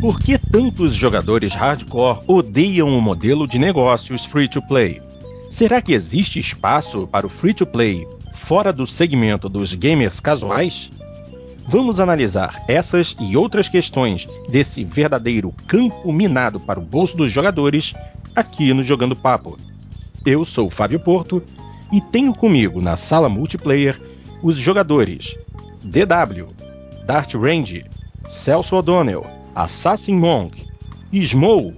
[0.00, 4.98] Por que tantos jogadores hardcore odeiam o modelo de negócios free to play?
[5.50, 10.88] Será que existe espaço para o free to play fora do segmento dos gamers casuais?
[11.68, 17.92] Vamos analisar essas e outras questões desse verdadeiro campo minado para o bolso dos jogadores
[18.34, 19.58] aqui no Jogando Papo.
[20.24, 21.42] Eu sou Fábio Porto
[21.92, 24.00] e tenho comigo na sala multiplayer
[24.42, 25.36] os jogadores
[25.84, 26.46] DW,
[27.04, 27.84] Dart Range,
[28.26, 30.64] Celso O'Donnell, Assassin Monk,
[31.12, 31.74] Smou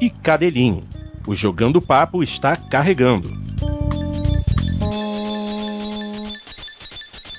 [0.00, 0.82] e Cadelin.
[1.26, 3.30] O Jogando Papo está carregando.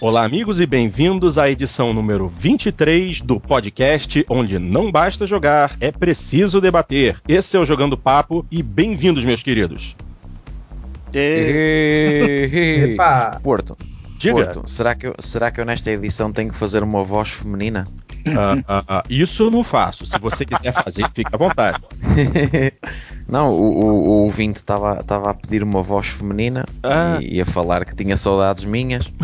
[0.01, 5.91] Olá, amigos, e bem-vindos à edição número 23 do podcast onde não basta jogar, é
[5.91, 7.21] preciso debater.
[7.27, 9.95] Esse é o Jogando Papo e bem-vindos, meus queridos.
[11.13, 13.39] Epa.
[13.41, 13.77] Porto,
[14.17, 14.33] Diga.
[14.33, 17.83] Porto, será que, eu, será que eu nesta edição tenho que fazer uma voz feminina?
[18.35, 20.05] Ah, ah, ah, isso eu não faço.
[20.05, 21.83] Se você quiser fazer, fica à vontade.
[23.29, 27.17] Não, o, o, o ouvinte estava a pedir uma voz feminina Ah.
[27.21, 29.11] e, e a falar que tinha saudades minhas.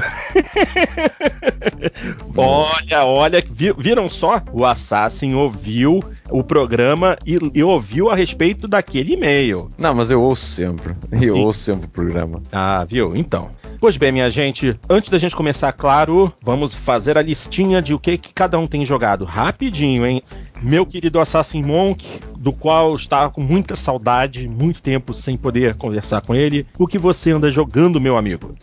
[2.36, 4.42] Olha, olha, vi- viram só?
[4.52, 9.70] O Assassin ouviu o programa e, e ouviu a respeito daquele e-mail.
[9.78, 10.94] Não, mas eu ouço sempre.
[11.12, 11.42] Eu Sim.
[11.44, 12.42] ouço sempre o programa.
[12.52, 13.14] Ah, viu?
[13.16, 13.50] Então.
[13.80, 18.00] Pois bem, minha gente, antes da gente começar, claro, vamos fazer a listinha de o
[18.00, 19.26] que, que cada um tem jogado.
[19.26, 20.24] Rapidinho, hein?
[20.64, 26.22] Meu querido Assassin Monk, do qual estava com muita saudade, muito tempo sem poder conversar
[26.22, 26.66] com ele.
[26.80, 28.56] O que você anda jogando, meu amigo?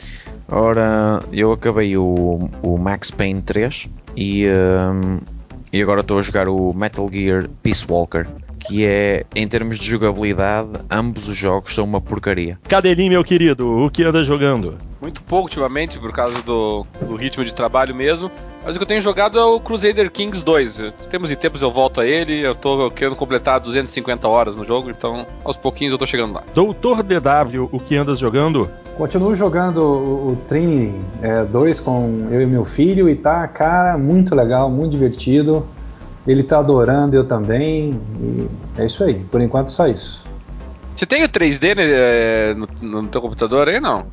[0.50, 5.20] Ora, eu acabei o, o Max Payne 3 e, hum,
[5.70, 8.26] e agora estou a jogar o Metal Gear Peace Walker,
[8.60, 12.58] que é, em termos de jogabilidade, ambos os jogos são uma porcaria.
[12.68, 14.76] Cadelinho, meu querido, o que anda jogando?
[15.02, 18.30] Muito pouco ultimamente, por causa do, do ritmo de trabalho mesmo.
[18.62, 20.78] Mas o que eu tenho jogado é o Crusader Kings 2.
[20.78, 22.40] Eu- Tempos e tempos eu volto a ele.
[22.46, 26.42] Eu tô querendo completar 250 horas no jogo, então aos pouquinhos eu tô chegando lá.
[26.54, 28.68] Doutor DW, o que andas jogando?
[28.98, 30.92] Continuo jogando o, o Trinity
[31.50, 35.66] 2 com eu e meu filho e tá, cara, muito legal, muito divertido.
[36.30, 38.00] Ele tá adorando, eu também.
[38.20, 38.46] E
[38.80, 40.24] é isso aí, por enquanto só isso.
[40.94, 42.68] Você tem o 3D né, é, no,
[43.02, 44.06] no teu computador aí, não?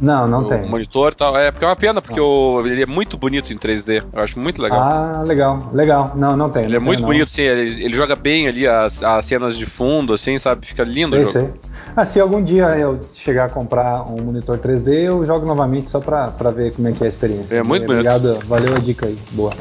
[0.00, 0.64] Não, não o tem.
[0.66, 1.36] monitor e tal.
[1.36, 4.02] É porque é uma pena, porque o- ele é muito bonito em 3D.
[4.12, 4.78] Eu acho muito legal.
[4.80, 6.12] Ah, legal, legal.
[6.16, 6.64] Não, não tem.
[6.64, 7.12] ele é não muito tem, não.
[7.12, 7.42] bonito, sim.
[7.42, 10.66] Ele, ele joga bem ali as, as cenas de fundo, assim, sabe?
[10.66, 11.32] Fica lindo Sei, o jogo.
[11.32, 11.50] sei.
[11.96, 15.98] Ah, se algum dia eu chegar a comprar um monitor 3D, eu jogo novamente só
[16.00, 17.56] pra, pra ver como é que é a experiência.
[17.56, 18.08] É muito bonito.
[18.08, 19.18] Obrigado, valeu a dica aí.
[19.32, 19.52] Boa.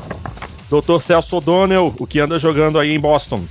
[0.70, 3.48] Doutor Celso O'Donnell, o que anda jogando aí em Boston?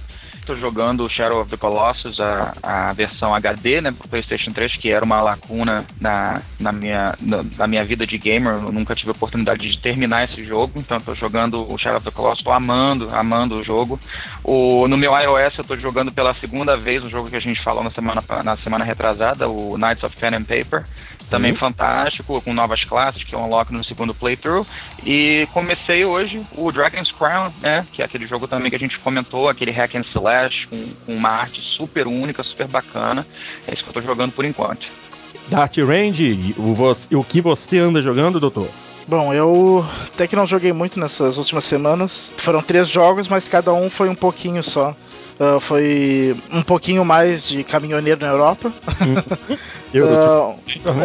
[0.46, 4.92] Estou jogando Shadow of the Colossus, a, a versão HD, né, pro PlayStation 3, que
[4.92, 8.52] era uma lacuna na, na, minha, na, na minha vida de gamer.
[8.52, 12.08] Eu nunca tive a oportunidade de terminar esse jogo, então estou jogando o Shadow of
[12.08, 13.98] the Colossus, tô amando, amando o jogo.
[14.44, 17.60] O, no meu iOS eu estou jogando pela segunda vez o jogo que a gente
[17.60, 20.84] falou na semana, na semana retrasada, o Knights of Pen and Paper.
[21.28, 24.64] Também fantástico, com novas classes que eu unlock no segundo playthrough.
[25.04, 27.84] E comecei hoje o Dragon's Crown, né?
[27.90, 30.04] Que é aquele jogo também que a gente comentou, aquele hack and
[30.36, 33.26] slash, com, com uma arte super única, super bacana.
[33.66, 34.86] É isso que eu tô jogando por enquanto.
[35.48, 38.68] Dart Range, o, o que você anda jogando, doutor?
[39.08, 42.32] Bom, eu até que não joguei muito nessas últimas semanas.
[42.36, 44.94] Foram três jogos, mas cada um foi um pouquinho só.
[45.38, 48.72] Ah, foi um pouquinho mais de caminhoneiro na Europa,
[49.94, 50.56] Eu, eu-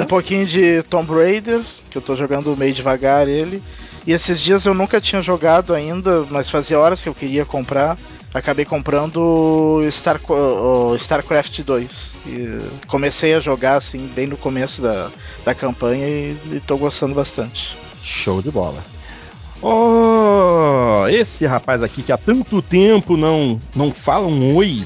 [0.02, 3.62] um pouquinho de Tomb Raider, que eu tô jogando meio devagar ele.
[4.08, 7.98] E esses dias eu nunca tinha jogado ainda, mas fazia horas que eu queria comprar.
[8.34, 12.18] Acabei comprando Star, o StarCraft 2.
[12.28, 15.10] E comecei a jogar assim bem no começo da,
[15.44, 17.76] da campanha e, e tô gostando bastante.
[18.02, 18.82] Show de bola.
[19.62, 24.82] Oh, esse rapaz aqui que há tanto tempo não, não fala um oi.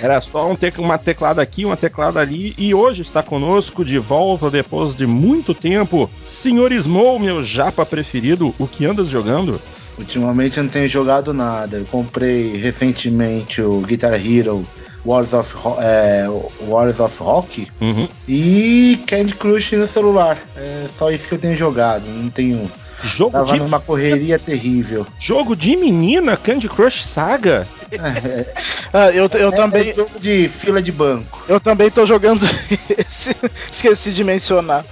[0.00, 2.54] Era só um uma teclada aqui, uma teclada ali.
[2.58, 6.10] E hoje está conosco de volta depois de muito tempo.
[6.24, 9.60] Senhor Small, meu japa preferido, o que andas jogando?
[9.98, 11.76] Ultimamente eu não tenho jogado nada.
[11.78, 14.66] Eu comprei recentemente o Guitar Hero
[15.04, 16.26] Wars of, é,
[16.66, 18.08] Wars of Rock Uhum.
[18.28, 20.36] e Candy Crush no celular.
[20.56, 22.04] É só isso que eu tenho jogado.
[22.06, 22.70] Não tenho.
[23.04, 25.06] Jogo Tava de, numa correria terrível.
[25.20, 27.64] jogo de menina, Candy Crush Saga.
[27.92, 28.52] É,
[28.92, 29.92] Ah, eu, eu é também.
[29.92, 31.44] jogo de fila de banco.
[31.48, 32.44] Eu também tô jogando
[32.98, 33.36] esse.
[33.70, 34.84] Esqueci de mencionar.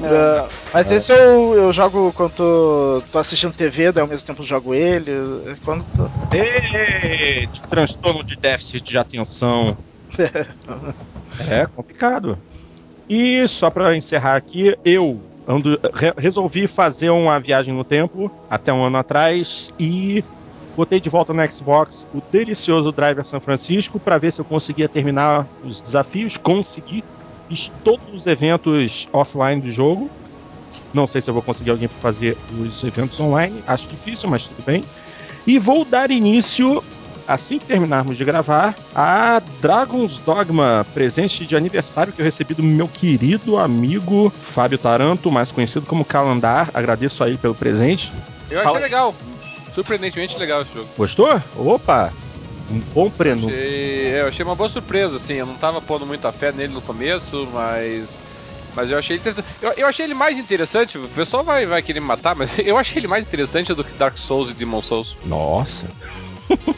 [0.00, 4.42] Ah, mas esse eu, eu jogo quando tô, tô assistindo TV, daí ao mesmo tempo
[4.42, 5.10] jogo ele.
[5.10, 9.76] é Quando tô- Ei, transtorno de déficit de atenção.
[11.48, 12.38] É complicado.
[13.08, 18.72] E só pra encerrar aqui, eu ando- re- resolvi fazer uma viagem no tempo até
[18.72, 20.22] um ano atrás e
[20.76, 24.88] botei de volta no Xbox o delicioso Driver San Francisco para ver se eu conseguia
[24.88, 26.36] terminar os desafios.
[26.36, 27.02] Consegui,
[27.84, 30.10] todos os eventos offline do jogo.
[30.92, 34.42] Não sei se eu vou conseguir alguém para fazer os eventos online, acho difícil, mas
[34.42, 34.84] tudo bem.
[35.46, 36.82] E vou dar início
[37.26, 42.62] assim que terminarmos de gravar, a Dragon's Dogma, presente de aniversário que eu recebi do
[42.62, 46.70] meu querido amigo Fábio Taranto, mais conhecido como Calandar.
[46.74, 48.12] Agradeço a ele pelo presente.
[48.50, 49.14] Eu achei legal.
[49.74, 50.88] Surpreendentemente legal esse jogo.
[50.96, 51.40] Gostou?
[51.56, 52.12] Opa!
[52.72, 53.48] Um bom prenu.
[53.48, 55.34] Achei, é, eu achei uma boa surpresa, assim.
[55.34, 58.18] Eu não tava pondo muita fé nele no começo, mas.
[58.74, 59.46] Mas eu achei interessante.
[59.60, 60.96] Eu, eu achei ele mais interessante.
[60.96, 63.92] O pessoal vai, vai querer me matar, mas eu achei ele mais interessante do que
[63.92, 65.14] Dark Souls e Demon Souls.
[65.26, 65.86] Nossa.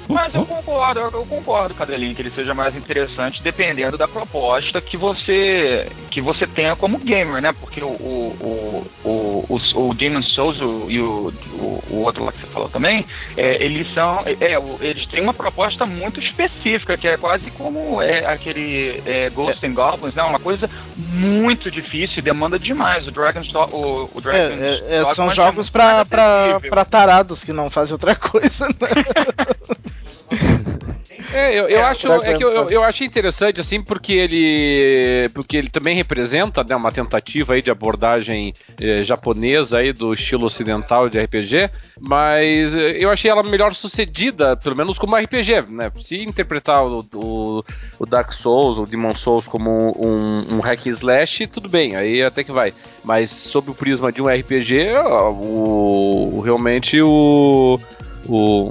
[0.09, 4.97] Mas eu concordo, eu, concordo, Cadelinho, que ele seja mais interessante dependendo da proposta que
[4.97, 7.53] você que você tenha como gamer, né?
[7.53, 10.59] Porque o, o, o, o, o Demon Souls
[10.89, 13.05] e o, o, o, outro lá que você falou também,
[13.37, 14.23] é, eles são.
[14.25, 19.65] É, eles têm uma proposta muito específica, que é quase como é, aquele é, Ghosts
[19.65, 20.23] and Goblins, né?
[20.23, 23.09] Uma coisa muito difícil, demanda demais.
[23.09, 27.69] O Dragon's o, o Dragon's é, é, São jogos pra, pra, pra tarados que não
[27.71, 29.45] fazem outra coisa, né?
[31.33, 35.57] É, eu, eu é, acho é que eu, eu, achei interessante assim porque ele porque
[35.57, 41.09] ele também representa né, uma tentativa aí de abordagem eh, japonesa aí do estilo ocidental
[41.09, 41.71] de RPG,
[42.01, 45.91] mas eh, eu achei ela melhor sucedida, pelo menos como RPG, né?
[46.01, 47.65] Se interpretar o, o,
[47.99, 52.45] o Dark Souls, o Demon Souls como um, um hack slash, tudo bem, aí até
[52.45, 52.73] que vai.
[53.05, 54.93] Mas sob o prisma de um RPG,
[55.33, 57.77] o, o realmente o
[58.27, 58.71] o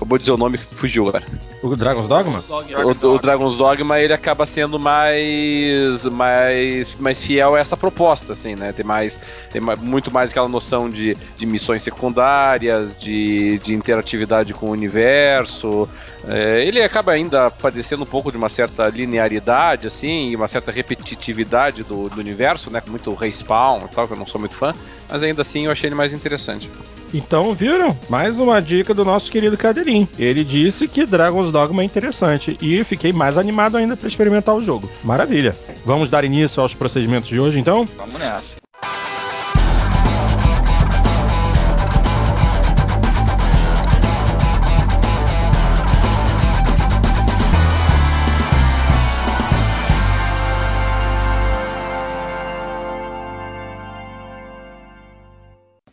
[0.00, 1.22] Acabou de dizer o nome que fugiu agora.
[1.62, 2.42] O Dragon's Dogma?
[2.48, 8.54] O, o, Dragon's Dogma ele acaba sendo mais, mais, mais fiel a essa proposta, assim,
[8.54, 8.72] né?
[8.72, 9.18] Tem mais,
[9.52, 15.86] tem muito mais aquela noção de, de missões secundárias, de, de interatividade com o universo.
[16.26, 20.72] É, ele acaba ainda padecendo um pouco de uma certa linearidade, assim, e uma certa
[20.72, 22.80] repetitividade do, do universo, né?
[22.80, 24.74] Com muito respawn e tal, que eu não sou muito fã,
[25.10, 26.70] mas ainda assim eu achei ele mais interessante.
[27.12, 27.96] Então, viram?
[28.08, 30.08] Mais uma dica do nosso querido Cadeirinho.
[30.18, 34.64] Ele disse que Dragon's Dogma é interessante e fiquei mais animado ainda para experimentar o
[34.64, 34.88] jogo.
[35.02, 35.54] Maravilha.
[35.84, 37.86] Vamos dar início aos procedimentos de hoje, então?
[37.96, 38.59] Vamos nessa.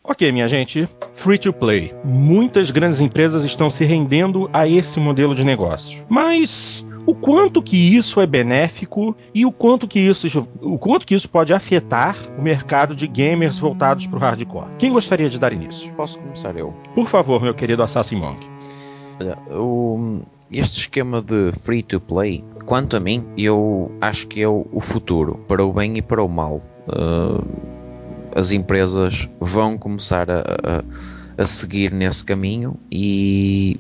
[0.10, 1.94] Ok, minha gente, free to play.
[2.02, 6.06] Muitas grandes empresas estão se rendendo a esse modelo de negócio.
[6.08, 11.14] Mas o quanto que isso é benéfico e o quanto que isso, o quanto que
[11.14, 14.68] isso pode afetar o mercado de gamers voltados para o hardcore.
[14.78, 15.92] Quem gostaria de dar início?
[15.94, 16.74] Posso começar eu.
[16.96, 18.48] Por favor, meu querido Assassin Monk.
[19.50, 24.80] O, este esquema de free to play, quanto a mim, eu acho que é o,
[24.80, 26.62] futuro, para o bem e para o mal.
[26.88, 27.77] Uh,
[28.38, 33.80] as empresas vão começar a, a, a seguir nesse caminho e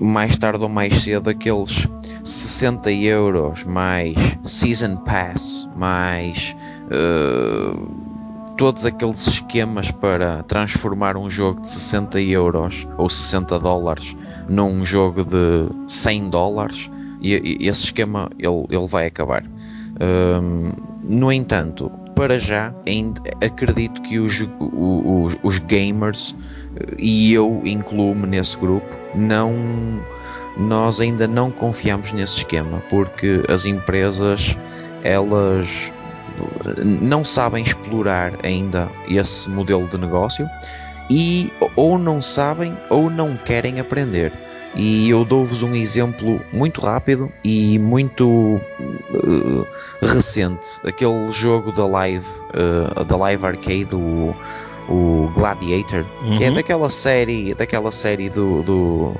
[0.00, 1.86] mais tarde ou mais cedo aqueles
[2.24, 6.56] 60 euros mais Season Pass mais
[6.86, 14.16] uh, todos aqueles esquemas para transformar um jogo de 60 euros ou 60 dólares
[14.48, 16.90] num jogo de 100 dólares
[17.20, 19.44] e, e esse esquema ele, ele vai acabar.
[20.00, 26.36] Um, no entanto, para já ainda acredito que os, os, os gamers
[26.98, 29.54] e eu incluo-me nesse grupo não
[30.58, 34.54] nós ainda não confiamos nesse esquema porque as empresas
[35.02, 35.90] elas
[36.84, 40.46] não sabem explorar ainda esse modelo de negócio
[41.10, 44.32] e ou não sabem ou não querem aprender
[44.74, 48.60] e eu dou-vos um exemplo muito rápido e muito
[49.10, 49.66] uh,
[50.00, 50.80] recente.
[50.84, 54.34] Aquele jogo da Live, uh, da Live Arcade, o,
[54.88, 56.36] o Gladiator, uhum.
[56.36, 56.54] que é uhum.
[56.54, 59.14] daquela série, daquela série do, do,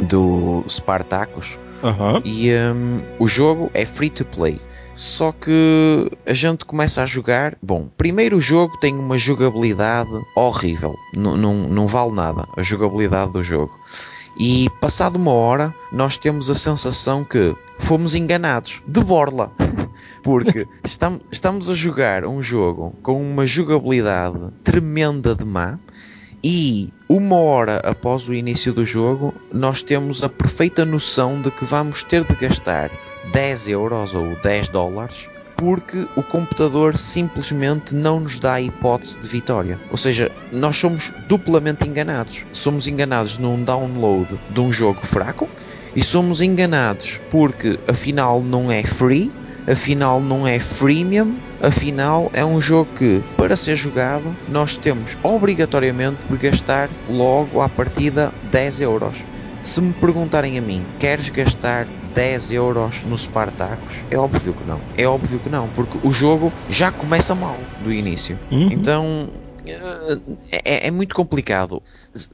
[0.00, 1.58] do Spartacus.
[1.82, 2.22] Uhum.
[2.24, 4.58] E um, o jogo é free to play.
[4.94, 7.56] Só que a gente começa a jogar.
[7.62, 10.94] Bom, primeiro o jogo tem uma jogabilidade horrível.
[11.16, 11.36] N
[11.68, 13.72] não vale nada a jogabilidade do jogo.
[14.38, 19.50] E passado uma hora, nós temos a sensação que fomos enganados de borla.
[20.22, 25.78] Porque estamos a jogar um jogo com uma jogabilidade tremenda de má
[26.44, 31.64] e uma hora após o início do jogo, nós temos a perfeita noção de que
[31.64, 32.90] vamos ter de gastar
[33.32, 35.28] 10 euros ou 10 dólares
[35.62, 39.78] porque o computador simplesmente não nos dá a hipótese de vitória.
[39.92, 42.44] Ou seja, nós somos duplamente enganados.
[42.50, 45.48] Somos enganados num download de um jogo fraco
[45.94, 49.32] e somos enganados porque afinal não é free,
[49.64, 56.26] afinal não é freemium, afinal é um jogo que, para ser jogado, nós temos obrigatoriamente
[56.26, 59.24] de gastar logo à partida 10 euros.
[59.62, 64.04] Se me perguntarem a mim, queres gastar 10 euros no Spartacus?
[64.10, 64.80] É óbvio que não.
[64.94, 68.38] É óbvio que não, porque o jogo já começa mal do início.
[68.50, 68.70] Uhum.
[68.70, 69.28] Então
[70.50, 71.82] é, é muito complicado.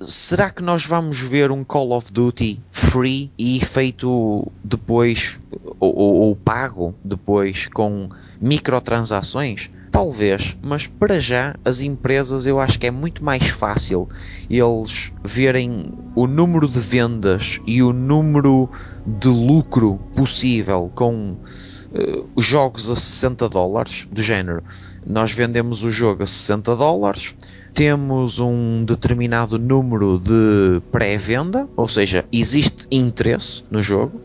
[0.01, 5.39] Será que nós vamos ver um Call of Duty free e feito depois
[5.79, 8.09] ou, ou, ou pago depois com
[8.41, 9.71] microtransações?
[9.91, 14.09] Talvez, mas para já as empresas eu acho que é muito mais fácil
[14.51, 18.69] eles verem o número de vendas e o número
[19.07, 24.63] de lucro possível com uh, jogos a 60 dólares do género.
[25.07, 27.35] Nós vendemos o jogo a 60 dólares,
[27.73, 34.21] temos um determinado número de pré-venda, ou seja, existe interesse no jogo,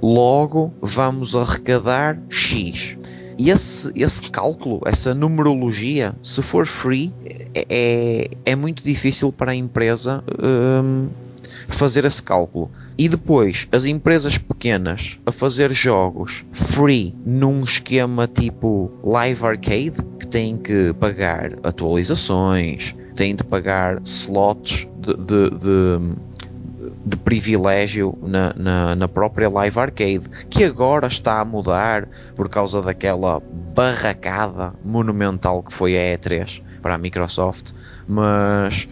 [0.00, 2.96] logo vamos arrecadar X.
[3.38, 7.14] E esse, esse cálculo, essa numerologia, se for free,
[7.54, 11.08] é, é, é muito difícil para a empresa hum,
[11.68, 12.68] fazer esse cálculo.
[12.98, 20.26] E depois, as empresas pequenas a fazer jogos free num esquema tipo live arcade, que
[20.26, 26.16] têm que pagar atualizações, têm de pagar slots de, de, de
[27.08, 32.82] de privilégio na, na, na, própria Live Arcade, que agora está a mudar por causa
[32.82, 33.40] daquela
[33.74, 37.72] barracada monumental que foi a E3 para a Microsoft,
[38.06, 38.88] mas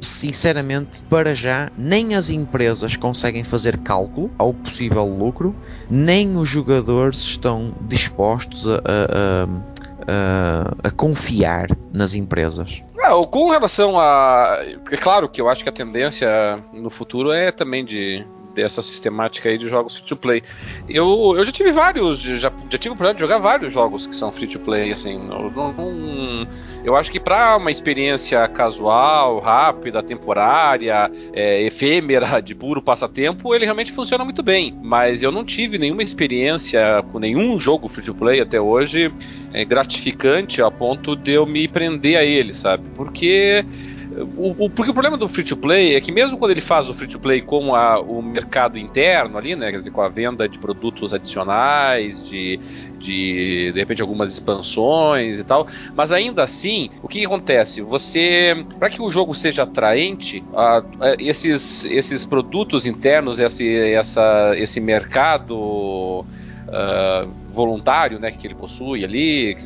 [0.00, 5.54] sinceramente, para já, nem as empresas conseguem fazer cálculo ao possível lucro,
[5.90, 9.77] nem os jogadores estão dispostos a, a, a,
[10.82, 12.82] a confiar nas empresas.
[13.02, 14.58] Ah, com relação a.
[14.90, 16.28] É claro que eu acho que a tendência
[16.72, 18.26] no futuro é também de
[18.58, 20.42] dessa sistemática aí de jogos free to play.
[20.88, 24.16] Eu, eu já tive vários, já, já tive o oportunidade de jogar vários jogos que
[24.16, 25.16] são free to play, assim.
[25.16, 25.48] Não,
[26.84, 33.64] eu acho que para uma experiência casual, rápida, temporária, é, efêmera, de puro passatempo, ele
[33.64, 34.76] realmente funciona muito bem.
[34.82, 39.12] Mas eu não tive nenhuma experiência com nenhum jogo free to play até hoje
[39.52, 42.84] é, gratificante a ponto de eu me prender a ele, sabe?
[42.96, 43.64] Porque
[44.36, 46.88] o, o, porque o problema do free to play é que mesmo quando ele faz
[46.88, 50.08] o free to play com a, o mercado interno ali, né, quer dizer, com a
[50.08, 52.58] venda de produtos adicionais, de,
[52.98, 57.82] de de repente algumas expansões e tal, mas ainda assim, o que, acontece?
[57.82, 64.52] Você, para que o jogo seja atraente, a, a, esses, esses produtos internos, esse, essa,
[64.56, 66.24] esse mercado
[66.68, 69.56] Uh, voluntário né, que ele possui ali,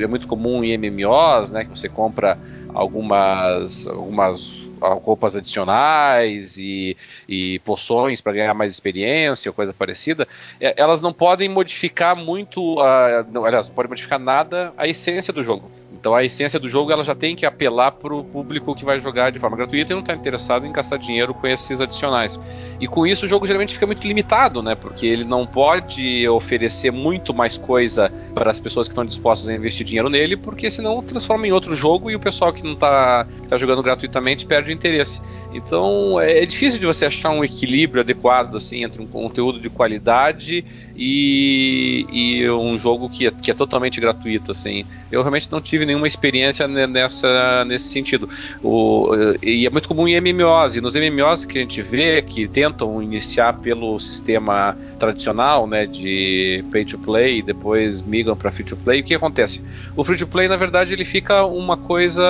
[0.00, 2.38] é muito comum em MMOs, né, que você compra
[2.74, 6.96] algumas, algumas roupas adicionais e,
[7.28, 10.26] e poções para ganhar mais experiência ou coisa parecida,
[10.60, 15.32] é, elas não podem modificar muito, a, não, aliás, não podem modificar nada a essência
[15.32, 15.70] do jogo.
[15.92, 18.98] Então a essência do jogo ela já tem que apelar para o público que vai
[18.98, 22.38] jogar de forma gratuita e não está interessado em gastar dinheiro com esses adicionais.
[22.80, 24.74] E com isso o jogo geralmente fica muito limitado, né?
[24.74, 29.54] Porque ele não pode oferecer muito mais coisa para as pessoas que estão dispostas a
[29.54, 33.26] investir dinheiro nele, porque senão transforma em outro jogo e o pessoal que não está
[33.48, 35.20] tá jogando gratuitamente perde o interesse.
[35.52, 39.68] Então é, é difícil de você achar um equilíbrio adequado assim entre um conteúdo de
[39.68, 40.64] qualidade
[40.96, 44.84] e, e um jogo que é, que é totalmente gratuito assim.
[45.10, 48.28] Eu realmente não tive nenhuma experiência nessa nesse sentido.
[48.62, 49.10] O,
[49.42, 53.02] e é muito comum em MMOs e nos MMOs que a gente vê que tentam
[53.02, 58.76] iniciar pelo sistema tradicional, né, de pay to play e depois migram para free to
[58.76, 59.00] play.
[59.00, 59.62] O que acontece?
[59.96, 62.22] O free to play na verdade ele fica uma coisa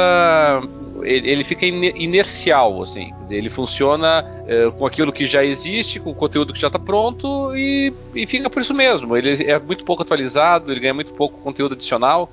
[1.05, 3.13] ele, ele fica inercial, assim.
[3.31, 7.55] Ele funciona é, com aquilo que já existe, com o conteúdo que já está pronto
[7.55, 9.17] e, e fica por isso mesmo.
[9.17, 12.31] Ele é muito pouco atualizado, ele ganha muito pouco conteúdo adicional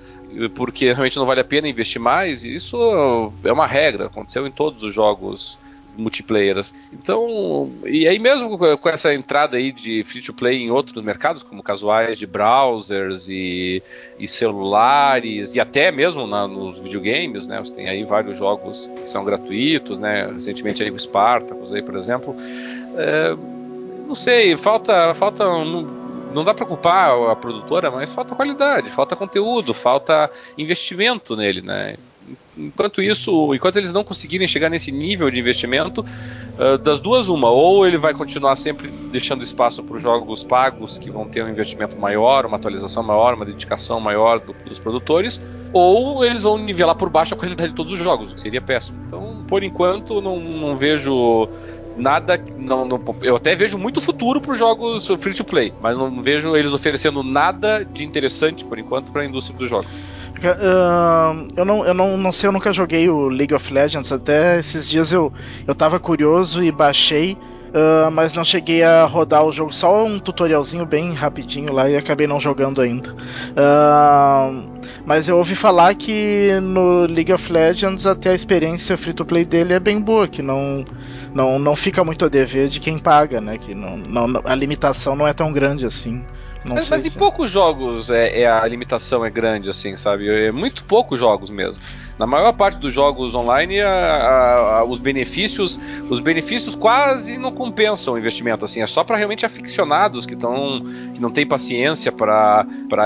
[0.53, 2.43] porque realmente não vale a pena investir mais.
[2.43, 2.77] E isso
[3.43, 5.59] é uma regra, aconteceu em todos os jogos
[5.99, 6.65] multiplayer.
[6.91, 11.43] Então, e aí mesmo com essa entrada aí de free to play em outros mercados,
[11.43, 13.83] como casuais de browsers e,
[14.17, 17.59] e celulares, e até mesmo na, nos videogames, né?
[17.59, 20.31] Você tem aí vários jogos que são gratuitos, né?
[20.33, 22.35] Recentemente aí o Spartacus aí, por exemplo.
[22.97, 23.35] É,
[24.07, 25.13] não sei, falta.
[25.13, 25.81] falta não,
[26.33, 31.95] não dá para culpar a produtora, mas falta qualidade, falta conteúdo, falta investimento nele, né?
[32.57, 36.05] Enquanto isso, enquanto eles não conseguirem chegar nesse nível de investimento,
[36.59, 40.97] Uh, das duas, uma, ou ele vai continuar sempre deixando espaço para os jogos pagos
[40.97, 45.41] que vão ter um investimento maior, uma atualização maior, uma dedicação maior do, dos produtores,
[45.71, 48.59] ou eles vão nivelar por baixo a qualidade de todos os jogos, o que seria
[48.59, 48.99] péssimo.
[49.07, 51.47] Então, por enquanto, não, não vejo
[51.99, 52.41] nada.
[52.57, 56.21] Não, não, eu até vejo muito futuro para os jogos free to play, mas não
[56.21, 59.87] vejo eles oferecendo nada de interessante por enquanto para a indústria dos jogos.
[60.39, 64.11] Uh, eu não, eu não, não sei, eu nunca joguei o League of Legends.
[64.11, 65.33] Até esses dias eu,
[65.67, 67.37] eu curioso e baixei.
[67.69, 71.95] Uh, mas não cheguei a rodar o jogo, só um tutorialzinho bem rapidinho lá e
[71.95, 73.11] acabei não jogando ainda.
[73.11, 74.65] Uh,
[75.05, 79.45] mas eu ouvi falar que no League of Legends até a experiência free to play
[79.45, 80.83] dele é bem boa, que não,
[81.33, 83.57] não, não fica muito a dever de quem paga, né?
[83.57, 86.23] Que não, não, a limitação não é tão grande assim.
[86.63, 87.07] Não mas, mas se...
[87.07, 90.27] em poucos jogos é, é, a limitação é grande, assim, sabe?
[90.29, 91.79] É muito poucos jogos mesmo.
[92.19, 97.49] Na maior parte dos jogos online, a, a, a, os benefícios, os benefícios quase não
[97.49, 98.65] compensam o investimento.
[98.65, 100.81] Assim, é só para realmente aficionados que estão,
[101.13, 102.65] que não têm paciência para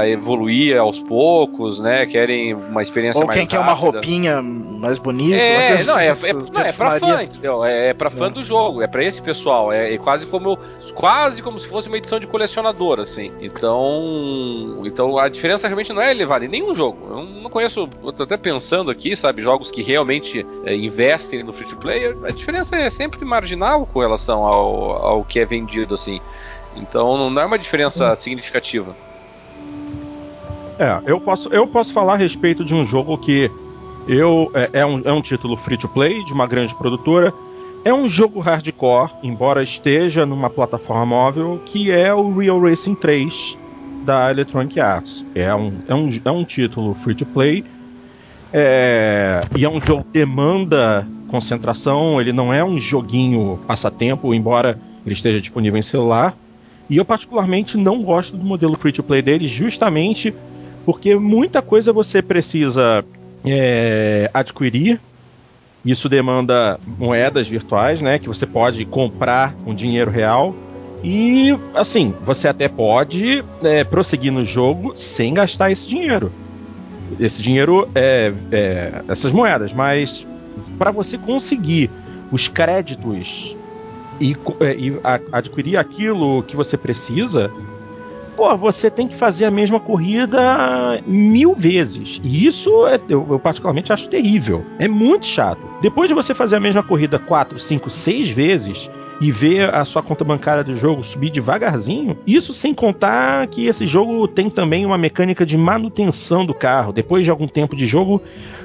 [0.10, 2.08] evoluir aos poucos, né?
[2.08, 3.62] Querem uma experiência Ou mais quem rápida.
[3.62, 5.36] quer uma roupinha mais bonita.
[5.36, 7.64] É, não, é, é, não, é para fã, entendeu?
[7.64, 8.30] É, é para fã é.
[8.32, 9.72] do jogo, é para esse pessoal.
[9.72, 10.58] É, é, quase como
[10.96, 13.32] quase como se fosse uma edição de colecionador, assim.
[13.40, 16.98] Então, então a diferença realmente não é elevada em nenhum jogo.
[17.12, 19.42] Eu não conheço, eu tô até pensando aqui aqui, sabe?
[19.42, 24.00] Jogos que realmente é, investem no free to play, a diferença é sempre marginal com
[24.00, 26.22] relação ao, ao que é vendido, assim.
[26.76, 28.96] Então não é uma diferença significativa.
[30.80, 33.52] É, eu posso, eu posso falar a respeito de um jogo que
[34.08, 37.34] eu é, é, um, é um título free to play de uma grande produtora.
[37.86, 43.58] É um jogo hardcore, embora esteja numa plataforma móvel, que é o Real Racing 3
[44.06, 45.26] da Electronic Arts.
[45.36, 47.64] É um, é um, é um título free to play
[48.54, 54.80] é, e é um jogo que demanda concentração, ele não é um joguinho passatempo, embora
[55.04, 56.36] ele esteja disponível em celular.
[56.88, 60.32] E eu particularmente não gosto do modelo free to play dele, justamente
[60.86, 63.04] porque muita coisa você precisa
[63.44, 65.02] é, adquirir.
[65.84, 68.20] Isso demanda moedas virtuais, né?
[68.20, 70.56] Que você pode comprar com dinheiro real.
[71.04, 76.32] E assim, você até pode é, prosseguir no jogo sem gastar esse dinheiro
[77.20, 80.26] esse dinheiro, é, é essas moedas, mas
[80.78, 81.90] para você conseguir
[82.32, 83.56] os créditos
[84.20, 87.52] e, é, e a, adquirir aquilo que você precisa,
[88.36, 92.20] pô, você tem que fazer a mesma corrida mil vezes.
[92.24, 94.66] E isso é, eu, eu, particularmente acho terrível.
[94.80, 95.62] É muito chato.
[95.82, 98.90] Depois de você fazer a mesma corrida quatro, cinco, seis vezes,
[99.24, 102.18] e ver a sua conta bancária do jogo subir devagarzinho.
[102.28, 106.92] Isso sem contar que esse jogo tem também uma mecânica de manutenção do carro.
[106.92, 108.22] Depois de algum tempo de jogo,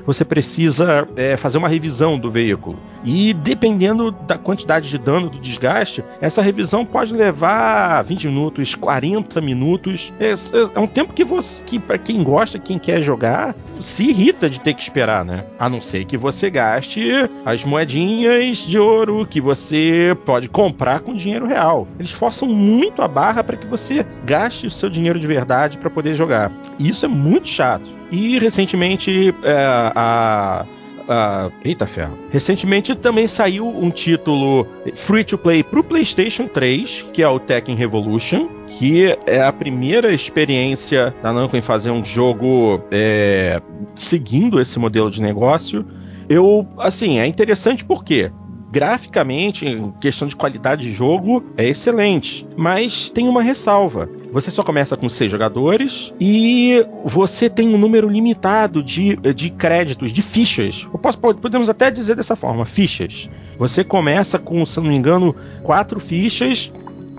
[0.08, 2.78] você precisa é, fazer uma revisão do veículo.
[3.04, 9.38] E dependendo da quantidade de dano, do desgaste, essa revisão pode levar 20 minutos, 40
[9.42, 10.10] minutos.
[10.18, 10.32] É,
[10.74, 14.60] é um tempo que você, que para quem gosta, quem quer jogar, se irrita de
[14.60, 15.44] ter que esperar, né?
[15.58, 17.10] A não ser que você gaste
[17.44, 21.88] as moedinhas de ouro que você pode pode comprar com dinheiro real.
[21.98, 25.90] Eles forçam muito a barra para que você gaste o seu dinheiro de verdade para
[25.90, 26.52] poder jogar.
[26.78, 27.97] E isso é muito chato.
[28.10, 30.66] E recentemente é, a
[31.08, 32.18] Uh, eita ferro.
[32.28, 37.74] Recentemente também saiu um título free to play pro PlayStation 3, que é o Tekken
[37.74, 43.58] Revolution, que é a primeira experiência da Namco em fazer um jogo é,
[43.94, 45.82] seguindo esse modelo de negócio.
[46.28, 48.30] Eu, assim, é interessante porque
[48.70, 52.46] graficamente, em questão de qualidade de jogo, é excelente.
[52.56, 54.08] Mas tem uma ressalva.
[54.32, 60.12] Você só começa com seis jogadores e você tem um número limitado de, de créditos,
[60.12, 60.86] de fichas.
[61.00, 63.28] Posso, podemos até dizer dessa forma: fichas.
[63.58, 66.70] Você começa com, se não me engano, quatro fichas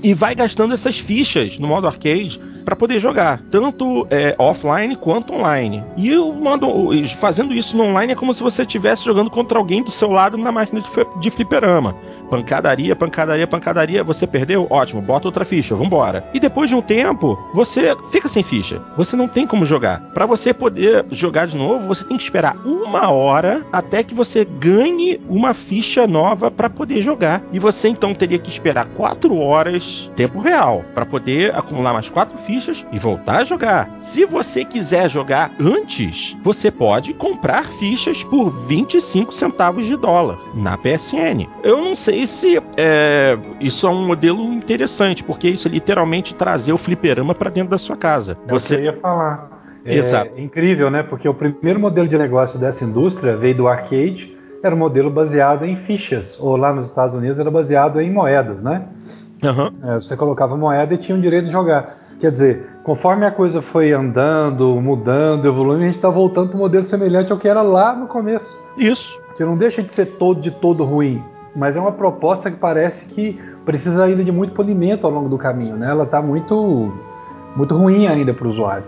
[0.01, 5.33] e vai gastando essas fichas no modo arcade para poder jogar, tanto é, offline quanto
[5.33, 5.83] online.
[5.97, 9.83] E eu mando, fazendo isso no online é como se você estivesse jogando contra alguém
[9.83, 10.83] do seu lado na máquina
[11.19, 11.95] de, fliperama.
[12.29, 14.03] Pancadaria, pancadaria, pancadaria.
[14.03, 14.67] Você perdeu?
[14.69, 16.23] Ótimo, bota outra ficha, vambora.
[16.33, 18.81] E depois de um tempo, você fica sem ficha.
[18.95, 20.01] Você não tem como jogar.
[20.13, 24.45] Para você poder jogar de novo, você tem que esperar uma hora até que você
[24.45, 27.41] ganhe uma ficha nova para poder jogar.
[27.51, 32.37] E você então teria que esperar quatro horas, tempo real, para poder acumular mais quatro
[32.39, 32.58] fichas
[32.91, 33.89] e voltar a jogar.
[33.99, 40.77] Se você quiser jogar antes, você pode comprar fichas por 25 centavos de dólar na
[40.77, 41.47] PSN.
[41.63, 46.73] Eu não sei se é, isso é um modelo interessante, porque isso é literalmente trazer
[46.73, 48.37] o fliperama para dentro da sua casa.
[48.47, 49.59] É você ia falar.
[49.85, 50.39] É Exato.
[50.39, 51.03] incrível, né?
[51.03, 55.65] Porque o primeiro modelo de negócio dessa indústria veio do arcade era um modelo baseado
[55.65, 58.83] em fichas, ou lá nos Estados Unidos era baseado em moedas, né?
[59.43, 59.71] Aham.
[59.83, 61.97] É, você colocava moeda e tinha o direito de jogar.
[62.19, 66.59] Quer dizer, conforme a coisa foi andando, mudando, evoluindo, a gente está voltando para um
[66.59, 68.61] modelo semelhante ao que era lá no começo.
[68.77, 69.17] Isso.
[69.37, 71.23] Que não deixa de ser todo de todo ruim,
[71.55, 75.37] mas é uma proposta que parece que precisa ainda de muito polimento ao longo do
[75.37, 75.89] caminho, né?
[75.89, 76.93] Ela está muito,
[77.55, 78.85] muito ruim ainda para o usuário.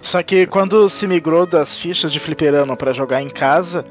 [0.00, 3.84] Só que quando se migrou das fichas de fliperama para jogar em casa,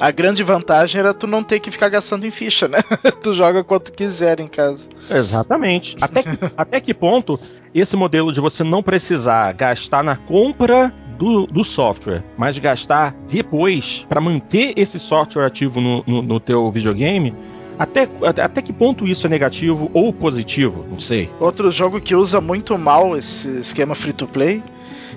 [0.00, 2.78] a grande vantagem era tu não ter que ficar gastando em ficha, né?
[3.22, 4.88] tu joga quanto quiser em casa.
[5.10, 5.96] Exatamente.
[6.00, 7.38] Até que, até que ponto
[7.74, 14.06] esse modelo de você não precisar gastar na compra do, do software, mas gastar depois
[14.08, 17.34] para manter esse software ativo no, no, no teu videogame,
[17.78, 18.08] até,
[18.42, 20.84] até, que ponto isso é negativo ou positivo?
[20.90, 21.30] Não sei.
[21.38, 24.62] Outro jogo que usa muito mal esse esquema free to play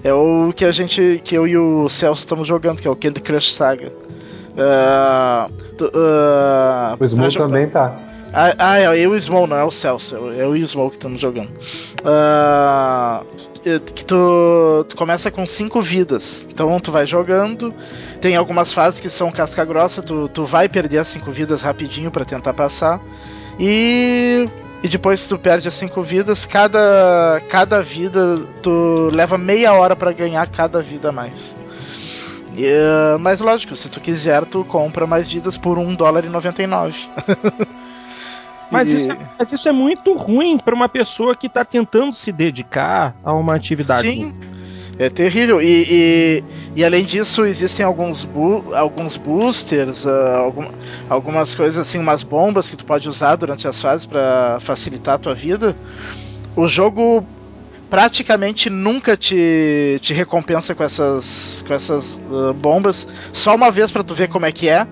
[0.04, 2.96] é o que a gente, que eu e o Celso estamos jogando, que é o
[2.96, 3.92] Candy Crush Saga.
[4.52, 7.96] Uh, tu, uh, O Small também tá.
[8.34, 10.96] Ah, ah, é eu e o Small, não é o Celso, é o Small que
[10.96, 11.52] estamos jogando.
[12.06, 13.24] Ah,
[13.62, 17.74] que tu, tu começa com cinco vidas, então tu vai jogando.
[18.22, 22.10] Tem algumas fases que são casca grossa, tu, tu vai perder as cinco vidas rapidinho
[22.10, 23.02] pra tentar passar.
[23.60, 24.48] E,
[24.82, 29.96] e depois que tu perde as cinco vidas, cada, cada vida tu leva meia hora
[29.96, 31.58] pra ganhar cada vida a mais.
[32.58, 36.96] Ah, mas lógico, se tu quiser, tu compra mais vidas por um dólar e 99.
[38.70, 42.14] Mas E- isso, é- mas isso é muito ruim para uma pessoa que está tentando
[42.14, 44.08] se dedicar a uma atividade.
[44.10, 44.34] Sim,
[44.98, 45.62] é terrível.
[45.62, 46.44] E, e,
[46.78, 50.70] e além disso, existem alguns, bu alguns boosters, ah, algum-
[51.10, 55.20] algumas coisas assim, umas bombas que tu pode usar durante as fases para facilitar a
[55.20, 55.76] tua vida.
[56.56, 57.26] O jogo
[57.92, 64.02] praticamente nunca te, te recompensa com essas, com essas ah, bombas, só uma vez para
[64.02, 64.88] tu ver como é que é,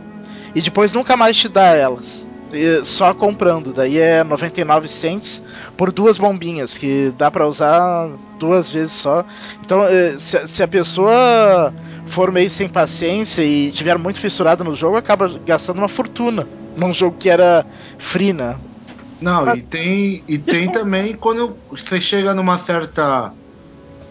[0.53, 2.27] e depois nunca mais te dá elas.
[2.51, 5.41] E só comprando, daí é 99 cents
[5.77, 9.23] por duas bombinhas, que dá pra usar duas vezes só.
[9.63, 11.73] Então, eh, se, se a pessoa
[12.07, 16.91] for meio sem paciência e tiver muito fissurada no jogo, acaba gastando uma fortuna num
[16.91, 17.65] jogo que era
[17.99, 18.57] free, né?
[19.21, 23.31] Não, e tem, e tem também quando você chega numa certa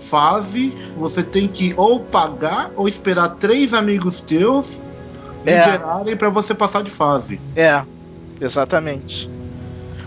[0.08, 4.66] fase, você tem que ou pagar ou esperar três amigos teus
[5.44, 5.64] É.
[5.64, 7.40] liberarem pra você passar de fase.
[7.54, 7.82] É,
[8.40, 9.30] exatamente.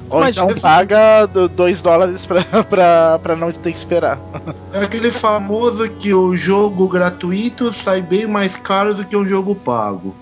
[0.10, 4.20] Ou Mas então isso- paga 2 dólares pra, pra, pra não ter que esperar.
[4.74, 9.56] É aquele famoso que o jogo gratuito sai bem mais caro do que um jogo
[9.56, 10.14] pago.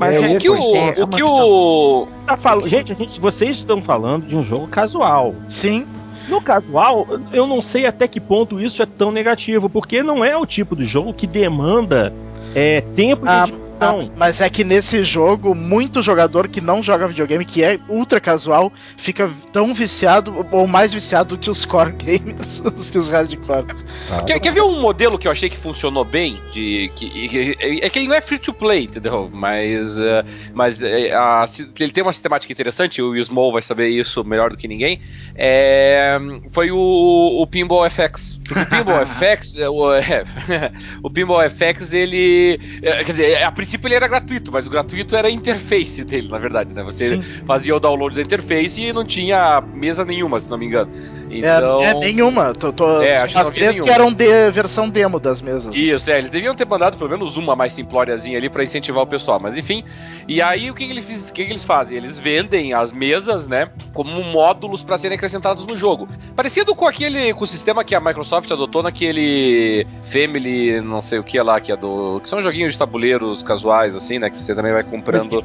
[0.00, 0.74] Mas É, gente, O que o.
[0.76, 2.08] é, é o uma que o.
[2.26, 5.34] tá fal- gente, a gente, vocês estão falando de um jogo casual.
[5.46, 5.86] Sim,
[6.28, 10.36] No casual, eu não sei até que ponto isso é tão negativo, porque não é
[10.36, 12.12] o tipo de jogo que demanda
[12.54, 14.10] é, tempo de Ah, edição.
[14.12, 18.20] Ah, mas é que nesse jogo, muito jogador que não joga videogame, que é ultra
[18.20, 23.08] casual, fica tão viciado ou mais viciado do que os core gamers, do que os
[23.08, 23.66] hardcore.
[24.26, 26.38] Quer, quer ver um modelo que eu achei que funcionou bem?
[26.52, 29.30] De, que, que- é que ele não é free to play, entendeu?
[29.32, 31.46] Mas, eh, mas eh, a-
[31.78, 35.00] ele tem uma sistemática interessante, o Small vai saber isso melhor do que ninguém.
[35.34, 36.18] É,
[36.52, 36.76] foi o,
[37.40, 38.38] o Pinball FX.
[38.46, 40.24] Porque o Pinball FX, é, o, é,
[41.02, 42.60] o Pinball FX, ele.
[42.82, 46.28] é, Quer dizer, a princípio ele era gratuito, mas o gratuito era a interface dele,
[46.28, 46.82] na verdade, né?
[46.82, 47.24] Você Sim.
[47.46, 50.90] fazia o download da interface e não tinha mesa nenhuma, se não me engano.
[51.30, 52.52] Então, É, é nenhuma.
[52.52, 55.74] Tô, tô, É, acho as três que eram de versão demo das mesas.
[55.74, 59.06] Isso, é, eles deviam ter mandado pelo menos uma mais simplóriazinha ali pra incentivar o
[59.06, 59.84] pessoal, mas enfim.
[60.26, 61.96] E aí o que, que, eles, o que, que eles fazem?
[61.96, 66.08] Eles vendem as mesas, né, como módulos pra serem acrescentados no jogo.
[66.36, 71.60] Parecido com aquele ecossistema que a Microsoft adotou naquele Family, não sei o que lá,
[71.60, 72.20] que é do.
[72.22, 74.30] que são joguinhos de tabuleiros casuais, assim, né?
[74.30, 75.44] Que você também vai comprando.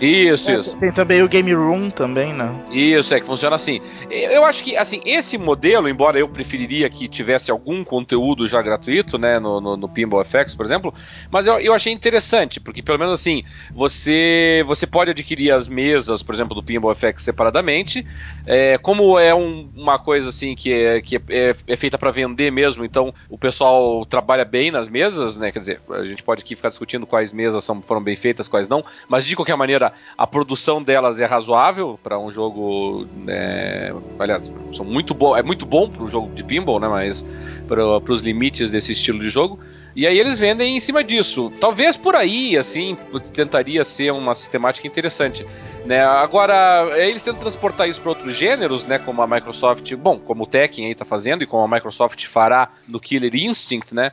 [0.00, 0.78] Isso, É, isso.
[0.78, 2.52] Tem também o Game Room também, né?
[2.70, 3.80] Isso, é que funciona assim.
[4.10, 9.18] Eu acho que, assim, esse modelo, embora eu preferiria que tivesse algum conteúdo já gratuito,
[9.18, 10.92] né, no, no, no Pinball FX, por exemplo,
[11.30, 13.42] mas eu, eu achei interessante, porque pelo menos assim,
[13.74, 18.06] você você pode adquirir as mesas, por exemplo, do Pinball FX separadamente,
[18.46, 22.50] é, como é um- uma coisa assim que é, que é, é feita para vender
[22.50, 26.54] mesmo, então o pessoal trabalha bem nas mesas, né, quer dizer, a gente pode aqui
[26.56, 30.26] ficar discutindo quais mesas são, foram bem feitas, quais não, mas de qualquer maneira, a
[30.26, 35.88] produção delas é razoável para um jogo, né, aliás, são muito bom, é muito bom
[35.88, 37.26] para um jogo de pinball, né, mas
[37.66, 39.58] para os limites desse estilo de jogo.
[39.94, 41.52] E aí eles vendem em cima disso.
[41.60, 42.96] Talvez por aí, assim,
[43.32, 45.46] tentaria ser uma sistemática interessante.
[45.84, 46.04] Né?
[46.04, 48.98] Agora, eles tentam transportar isso para outros gêneros, né?
[48.98, 52.70] Como a Microsoft, bom, como o Tekken aí tá fazendo e como a Microsoft fará
[52.86, 54.12] no Killer Instinct, né?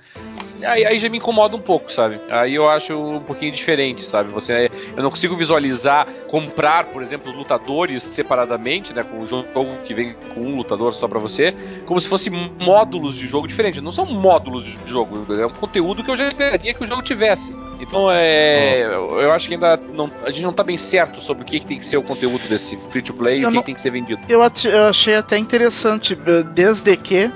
[0.65, 2.19] aí, aí já me incomoda um pouco, sabe?
[2.29, 4.31] Aí eu acho um pouquinho diferente, sabe?
[4.31, 9.03] Você, eu não consigo visualizar comprar, por exemplo, os lutadores separadamente, né?
[9.03, 9.45] Com um jogo
[9.85, 11.53] que vem com um lutador só pra você,
[11.85, 13.81] como se fosse módulos de jogo diferentes.
[13.81, 17.01] Não são módulos de jogo, é um conteúdo que eu já esperaria que o jogo
[17.01, 17.53] tivesse.
[17.79, 18.83] Então é.
[18.85, 21.65] Eu acho que ainda não, a gente não tá bem certo sobre o que, que
[21.65, 23.65] tem que ser o conteúdo desse free to play e Eu o que, não- que
[23.67, 24.21] tem que ser vendido.
[24.27, 27.29] Eu, eu achei até interessante, eh, desde que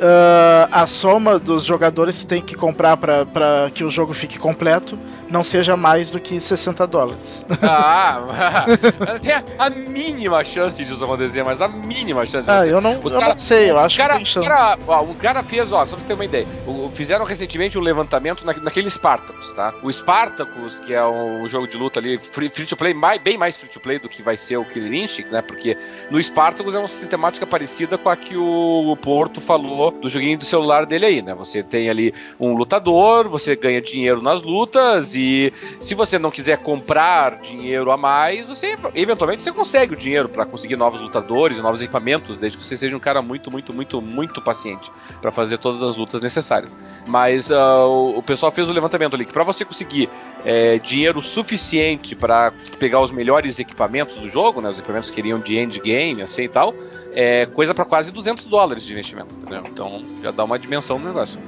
[0.00, 4.96] ah, a soma dos jogadores tem que comprar para que o jogo fique completo
[5.30, 7.44] não seja mais do que 60 dólares.
[7.62, 8.64] Ah,
[9.20, 12.50] tem a, a mínima chance disso acontecer, mas a mínima chance.
[12.50, 14.46] Ah, eu não, Os eu cara- não sei, eu o acho cara, que tem chance.
[14.46, 16.46] o cara, ó, um cara fez, ó, só pra você ter uma ideia.
[16.66, 19.72] o- fizeram recentemente um levantamento na, naquele Spartacus, tá?
[19.82, 23.36] O Spartacus, que é um jogo de luta ali, free, free to play, mais, bem
[23.38, 25.42] mais free to play do que vai ser o Killer Instinct, né?
[25.42, 25.76] Porque
[26.10, 30.44] no Spartacus é uma sistemática parecida com a que o Porto falou do joguinho do
[30.44, 31.34] celular dele aí, né?
[31.34, 36.58] Você tem ali um lutador, você ganha dinheiro nas lutas e se você não quiser
[36.58, 41.82] comprar dinheiro a mais, você eventualmente você consegue o dinheiro para conseguir novos lutadores, novos
[41.82, 45.82] equipamentos, desde que você seja um cara muito, muito, muito, muito paciente para fazer todas
[45.82, 46.78] as lutas necessárias.
[47.06, 50.08] Mas o, o pessoal fez o levantamento ali que para você conseguir
[50.44, 55.40] é, dinheiro suficiente para pegar os melhores equipamentos do jogo, né, os equipamentos que iriam
[55.40, 56.74] de endgame, assim e tal,
[57.14, 59.62] é coisa para quase 200 dólares de investimento, entendeu?
[59.70, 61.38] Então já dá uma dimensão do negócio.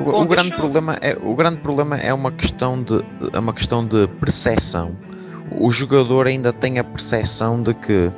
[0.00, 3.38] O, Bom, o grande deixa- problema é o grande problema é uma questão de é
[3.38, 4.96] uma questão de percepção.
[5.52, 8.10] O jogador ainda tem a percepção de que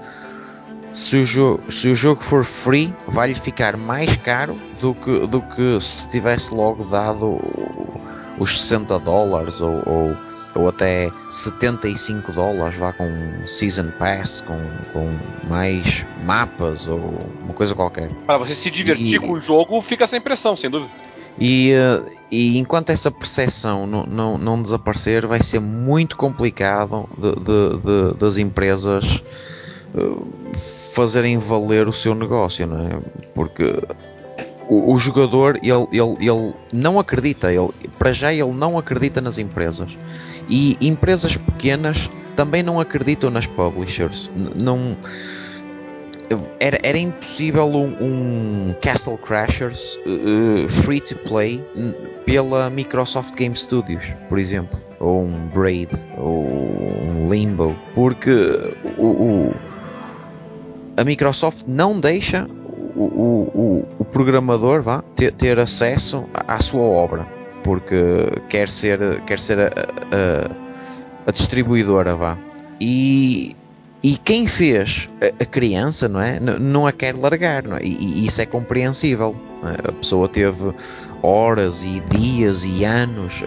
[0.92, 5.40] se o, jo se o jogo for free vai-lhe ficar mais caro do que, do
[5.40, 7.40] que se tivesse logo dado
[8.38, 10.16] os 60 dólares ou, ou,
[10.55, 14.59] ou até 75 dólares vá com um Season Pass com,
[14.93, 16.99] com mais mapas ou
[17.43, 18.11] uma coisa qualquer.
[18.27, 20.91] Para você se divertir E- com o jogo, fica essa impressão, sem dúvida.
[21.38, 27.31] E, eh, e enquanto essa percepção não, não, não desaparecer, vai ser muito complicado de,
[27.37, 27.79] de-
[28.11, 29.25] de- das empresas
[29.97, 30.53] eh,
[30.95, 32.99] fazerem valer o seu negócio, não é?
[33.35, 33.83] Porque
[34.68, 39.38] o, o jogador ele, ele, ele não acredita, ele, para já ele não acredita nas
[39.38, 39.98] empresas.
[40.48, 44.31] E empresas pequenas também não acreditam nas publishers.
[44.61, 44.96] Não,
[46.59, 47.96] era, era impossível um,
[48.70, 51.62] um Castle Crashers eh, free to play
[52.25, 58.31] pela Microsoft Game Studios, por exemplo, ou um Braid, ou um Limbo, porque
[58.96, 59.55] o, o-
[60.96, 62.48] a Microsoft não deixa
[62.96, 67.26] o, o, o- programador vá, ter, ter acesso à, sua obra,
[67.64, 67.96] porque
[68.48, 70.50] quer ser, quer ser a, a-
[71.26, 72.37] a distribuidora, vá.
[72.81, 73.57] E
[74.05, 75.09] e quem fez
[75.40, 76.40] a, criança, não é?
[76.40, 77.83] Não a quer largar, não é?
[77.85, 79.37] E, isso é compreensível.
[79.62, 80.74] A pessoa teve
[81.22, 83.44] horas e dias e anos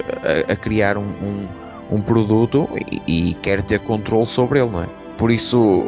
[0.48, 1.48] a, a criar um, um,
[1.92, 2.70] um produto
[3.06, 4.88] e, e quer ter controle sobre ele, não é?
[5.18, 5.84] Por isso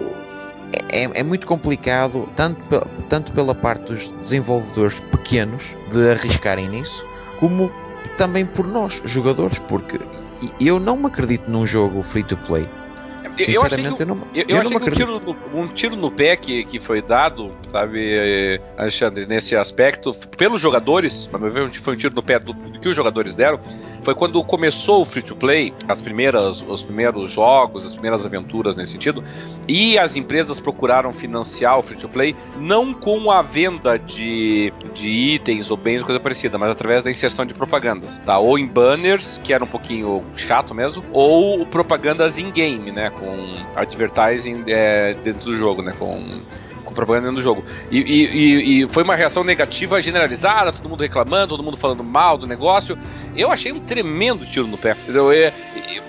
[0.92, 7.06] é, é muito complicado, tanto, pe- tanto pela parte dos desenvolvedores pequenos de arriscarem nisso,
[7.40, 7.72] como
[8.18, 10.00] também por nós, jogadores, porque
[10.60, 12.68] eu não me acredito num jogo free to play.
[13.24, 15.20] Eu- eu Sinceramente, o- eu não, Eu, eu eu não que um acredito.
[15.20, 20.60] tiro, no, um tiro no pé que, que foi dado, sabe, Alexandre, nesse aspecto, pelos
[20.62, 23.60] jogadores, para meu ver, foi um tiro no pé do, do que os jogadores deram,
[24.02, 28.76] foi quando começou o free to play, as primeiras, os primeiros jogos, as primeiras aventuras
[28.76, 29.24] nesse sentido,
[29.68, 35.10] e as empresas procuraram financiar o free to play não com a venda de, de
[35.10, 38.38] itens ou bens ou coisa parecida, mas através da inserção de propagandas, tá?
[38.38, 43.10] Ou em banners, que era um pouquinho chato mesmo, ou propagandas in-game, né?
[43.10, 45.94] Com advertising é, dentro do jogo, né?
[45.98, 46.24] Com
[46.98, 47.64] propaganda do jogo.
[47.92, 52.40] E- e- e foi uma reação negativa generalizada, todo mundo reclamando, todo mundo falando mal
[52.40, 52.98] do negócio.
[53.38, 55.32] Eu achei um tremendo tiro no pé, entendeu?
[55.32, 55.52] Eu,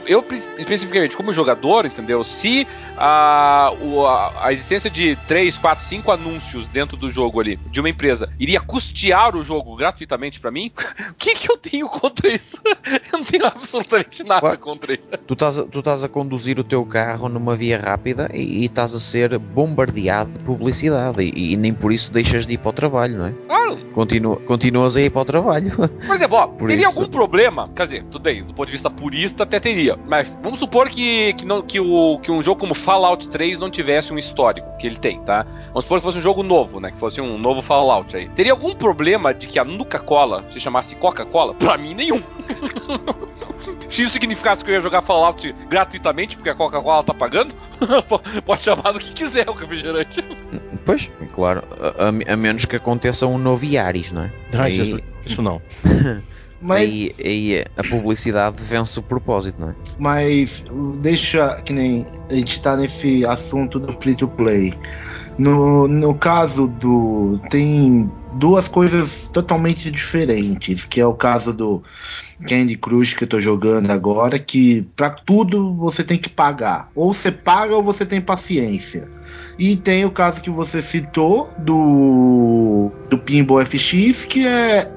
[0.06, 0.24] eu,
[0.56, 2.24] especificamente, como jogador, entendeu?
[2.24, 7.80] Se a, a, a existência de 3, 4, 5 anúncios dentro do jogo ali, de
[7.80, 10.72] uma empresa, iria custear o jogo gratuitamente pra mim,
[11.10, 12.58] o que, que eu tenho contra isso?
[13.12, 14.58] Eu não tenho absolutamente nada Claro.
[14.58, 15.08] contra isso.
[15.26, 18.64] Tu estás, a, tu estás a conduzir o teu carro numa via rápida e, e
[18.64, 22.70] estás a ser bombardeado de publicidade e, e nem por isso deixas de ir para
[22.70, 23.32] o trabalho, não é?
[23.46, 25.70] Claro, Continua, continuas a ir para o trabalho.
[26.06, 26.98] Por exemplo, ó, Por teria isso.
[27.00, 27.68] algum problema?
[27.74, 29.98] Quer dizer, tudo bem, do ponto de vista purista até teria.
[30.06, 33.68] Mas vamos supor que, que, não, que, o, que um jogo como Fallout 3 não
[33.70, 35.44] tivesse um histórico, que ele tem, tá?
[35.68, 36.92] Vamos supor que fosse um jogo novo, né?
[36.92, 38.28] Que fosse um novo Fallout aí.
[38.30, 41.54] Teria algum problema de que a Nuka-Cola se chamasse Coca-Cola?
[41.54, 42.22] Pra mim, nenhum.
[43.88, 47.52] Se isso significasse que eu ia jogar Fallout gratuitamente, porque a Coca-Cola tá pagando,
[48.46, 50.22] pode chamar do que quiser o refrigerante.
[50.84, 54.30] Pois, claro, a, a- a menos que aconteça um novo Yaris, não é?
[54.54, 55.60] Ai, Aí- Jesus, isso não.
[56.60, 59.74] Mas, Aí, aí a publicidade vence o propósito, não é?
[59.98, 60.64] mas
[60.98, 64.74] deixa que nem a gente tá nesse assunto do free to play.
[65.38, 67.40] No, no caso do.
[67.48, 71.80] Tem duas coisas totalmente diferentes, que é o caso do
[72.46, 76.90] Candy Crush que eu tô jogando agora, que pra tudo você tem que pagar.
[76.92, 79.08] Ou você paga ou você tem paciência.
[79.56, 84.90] E tem o caso que você citou do, do Pinball FX, que é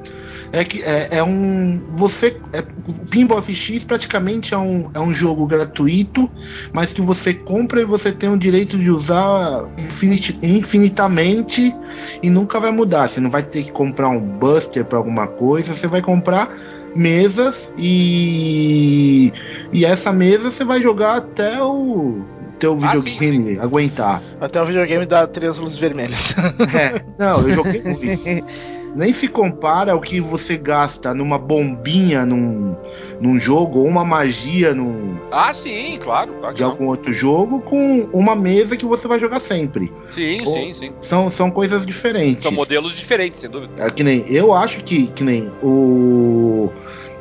[0.53, 5.13] é que é, é um você é, o Pinball FX praticamente é um, é um
[5.13, 6.29] jogo gratuito,
[6.73, 11.73] mas que você compra e você tem o direito de usar infiniti- infinitamente
[12.21, 13.07] e nunca vai mudar.
[13.07, 16.49] Você não vai ter que comprar um Buster para alguma coisa, você vai comprar
[16.93, 19.31] mesas e
[19.71, 22.21] e essa mesa você vai jogar até o
[22.59, 24.21] teu Ah, videogame aguentar.
[24.39, 26.35] Até o videogame dá três luzes vermelhas.
[26.73, 28.80] É, não, eu joguei muito.
[28.95, 32.75] Nem se compara ao que você gasta numa bombinha num,
[33.19, 36.33] num jogo ou uma magia num, Ah, sim, claro.
[36.39, 36.71] claro de não.
[36.71, 39.91] algum outro jogo com uma mesa que você vai jogar sempre.
[40.09, 40.91] Sim, Ou- sim, sim.
[41.01, 42.43] São, são coisas diferentes.
[42.43, 43.73] São modelos diferentes, sem dúvida.
[43.77, 46.69] É que nem, eu acho que, que nem o,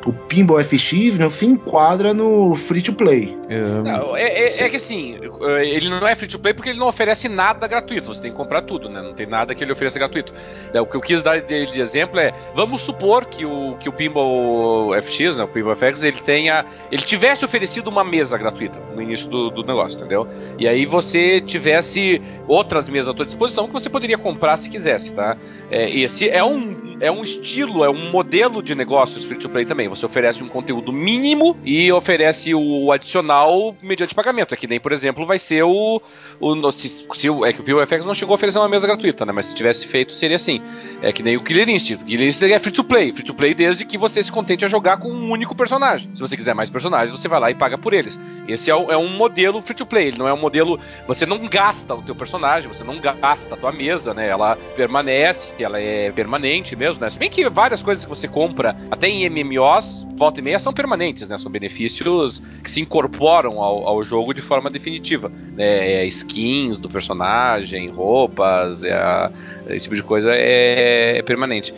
[0.05, 3.37] o Pinball FX não se enquadra no free to play.
[3.83, 5.17] Não, é, é- é que assim,
[5.61, 8.07] ele não é free to play porque ele não oferece nada gratuito.
[8.07, 9.01] Você tem que comprar tudo, né?
[9.01, 10.33] Não tem nada que ele ofereça gratuito.
[10.73, 13.93] O que eu quis dar de, de exemplo é: vamos supor que o, que o
[13.93, 16.65] Pinball FX, né, o Pinball FX, ele tenha.
[16.91, 20.27] Ele tivesse oferecido uma mesa gratuita no início do, do negócio, entendeu?
[20.57, 25.13] E aí você tivesse outras mesas à sua disposição que você poderia comprar se quisesse,
[25.13, 25.37] tá?
[25.69, 29.65] É, esse é um, é um estilo, é um modelo de negócios free to play
[29.65, 29.87] também.
[29.91, 34.53] Você oferece um conteúdo mínimo e oferece o adicional mediante pagamento.
[34.53, 36.01] É que nem, por exemplo, vai ser o.
[36.39, 39.31] o se, se é que o PioFX não chegou a oferecer uma mesa gratuita, né?
[39.31, 40.61] Mas se tivesse feito, seria assim.
[41.01, 42.03] É que nem o Killer Instinct.
[42.03, 43.11] O Killer Instinct é free to play.
[43.13, 46.09] Free to play desde que você se contente a jogar com um único personagem.
[46.13, 48.19] Se você quiser mais personagens, você vai lá e paga por eles.
[48.47, 50.07] Esse é, o- é um modelo free to play.
[50.07, 50.79] Ele não é um modelo.
[51.05, 54.27] Você não gasta o teu personagem, você não gasta a tua mesa, né?
[54.27, 57.09] Ela permanece, ela é permanente mesmo, né?
[57.09, 59.80] Se bem que várias coisas que você compra, até em MMOs,
[60.15, 61.37] volta e meia, são permanentes, né?
[61.37, 65.29] São benefícios que se incorporam ao, ao jogo de forma definitiva.
[65.29, 66.03] Né?
[66.03, 69.31] É skins do personagem, roupas, é
[69.69, 71.73] esse tipo de coisa é, é permanente.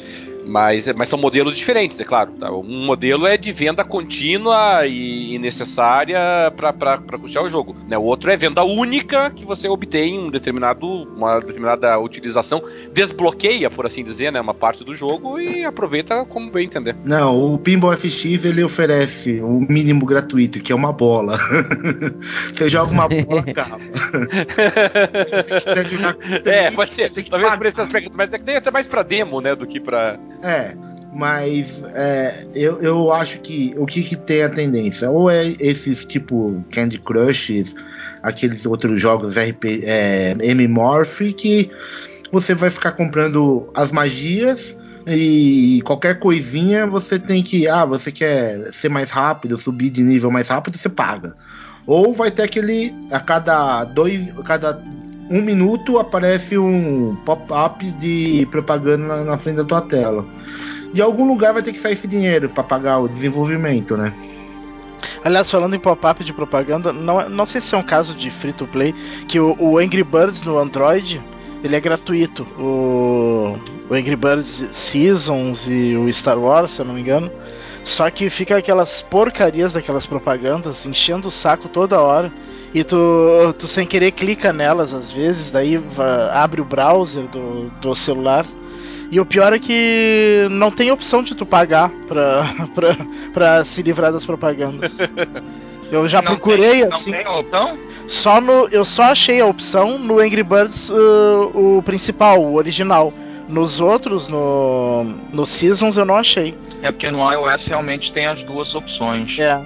[0.46, 2.32] Mas, mas são modelos diferentes, é claro.
[2.34, 2.52] tá?
[2.52, 6.20] Um modelo é de venda contínua e, e necessária
[6.56, 7.76] para custear o jogo.
[7.88, 7.98] Né?
[7.98, 13.86] O outro é venda única que você obtém um determinado, uma determinada utilização, desbloqueia, por
[13.86, 16.96] assim dizer, né, uma parte do jogo e aproveita como bem entender.
[17.04, 21.38] Não, o Pinball FX ele oferece o mínimo gratuito, que é uma bola.
[22.54, 23.80] você joga uma bola, acaba.
[26.46, 27.10] É, pode ser.
[27.10, 27.58] Talvez pagar.
[27.58, 30.18] por esse aspecto, mas é que tem até mais pra demo, né, do que pra.
[30.42, 30.74] É,
[31.14, 35.10] mas é, eu, eu acho que o que, que tem a tendência?
[35.10, 37.76] Ou é esses tipo Candy Crush,
[38.22, 41.70] aqueles outros jogos RP, é, M-Morph, que
[42.32, 47.68] você vai ficar comprando as magias e qualquer coisinha você tem que.
[47.68, 51.36] Ah, você quer ser mais rápido, subir de nível mais rápido, você paga.
[51.86, 52.94] Ou vai ter aquele.
[53.12, 54.30] A cada dois.
[54.38, 54.82] A cada
[55.30, 60.26] um minuto aparece um pop-up de propaganda na, na frente da tua tela.
[60.94, 64.14] De algum lugar vai ter que sair esse dinheiro para pagar o desenvolvimento, né?
[65.24, 68.54] Aliás, falando em pop-up de propaganda, não, não sei se é um caso de free
[68.54, 68.94] to play,
[69.28, 71.22] que o, o Angry Birds no Android
[71.64, 72.44] ele é gratuito.
[72.60, 73.58] O,
[73.90, 77.32] o Angry Birds Seasons e o Star Wars, se eu não me engano.
[77.84, 82.32] Só que fica aquelas porcarias daquelas propagandas enchendo o saco toda hora.
[82.74, 82.98] E tu,
[83.60, 85.80] tu sem querer clica nelas às vezes, daí
[86.32, 88.46] abre o browser do, do celular.
[89.12, 92.98] E o pior é que não tem opção de tu pagar pra, pra,
[93.32, 94.98] pra se livrar das propagandas.
[95.92, 97.12] Eu já Não procurei tem, assim.
[97.12, 97.78] Não tem opção?
[98.08, 103.14] Só no, eu só achei a opção no Angry Birds uh, o principal, o original.
[103.54, 106.58] Nos outros, no, no Seasons, eu não achei.
[106.82, 109.38] É porque no iOS realmente tem as duas opções.
[109.40, 109.62] É.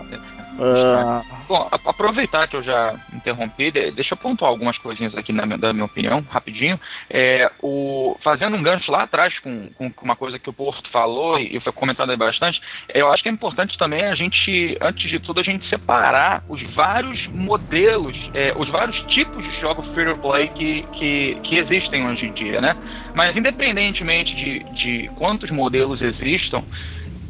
[0.60, 5.46] Ah, Bom, aproveitar que eu já interrompi, de- deixa eu pontuar algumas coisinhas aqui na
[5.46, 6.80] minha- da minha opinião, rapidinho.
[7.10, 11.40] É, o, fazendo um gancho lá atrás com, com uma coisa que o Porto falou
[11.40, 12.60] e, e foi comentado aí bastante,
[12.94, 16.62] eu acho que é importante também a gente, antes de tudo, a gente separar os
[16.74, 22.06] vários modelos, é, os vários tipos de jogos free to play que, que, que existem
[22.08, 22.76] hoje em dia, né?
[23.18, 26.64] Mas independentemente de, de quantos modelos existam,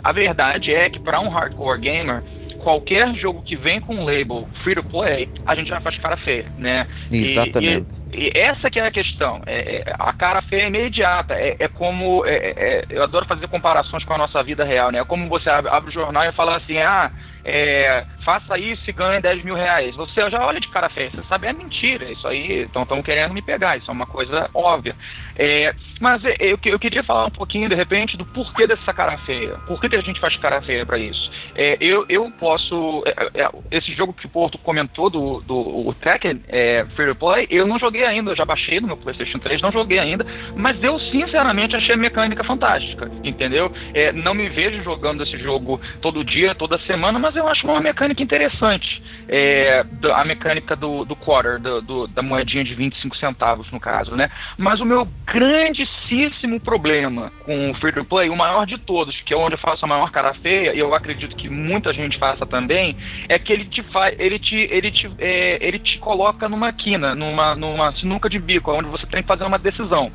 [0.03, 2.23] a verdade é que para um hardcore gamer
[2.57, 6.17] qualquer jogo que vem com um label free to play, a gente já faz cara
[6.17, 6.85] feia, né?
[7.09, 8.03] Exatamente.
[8.11, 9.39] E, e, e essa que é a questão.
[9.45, 11.35] É, é, a cara feia é imediata.
[11.35, 12.25] É, é como.
[12.25, 14.99] É, é, eu adoro fazer comparações com a nossa vida real, né?
[14.99, 17.11] É como você abre, abre o jornal e fala assim, ah
[17.45, 19.95] é, faça isso e ganhe 10 mil reais.
[19.95, 23.41] Você já olha de cara feia, você sabe, é mentira, isso aí, estão querendo me
[23.41, 24.97] pegar, isso é uma coisa óbvia.
[25.37, 29.17] É, mas é, eu, eu queria falar um pouquinho, de repente, do porquê dessa cara
[29.19, 29.57] feia.
[29.65, 31.31] Por que, que a gente faz cara feia para isso?
[31.55, 33.01] É, eu, eu posso.
[33.05, 37.15] É, é, esse jogo que o Porto comentou do, do o Tekken é, Free to
[37.15, 40.25] Play, eu não joguei ainda, eu já baixei no meu PlayStation 3, não joguei ainda,
[40.55, 43.71] mas eu sinceramente achei a mecânica fantástica, entendeu?
[43.93, 47.79] É, não me vejo jogando esse jogo todo dia, toda semana, mas eu acho uma
[47.79, 49.01] mecânica interessante.
[49.29, 54.15] É, a mecânica do, do quarter, do, do, da moedinha de 25 centavos, no caso,
[54.15, 54.29] né?
[54.57, 59.33] Mas o meu grandíssimo problema com o free to play, o maior de todos, que
[59.33, 62.45] é onde eu faço a maior cara feia, e eu acredito que muita gente faça
[62.45, 62.95] também,
[63.27, 67.13] é que ele te faz, ele te, ele te, é, ele te coloca numa quina,
[67.13, 70.11] numa, numa sinuca de bico, onde você tem que fazer uma decisão.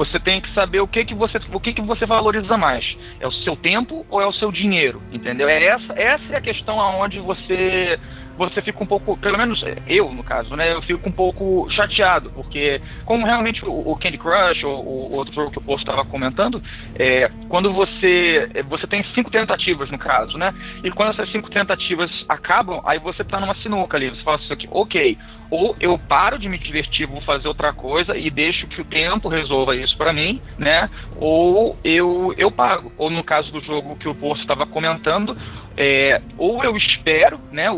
[0.00, 2.96] Você tem que saber o que que você, o que que você valoriza mais.
[3.20, 5.46] É o seu tempo ou é o seu dinheiro, entendeu?
[5.46, 8.00] É essa, essa é a questão aonde você
[8.48, 12.30] você fica um pouco, pelo menos eu no caso, né, eu fico um pouco chateado,
[12.30, 16.62] porque como realmente o, Candy Crush ou o outro jogo que o posto estava comentando,
[16.94, 22.10] é, quando você você tem cinco tentativas no caso, né, e quando essas cinco tentativas
[22.28, 25.18] acabam, aí você está numa sinuca ali, você fala assim, ok,
[25.50, 29.28] ou eu paro de me divertir, vou fazer outra coisa e deixo que o tempo
[29.28, 30.88] resolva isso para mim, né?
[31.16, 32.92] Ou eu eu pago.
[32.96, 35.36] Ou no caso do jogo que o Poço estava comentando,
[35.82, 37.76] é, ou eu espero, né, o,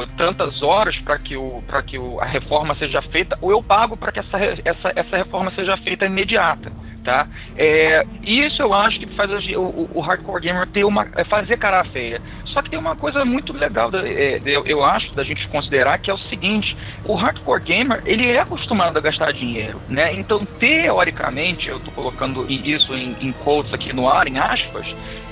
[0.00, 3.96] o tantas horas para que, o, que o, a reforma seja feita, ou eu pago
[3.96, 6.72] para que essa, essa, essa reforma seja feita imediata,
[7.04, 7.28] tá?
[7.56, 11.84] É, isso eu acho que faz o, o hardcore gamer ter uma, é fazer cara
[11.84, 12.20] feia.
[12.46, 16.10] Só que tem uma coisa muito legal, é, eu, eu acho, da gente considerar, que
[16.10, 20.12] é o seguinte, o hardcore gamer, ele é acostumado a gastar dinheiro, né?
[20.14, 24.86] Então, teoricamente, eu estou colocando isso em, em quotes aqui no ar, em aspas,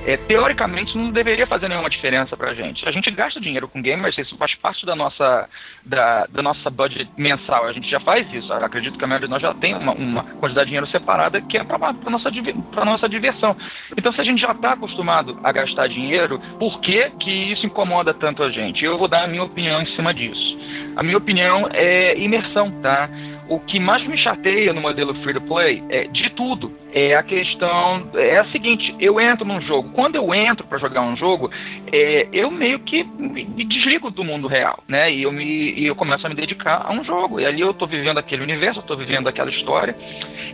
[0.07, 2.87] é, teoricamente não deveria fazer nenhuma diferença pra gente.
[2.87, 5.49] A gente gasta dinheiro com gamers, isso faz parte da nossa,
[5.85, 7.67] da, da nossa budget mensal.
[7.67, 8.53] A gente já faz isso.
[8.53, 11.41] Eu acredito que a maioria de nós já tem uma, uma quantidade de dinheiro separada
[11.41, 11.79] que é para
[12.11, 12.31] nossa,
[12.71, 13.57] pra nossa diversão.
[13.97, 18.13] Então, se a gente já está acostumado a gastar dinheiro, por que, que isso incomoda
[18.13, 18.85] tanto a gente?
[18.85, 20.59] Eu vou dar a minha opinião em cima disso.
[20.97, 23.09] A minha opinião é imersão, tá?
[23.49, 26.73] O que mais me chateia no modelo free to play é de tudo.
[26.95, 29.91] É a questão é a seguinte: eu entro num jogo.
[29.91, 31.51] Quando eu entro para jogar um jogo,
[31.93, 35.13] é, eu meio que me desligo do mundo real, né?
[35.13, 37.39] E eu me e eu começo a me dedicar a um jogo.
[37.39, 39.95] E ali eu estou vivendo aquele universo, eu tô vivendo aquela história.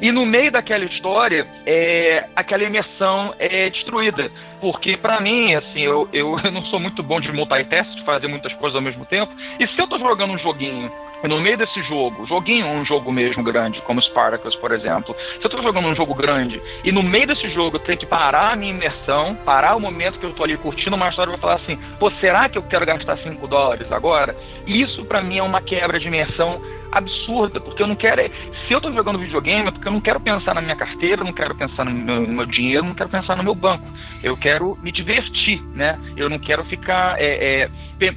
[0.02, 4.30] E no meio daquela história, é, aquela imersão é destruída.
[4.60, 8.26] Porque para mim, assim, eu, eu, eu não sou muito bom de multitask, de fazer
[8.26, 9.32] muitas coisas ao mesmo tempo.
[9.60, 10.90] E se eu tô jogando um joguinho
[11.28, 15.50] no meio desse jogo, joguinho um jogo mesmo grande, como Spartacus, por exemplo, se eu
[15.50, 18.56] tô jogando um jogo grande e no meio desse jogo eu tenho que parar a
[18.56, 21.78] minha imersão, parar o momento que eu tô ali curtindo uma história e falar assim,
[21.98, 24.36] pô, será que eu quero gastar 5 dólares agora?
[24.66, 26.60] Isso para mim é uma quebra de imersão
[26.92, 28.22] absurda, porque eu não quero.
[28.66, 31.32] Se eu estou jogando videogame, é porque eu não quero pensar na minha carteira, não
[31.32, 33.84] quero pensar no meu, no meu, dinheiro, não quero pensar no meu banco.
[34.22, 35.98] Eu quero me divertir, né?
[36.16, 37.70] Eu não quero ficar é, é,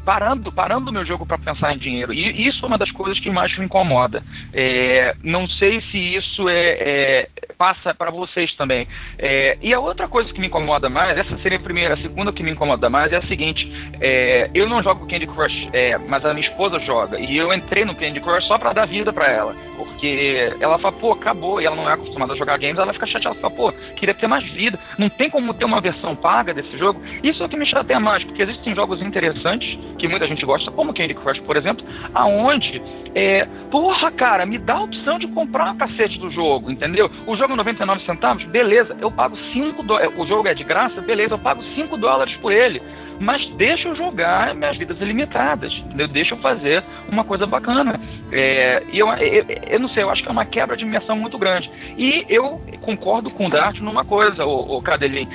[0.06, 2.14] parando, parando o meu jogo para pensar em dinheiro.
[2.14, 4.24] E isso é uma das coisas que mais me incomoda.
[4.54, 8.88] É, não sei se isso é, é passa para vocês também.
[9.18, 12.32] É, e a outra coisa que me incomoda mais, essa seria a primeira, a segunda
[12.32, 13.70] que me incomoda mais é a seguinte:
[14.00, 15.70] é, eu não jogo Candy Crush,
[16.08, 17.20] mas a minha esposa joga.
[17.20, 19.54] E eu entrei no Candy Crush só para dar vida para ela.
[19.76, 23.06] Porque ela fala, pô, acabou, e ela não é acostumada a jogar games, ela fica
[23.06, 24.80] chateada, fala, pô, queria ter mais vida.
[24.98, 27.02] Não tem como ter uma versão paga desse jogo.
[27.22, 30.72] Isso é o que me chateia mais, porque existem jogos interessantes, que muita gente gosta,
[30.72, 32.82] como Candy Crush, por exemplo, aonde,
[33.14, 37.12] é, porra, cara, me dá a opção de comprar uma cacete do jogo, entendeu?
[37.28, 41.02] O jogo é 99 centavos, beleza, eu pago 5 dólares, o jogo é de graça,
[41.02, 42.82] beleza, eu pago 5 dólares por ele
[43.24, 46.08] mas deixa eu jogar minhas vidas ilimitadas, entendeu?
[46.08, 48.00] deixa eu fazer uma coisa bacana.
[48.32, 51.16] É, e eu, eu, eu, não sei, eu acho que é uma quebra de dimensão
[51.16, 51.70] muito grande.
[51.98, 55.28] E eu concordo com o Dart numa coisa, o, o Cadelin.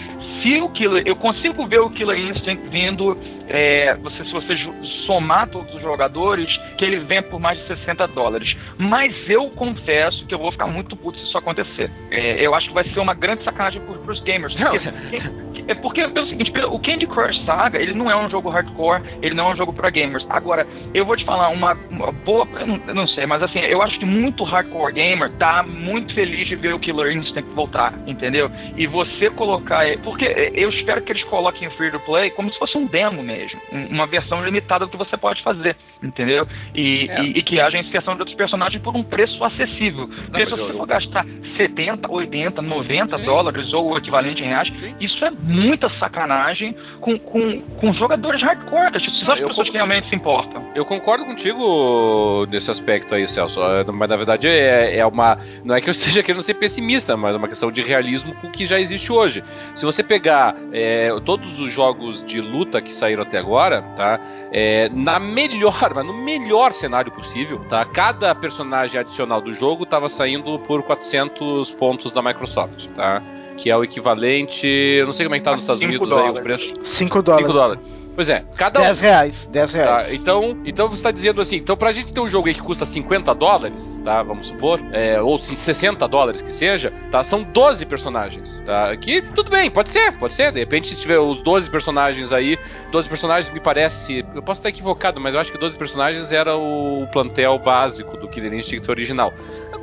[0.42, 3.18] Se o Killer, eu consigo ver o Killer Instinct vindo,
[3.48, 4.56] é, você, se você
[5.04, 8.56] somar todos os jogadores, que ele vem por mais de 60 dólares.
[8.76, 11.90] Mas eu confesso que eu vou ficar muito puto se isso acontecer.
[12.10, 14.54] É, eu acho que vai ser uma grande sacanagem para os gamers.
[14.54, 14.78] Porque,
[15.68, 19.34] É porque, pelo seguinte, o Candy Crush Saga, ele não é um jogo hardcore, ele
[19.34, 20.24] não é um jogo para gamers.
[20.30, 23.58] Agora, eu vou te falar uma, uma boa, eu não, eu não, sei, mas assim,
[23.58, 27.92] eu acho que muito hardcore gamer tá muito feliz de ver o Killer Instinct voltar,
[28.06, 28.50] entendeu?
[28.76, 32.58] E você colocar, porque eu espero que eles coloquem o Free to Play como se
[32.58, 33.60] fosse um demo mesmo,
[33.90, 36.48] uma versão limitada do que você pode fazer, entendeu?
[36.74, 37.22] E, é.
[37.22, 40.08] e, e que haja inserção de outros personagens por um preço acessível.
[40.08, 41.26] Porque se você for gastar
[41.58, 43.24] 70, 80, 90 Sim.
[43.24, 44.94] dólares ou o equivalente em reais, Sim.
[45.00, 50.16] isso é muita sacanagem com, com, com jogadores hardcore, se as pessoas que realmente se
[50.16, 50.64] importam.
[50.74, 55.38] Eu concordo contigo nesse aspecto aí, Celso, é, mas na verdade é, é uma.
[55.64, 58.48] Não é que eu esteja querendo ser pessimista, mas é uma questão de realismo com
[58.48, 59.42] o que já existe hoje.
[59.74, 64.20] Se você pegar é, todos os jogos de luta que saíram até agora, tá?
[64.50, 67.84] É, na melhor, mas no melhor cenário possível, tá?
[67.84, 73.22] Cada personagem adicional do jogo estava saindo por 400 pontos da Microsoft, tá?
[73.58, 76.34] Que é o equivalente, eu não sei como é que tá nos Estados Unidos dólares.
[76.34, 76.72] aí o preço.
[76.82, 77.46] 5 dólares.
[77.46, 77.98] 5 dólares.
[78.18, 80.08] Pois é, cada 10 reais, 10 reais.
[80.08, 82.60] Tá, então, então você está dizendo assim, então pra gente ter um jogo aí que
[82.60, 84.24] custa 50 dólares, tá?
[84.24, 87.22] Vamos supor, é, ou 60 dólares que seja, tá?
[87.22, 88.96] São 12 personagens, tá?
[88.96, 90.50] Que tudo bem, pode ser, pode ser.
[90.50, 92.58] De repente, se tiver os 12 personagens aí,
[92.90, 94.26] 12 personagens me parece.
[94.34, 98.26] Eu posso estar equivocado, mas eu acho que 12 personagens era o plantel básico do
[98.26, 99.32] Killer Instinct original.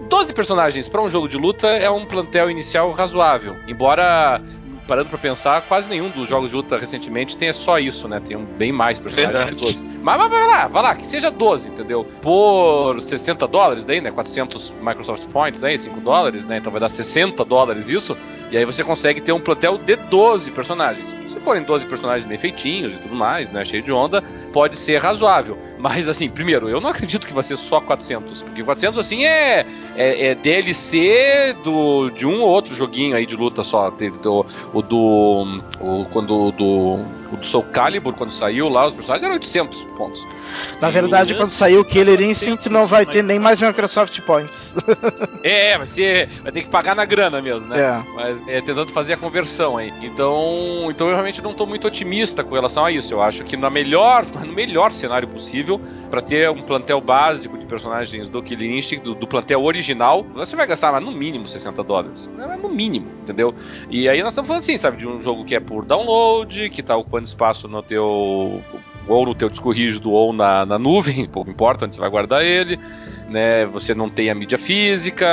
[0.07, 3.55] 12 personagens para um jogo de luta é um plantel inicial razoável.
[3.67, 4.41] Embora
[4.87, 8.19] parando pra pensar, quase nenhum dos jogos de luta recentemente tem só isso, né?
[8.19, 9.83] Tem um, bem mais personagens que 12.
[10.01, 12.03] Mas vai, vai lá, vai lá, que seja 12, entendeu?
[12.21, 14.11] Por 60 dólares daí, né?
[14.11, 16.57] 400 Microsoft Points aí, 5 dólares, né?
[16.57, 18.15] Então vai dar 60 dólares isso.
[18.51, 21.09] E aí você consegue ter um plantel de 12 personagens.
[21.27, 23.65] Se forem 12 personagens bem feitinhos e tudo mais, né?
[23.65, 25.57] Cheio de onda, pode ser razoável.
[25.77, 29.65] Mas, assim, primeiro, eu não acredito que vai ser só 400, porque 400, assim, é,
[29.95, 33.91] é, é DLC do, de um ou outro joguinho aí de luta só.
[33.91, 35.61] Teve do, o do.
[35.79, 36.99] O, quando, do,
[37.31, 40.25] o do Soul Calibur, quando saiu lá, os personagens eram 800 pontos.
[40.79, 41.35] Na verdade, e...
[41.35, 44.73] quando saiu o Killer Instinct, não vai ter nem mais Microsoft Points.
[45.43, 47.79] é, vai, ser, vai ter que pagar na grana mesmo, né?
[47.79, 48.03] É.
[48.15, 49.91] Mas é, tentando fazer a conversão aí.
[50.01, 53.13] Então, então eu realmente não estou muito otimista com relação a isso.
[53.13, 55.64] Eu acho que na melhor, no melhor cenário possível,
[56.09, 60.55] para ter um plantel básico de personagens do Killer Instinct, do, do, plantel original, você
[60.55, 62.29] vai gastar no mínimo 60 dólares.
[62.61, 63.53] No mínimo, entendeu?
[63.89, 66.81] E aí nós estamos falando assim, sabe, de um jogo que é por download, que
[66.81, 68.61] está ocupando espaço no teu
[69.07, 72.43] ou no teu disco rígido ou na, na nuvem, pouco importa onde você vai guardar
[72.43, 72.79] ele,
[73.29, 73.65] né?
[73.67, 75.27] Você não tem a mídia física,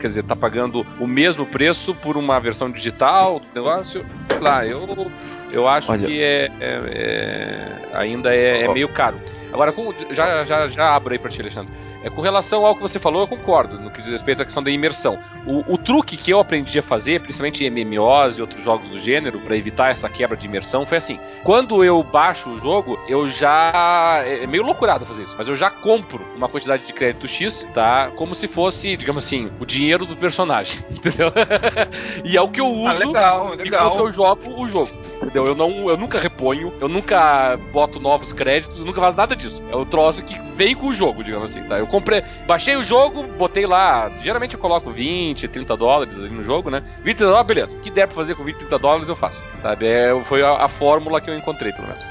[0.00, 4.04] quer dizer, tá pagando o mesmo preço por uma versão digital do negócio.
[4.28, 5.10] Sei lá, eu,
[5.50, 6.06] eu acho Olha.
[6.06, 9.16] que é, é, é ainda é, é, meio caro.
[9.54, 9.72] Agora,
[10.10, 11.72] já, já, já abro aí para ti, Alexandre.
[12.04, 14.62] É, com relação ao que você falou, eu concordo no que diz respeito à questão
[14.62, 15.18] da imersão.
[15.46, 18.98] O, o truque que eu aprendi a fazer, principalmente em MMOs e outros jogos do
[18.98, 23.26] gênero, para evitar essa quebra de imersão, foi assim: quando eu baixo o jogo, eu
[23.28, 24.22] já.
[24.22, 27.66] É, é meio loucurado fazer isso, mas eu já compro uma quantidade de crédito X,
[27.72, 28.10] tá?
[28.14, 31.32] Como se fosse, digamos assim, o dinheiro do personagem, entendeu?
[32.22, 33.86] e é o que eu uso ah, legal, legal.
[33.86, 34.90] enquanto eu jogo o jogo.
[35.16, 35.46] Entendeu?
[35.46, 39.62] Eu, não, eu nunca reponho, eu nunca boto novos créditos, eu nunca faço nada disso.
[39.70, 41.78] É o troço que veio com o jogo, digamos assim, tá?
[41.78, 44.10] Eu comprei, baixei o jogo, botei lá.
[44.20, 46.82] Geralmente eu coloco 20, 30 dólares ali no jogo, né?
[47.04, 47.78] 20 dólares, beleza.
[47.78, 49.86] O que der pra fazer com 20, 30 dólares eu faço, sabe?
[49.86, 52.04] É, foi a, a fórmula que eu encontrei, pelo menos.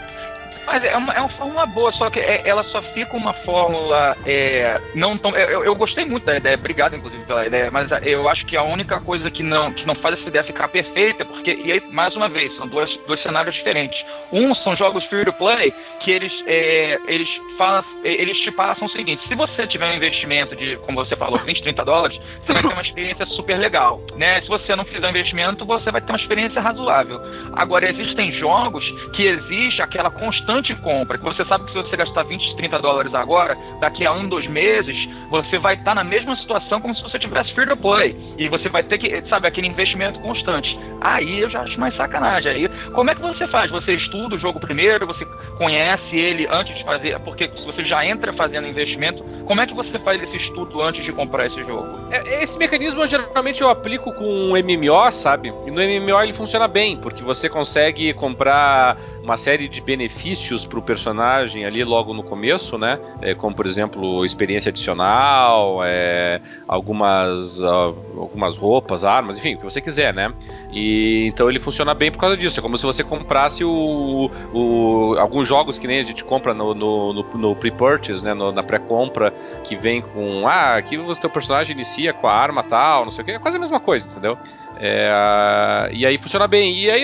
[0.65, 4.15] Mas é uma, é uma fórmula boa, só que é, ela só fica uma fórmula
[4.25, 5.35] é, não tão.
[5.35, 8.63] Eu, eu, gostei muito da ideia, obrigado inclusive pela ideia, mas eu acho que a
[8.63, 12.15] única coisa que não, que não faz essa ideia ficar perfeita, porque, e aí, mais
[12.15, 13.97] uma vez, são dois, dois cenários diferentes.
[14.33, 18.89] Um são jogos free to play, que eles, é, eles, falam, eles te passam o
[18.89, 22.61] seguinte: se você tiver um investimento de, como você falou, 20, 30 dólares, você vai
[22.63, 24.01] ter uma experiência super legal.
[24.17, 24.41] Né?
[24.41, 27.21] Se você não fizer um investimento, você vai ter uma experiência razoável.
[27.53, 28.83] Agora, existem jogos
[29.15, 33.13] que existe aquela constante compra, que você sabe que se você gastar 20, 30 dólares
[33.13, 34.97] agora, daqui a um, dois meses,
[35.29, 38.15] você vai estar na mesma situação como se você tivesse free to play.
[38.39, 40.75] E você vai ter que, sabe, aquele investimento constante.
[41.01, 42.51] Aí eu já acho mais sacanagem.
[42.51, 43.69] Aí, como é que você faz?
[43.69, 45.25] Você estuda o jogo primeiro, você
[45.57, 49.99] conhece ele antes de fazer, porque você já entra fazendo investimento, como é que você
[49.99, 51.87] faz esse estudo antes de comprar esse jogo?
[52.11, 55.49] É, esse mecanismo geralmente eu aplico com um MMO, sabe?
[55.65, 60.77] E no MMO ele funciona bem, porque você consegue comprar uma série de benefícios para
[60.77, 62.99] o personagem ali logo no começo, né?
[63.21, 69.79] É, como por exemplo experiência adicional, é, algumas algumas roupas, armas, enfim, o que você
[69.79, 70.33] quiser, né?
[70.73, 72.59] E então ele funciona bem por causa disso.
[72.59, 76.73] É como se você comprasse o, o alguns jogos que nem a gente compra no,
[76.73, 78.33] no, no, no pre-purchase, né?
[78.33, 79.31] No, na pré-compra,
[79.63, 83.21] que vem com ah, aqui o teu personagem inicia com a arma tal, não sei
[83.21, 84.37] o que, é quase a mesma coisa, entendeu?
[84.79, 86.77] É, e aí funciona bem.
[86.77, 87.03] E aí,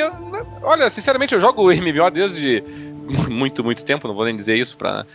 [0.62, 2.64] olha, sinceramente, eu jogo MMO desde
[3.30, 5.06] muito, muito tempo, não vou nem dizer isso para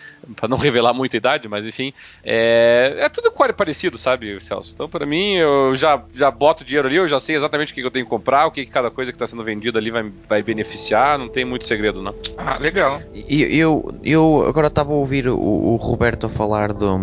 [0.49, 1.93] não revelar muita idade, mas enfim,
[2.25, 4.73] é, é tudo parecido, sabe, Celso?
[4.75, 7.83] Então, para mim, eu já, já boto dinheiro ali, eu já sei exatamente o que
[7.83, 10.11] eu tenho que comprar, o que, que cada coisa que está sendo vendida ali vai,
[10.29, 12.15] vai beneficiar, não tem muito segredo, não.
[12.37, 13.01] Ah, legal.
[13.15, 16.99] Eu, eu, eu agora estava a ouvir o, o Roberto falar do,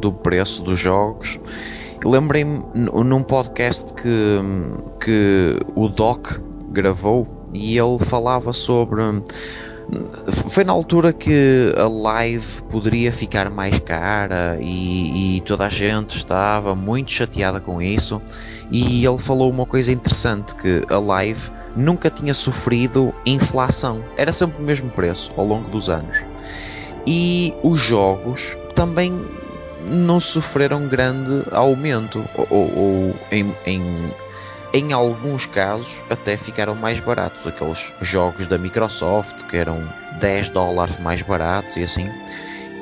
[0.00, 1.40] do preço dos jogos.
[2.06, 4.40] Lembrei-me num podcast que,
[5.04, 6.38] que o Doc
[6.70, 9.02] gravou e ele falava sobre
[10.48, 16.16] foi na altura que a live poderia ficar mais cara e, e, toda a gente
[16.16, 18.22] estava muito chateada com isso.
[18.70, 24.62] E ele falou uma coisa interessante: que a live nunca tinha sofrido inflação, era sempre
[24.62, 26.24] o mesmo preço ao longo dos anos.
[27.06, 29.24] E os jogos também
[29.90, 34.14] não sofreram grande aumento, ou, ou, ou em, em
[34.76, 37.46] em alguns casos até ficaram mais baratos.
[37.46, 39.82] Aqueles jogos da Microsoft que eram
[40.20, 42.10] 10 dólares mais baratos e assim.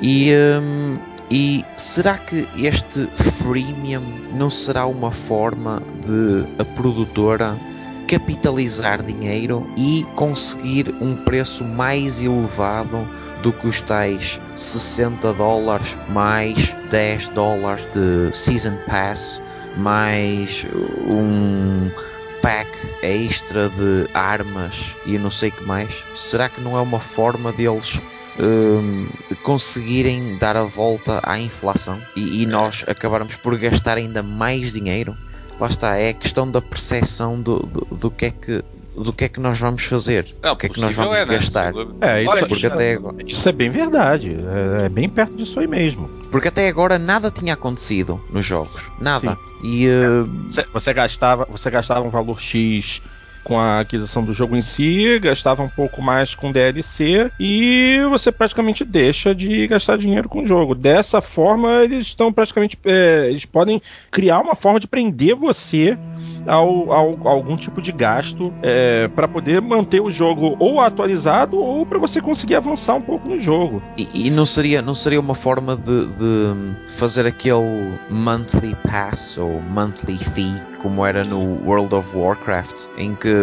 [0.01, 0.97] E, hum,
[1.31, 4.03] e será que este freemium
[4.33, 7.57] não será uma forma de a produtora
[8.07, 13.07] capitalizar dinheiro e conseguir um preço mais elevado
[13.45, 19.39] do que os tais 60 dólares mais 10 dólares de Season Pass
[19.77, 20.65] mais
[21.07, 21.91] um
[22.41, 22.67] pack
[23.03, 26.03] extra de armas e não sei que mais.
[26.15, 28.01] Será que não é uma forma deles
[28.39, 29.07] um,
[29.43, 35.15] conseguirem dar a volta à inflação e, e, nós acabarmos por gastar ainda mais dinheiro?
[35.59, 38.63] Lá está, é a questão da percepção do, do, do que é que
[38.95, 41.25] do que é que nós vamos fazer, não, o que é que nós vamos é,
[41.25, 41.33] né?
[41.33, 41.73] gastar.
[42.01, 43.17] É, isso, Olha, porque isso, até agora...
[43.25, 44.35] isso é bem verdade,
[44.79, 46.09] é, é, bem perto disso aí mesmo.
[46.31, 49.31] Porque até agora nada tinha acontecido nos jogos, nada.
[49.31, 49.67] Sim.
[49.67, 50.25] E uh...
[50.49, 53.01] você, você, gastava, você gastava um valor X
[53.45, 58.31] com a aquisição do jogo em si, gastava um pouco mais com DLC e você
[58.31, 60.73] praticamente deixa de gastar dinheiro com o jogo.
[60.73, 62.77] Dessa forma, eles estão praticamente.
[62.83, 63.79] É, eles podem
[64.09, 65.97] criar uma forma de prender você
[66.47, 71.85] ao, ao algum tipo de gasto é, para poder manter o jogo ou atualizado ou
[71.85, 73.81] para você conseguir avançar um pouco no jogo.
[73.95, 79.61] E, e, não, seria, não seria uma forma de, de fazer aquele monthly pass ou
[79.61, 83.34] monthly fee como era no World of Warcraft, em que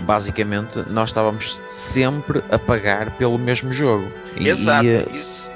[0.00, 4.10] basicamente nós estávamos sempre a pagar pelo mesmo jogo.
[4.36, 5.08] E, uh,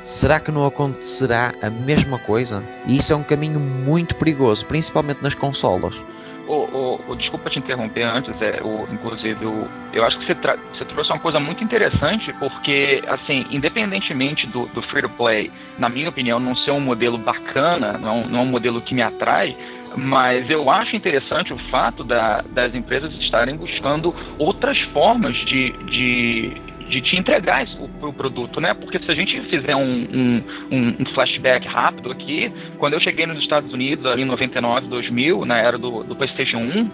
[0.02, 2.62] será que não acontecerá a mesma coisa?
[2.86, 6.02] E isso é um caminho muito perigoso, principalmente nas consolas.
[6.46, 10.84] O, o, desculpa te interromper antes, é, o, inclusive, o, eu acho que você, você,
[10.84, 16.54] trouxe uma coisa muito interessante, porque, assim, independentemente do, do free-to-play, na minha opinião, não
[16.54, 19.56] ser um modelo bacana, não, não é um modelo que me atrai,
[19.96, 26.56] mas eu acho interessante o fato da, das empresas estarem buscando outras formas de, de
[26.88, 28.74] de te entregar o, o, produto, né?
[28.74, 33.38] Porque se a gente fizer um, um, um, flashback rápido aqui, quando eu cheguei nos
[33.40, 36.90] Estados Unidos, ali em 99, 2000, na era do, do PlayStation 1,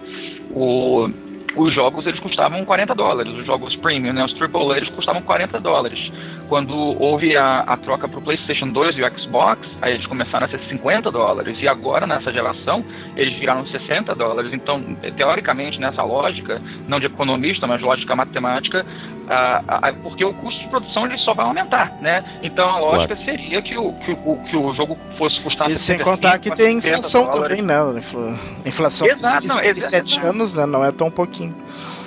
[0.51, 1.09] o,
[1.55, 4.25] os jogos eles custavam 40 dólares, os jogos premium, né?
[4.25, 5.99] Os AAA eles custavam 40 dólares.
[6.53, 10.45] Quando houve a, a troca para o PlayStation 2 e o Xbox, aí eles começaram
[10.45, 11.57] a ser 50 dólares.
[11.59, 12.85] E agora, nessa geração,
[13.15, 14.53] eles viraram 60 dólares.
[14.53, 18.85] Então, teoricamente, nessa lógica, não de economista, mas lógica matemática,
[20.03, 22.23] porque o custo de produção ele só vai aumentar, né?
[22.43, 23.31] Então a lógica claro.
[23.31, 26.77] seria que o, que, o, que o jogo fosse custar E sem contar que tem
[26.77, 27.57] inflação dólares.
[27.57, 28.03] também, né?
[28.63, 30.67] Inflação Exato, de, de 7 anos, né?
[30.67, 31.55] Não é tão pouquinho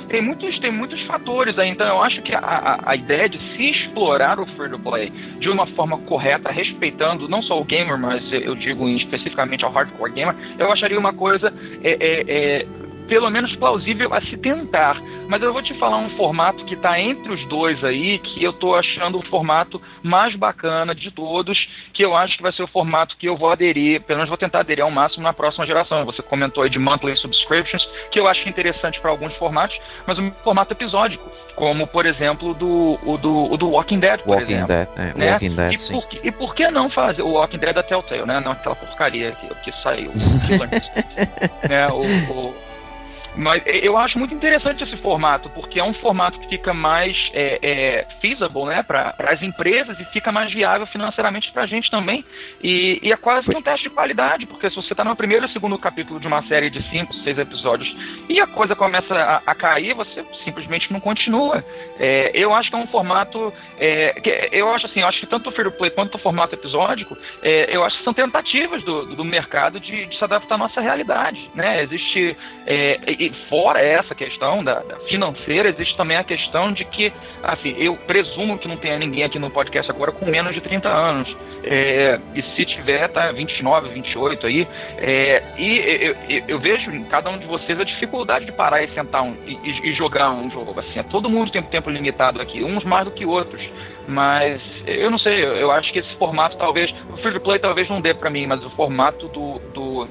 [0.08, 3.70] tem muitos, tem muitos fatores aí, então eu acho que a, a, ideia de se
[3.70, 8.22] explorar o free to play de uma forma correta, respeitando não só o gamer, mas
[8.32, 11.52] eu digo especificamente ao hardcore gamer, eu acharia uma coisa
[11.82, 12.66] é, é, é,
[13.08, 15.00] pelo menos plausível a se tentar.
[15.28, 18.50] Mas eu vou te falar um formato que está entre os dois aí, que eu
[18.50, 22.68] estou achando o formato mais bacana de todos, que eu acho que vai ser o
[22.68, 26.04] formato que eu vou aderir, pelo menos vou tentar aderir ao máximo na próxima geração.
[26.04, 29.76] Você comentou aí de monthly subscriptions, que eu acho interessante para alguns formatos,
[30.06, 34.36] mas um formato episódico, como por exemplo do, o do, o do Walking Dead, por
[34.36, 34.66] Walking exemplo.
[34.66, 35.32] Dead, é, né?
[35.32, 36.00] Walking Dead, e, sim.
[36.00, 38.40] Por, e por que não fazer o Walking Dead da Telltale, né?
[38.44, 40.12] Não aquela porcaria que, que saiu.
[41.68, 41.88] né?
[41.88, 42.65] o, o
[43.36, 47.58] mas eu acho muito interessante esse formato, porque é um formato que fica mais é,
[47.62, 52.24] é, feasible né, para as empresas e fica mais viável financeiramente para a gente também.
[52.62, 55.50] E, e é quase um teste de qualidade, porque se você está no primeiro ou
[55.50, 57.94] segundo capítulo de uma série de cinco, seis episódios
[58.28, 61.64] e a coisa começa a, a cair, você simplesmente não continua.
[61.98, 63.52] É, eu acho que é um formato.
[63.78, 66.54] É, que, eu acho assim, eu acho que tanto o free play quanto o formato
[66.54, 70.58] episódico, é, eu acho que são tentativas do, do mercado de, de, se adaptar à
[70.58, 71.50] nossa realidade.
[71.54, 71.82] Né?
[71.82, 72.36] Existe.
[72.66, 72.98] É,
[73.30, 77.12] que fora essa questão da, da, financeira, existe também a questão de que,
[77.42, 80.88] assim, eu presumo que não tenha ninguém aqui no podcast agora com menos de 30
[80.88, 81.36] anos.
[81.64, 84.68] É, e se tiver, tá 29, 28 aí.
[84.98, 88.82] É, e eu, eu, eu, vejo em cada um de vocês a dificuldade de parar
[88.82, 90.78] e sentar um, e, e, jogar um jogo.
[90.78, 93.60] Assim, todo mundo tem tempo limitado aqui, uns mais do que outros.
[94.06, 96.94] Mas eu não sei, eu acho que esse formato talvez.
[97.10, 100.08] O free play talvez não dê para mim, mas o formato do, do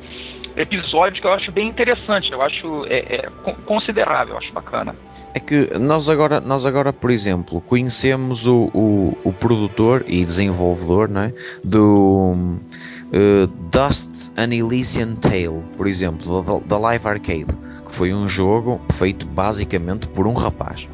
[0.56, 3.30] episódio que eu acho bem interessante, eu acho é, é,
[3.66, 4.96] considerável, eu acho bacana.
[5.34, 11.10] É que nós agora, nós agora por exemplo, conhecemos o, o, o produtor e desenvolvedor
[11.10, 11.34] não é?
[11.64, 18.28] do uh, Dust An Elysian Tale, por exemplo, da, da Live Arcade, que foi um
[18.28, 20.90] jogo feito basicamente por um rapaz.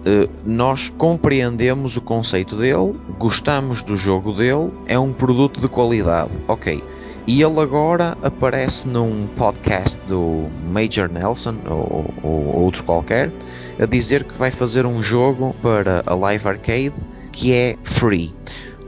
[0.00, 6.32] Uh, nós compreendemos o conceito dele, gostamos do jogo dele, é um produto de qualidade,
[6.48, 6.82] ok.
[7.26, 13.30] E ele agora aparece num podcast do Major Nelson ou, ou, outro qualquer
[13.78, 16.94] a dizer que vai fazer um jogo para a Live Arcade
[17.30, 18.34] que é free.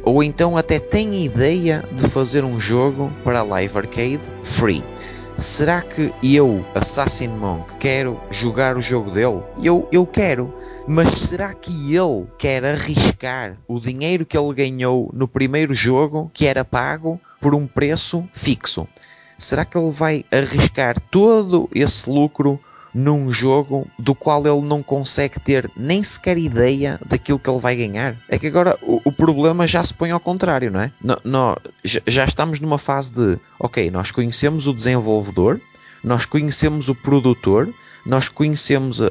[0.03, 4.82] Ou então até tem ideia de fazer um jogo para a Live Arcade free.
[5.37, 9.43] Será que eu, Assassin Monk, quero jogar o jogo dele?
[9.62, 10.53] Eu, eu quero.
[10.87, 16.47] Mas será que ele quer arriscar o dinheiro que ele ganhou no primeiro jogo, que
[16.47, 18.88] era pago, por um preço fixo.
[19.36, 22.59] Será que ele vai arriscar todo esse lucro
[22.95, 27.76] num jogo do qual ele não consegue ter nem sequer ideia daquilo que ele vai
[27.76, 28.16] ganhar?
[28.30, 30.90] É que agora o, o problema já se põe ao contrário, não é?
[31.03, 35.61] No, no, já estamos numa fase de, ok, nós conhecemos o desenvolvedor,
[36.03, 37.68] nós conhecemos o produtor,
[38.07, 39.09] nós conhecemos a, a,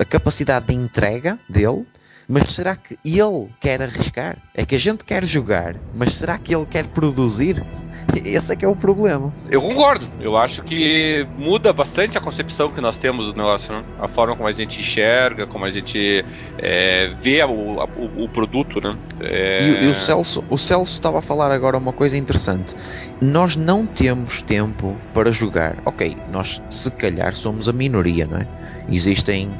[0.00, 1.86] a, a capacidade de entrega dele
[2.28, 4.36] mas será que ele quer arriscar?
[4.54, 7.64] É que a gente quer jogar, mas será que ele quer produzir?
[8.22, 9.32] Esse é que é o problema.
[9.50, 10.06] Eu concordo.
[10.20, 13.82] Eu acho que muda bastante a concepção que nós temos do negócio, né?
[13.98, 16.22] A forma como a gente enxerga, como a gente
[16.58, 18.94] é, vê o, o, o, produto, né?
[19.20, 19.62] É...
[19.62, 22.74] E, e, o Celso, o Celso estava a falar agora uma coisa interessante.
[23.22, 25.78] Nós não temos tempo para jogar.
[25.86, 28.46] Ok, nós se calhar somos a minoria, não é?
[28.90, 29.50] Existem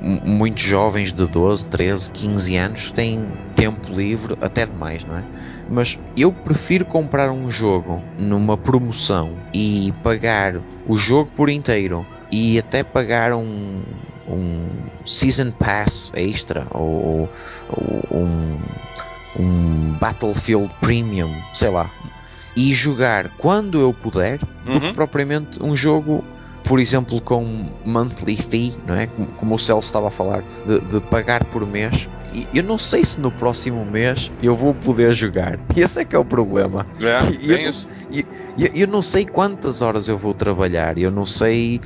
[0.00, 5.24] muitos jovens de 12, 13, 15 anos têm tempo livre, até demais, não é?
[5.68, 12.58] Mas eu prefiro comprar um jogo numa promoção e pagar o jogo por inteiro e
[12.58, 13.82] até pagar um,
[14.26, 14.66] um
[15.04, 17.28] Season Pass extra ou,
[17.68, 18.58] ou um,
[19.38, 21.90] um Battlefield Premium, sei lá,
[22.56, 24.72] e jogar quando eu puder, uhum.
[24.72, 26.24] do que propriamente um jogo
[26.68, 29.06] por exemplo, com monthly fee, não é?
[29.06, 32.06] Como, como o Celso estava a falar, de, de, pagar por mês.
[32.34, 35.58] E eu não sei se no próximo mês eu vou poder jogar.
[35.74, 36.86] E esse é que é o problema.
[37.00, 38.24] É, eu, não,
[38.58, 40.98] eu, eu não sei quantas horas eu vou trabalhar.
[40.98, 41.80] Eu não sei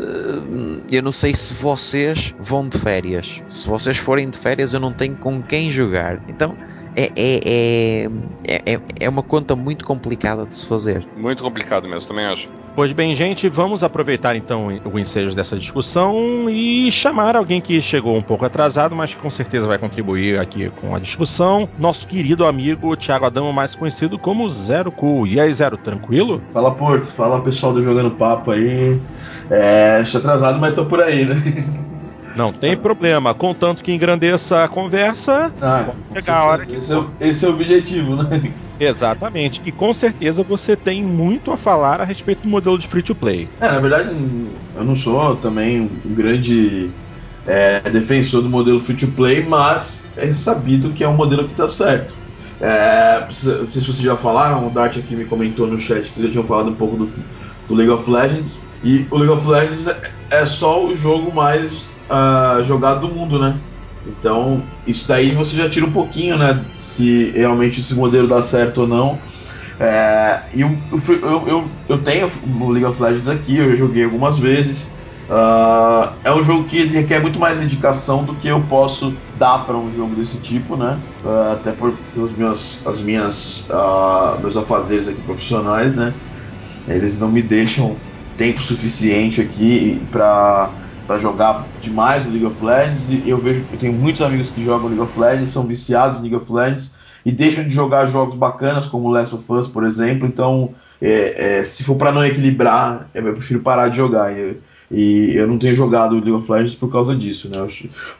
[0.00, 3.42] eh, eu não sei se vocês vão de férias.
[3.48, 6.18] Se vocês forem de férias, eu não tenho com quem jogar.
[6.28, 6.56] Então
[6.96, 8.08] é, é,
[8.46, 11.06] é, é, é uma conta muito complicada de se fazer.
[11.16, 12.48] Muito complicado mesmo, também acho.
[12.74, 18.16] Pois bem, gente, vamos aproveitar então o ensejo dessa discussão e chamar alguém que chegou
[18.16, 21.68] um pouco atrasado, mas que com certeza vai contribuir aqui com a discussão.
[21.78, 25.26] Nosso querido amigo Thiago Adamo, mais conhecido como Zero Cool.
[25.28, 26.42] E aí, Zero, tranquilo?
[26.52, 27.06] Fala, Porto.
[27.06, 29.00] Fala, pessoal do Jogando Papo aí.
[29.50, 31.36] É, estou atrasado, mas tô por aí, né?
[32.36, 36.76] Não tem problema, contanto que engrandeça a conversa, ah, chegar a hora que.
[36.76, 38.52] Esse é, esse é o objetivo, né?
[38.78, 39.62] Exatamente.
[39.64, 43.14] E com certeza você tem muito a falar a respeito do modelo de free to
[43.14, 43.48] play.
[43.60, 44.10] É, na verdade,
[44.76, 46.90] eu não sou também um grande
[47.46, 51.52] é, defensor do modelo free to play, mas é sabido que é um modelo que
[51.52, 52.14] está certo.
[52.60, 56.14] É, não sei se vocês já falaram, o Dart aqui me comentou no chat que
[56.14, 57.10] vocês já tinham falado um pouco do,
[57.68, 58.60] do League of Legends.
[58.82, 61.93] E o League of Legends é, é só o jogo mais
[62.64, 63.56] jogado do mundo, né?
[64.06, 66.64] Então, isso daí você já tira um pouquinho, né?
[66.76, 69.18] Se realmente esse modelo dá certo ou não.
[69.80, 74.38] É, e eu, eu, eu, eu, tenho o League of Legends aqui, eu joguei algumas
[74.38, 74.94] vezes.
[75.28, 79.74] Uh, é um jogo que requer muito mais dedicação do que eu posso dar para
[79.74, 80.98] um jogo desse tipo, né?
[81.24, 86.12] Uh, até por os meus, as minhas, uh, meus afazeres aqui profissionais, né?
[86.86, 87.96] Eles não me deixam
[88.36, 90.70] tempo suficiente aqui para
[91.06, 93.08] para jogar demais no League of Legends.
[93.10, 96.22] E eu vejo, eu tenho muitos amigos que jogam League of Legends, são viciados em
[96.22, 100.26] League of Legends e deixam de jogar jogos bacanas como Last of Us, por exemplo.
[100.26, 104.32] Então, é, é, se for para não equilibrar, eu prefiro parar de jogar.
[104.36, 104.56] E,
[104.90, 107.66] e, eu não tenho jogado League of Legends por causa disso, né?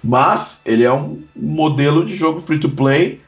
[0.02, 3.20] Mas ele é um modelo de jogo free to play.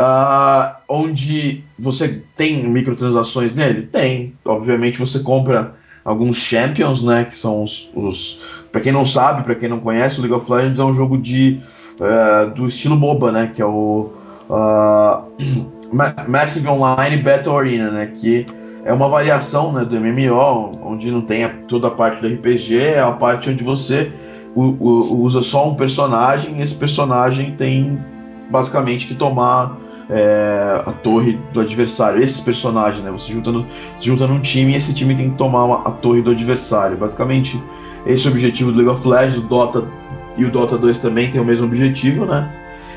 [0.00, 3.82] Uh, onde você tem microtransações nele?
[3.82, 4.32] Tem.
[4.44, 5.74] Obviamente você compra
[6.04, 7.24] alguns champions, né?
[7.24, 7.90] Que são os.
[7.94, 8.40] os
[8.70, 11.16] para quem não sabe, para quem não conhece, o League of Legends é um jogo
[11.16, 11.60] de
[12.00, 13.52] uh, do estilo MOBA, né?
[13.54, 14.12] Que é o
[14.48, 15.24] uh,
[16.28, 18.06] Massive Online Battle Arena, né?
[18.06, 18.46] Que
[18.84, 22.78] é uma variação né, do MMO, onde não tem a, toda a parte do RPG,
[22.78, 24.10] é a parte onde você
[24.54, 27.98] o, o, usa só um personagem e esse personagem tem
[28.50, 29.76] basicamente que tomar
[30.10, 32.22] é, a torre do adversário.
[32.22, 33.10] Esses personagens, né?
[33.10, 33.66] Você junta, no,
[33.98, 36.96] se junta num time e esse time tem que tomar uma, a torre do adversário.
[36.96, 37.62] Basicamente,
[38.06, 39.88] esse é o objetivo do League of Legends, o Dota
[40.36, 42.50] e o Dota 2 também tem o mesmo objetivo, né?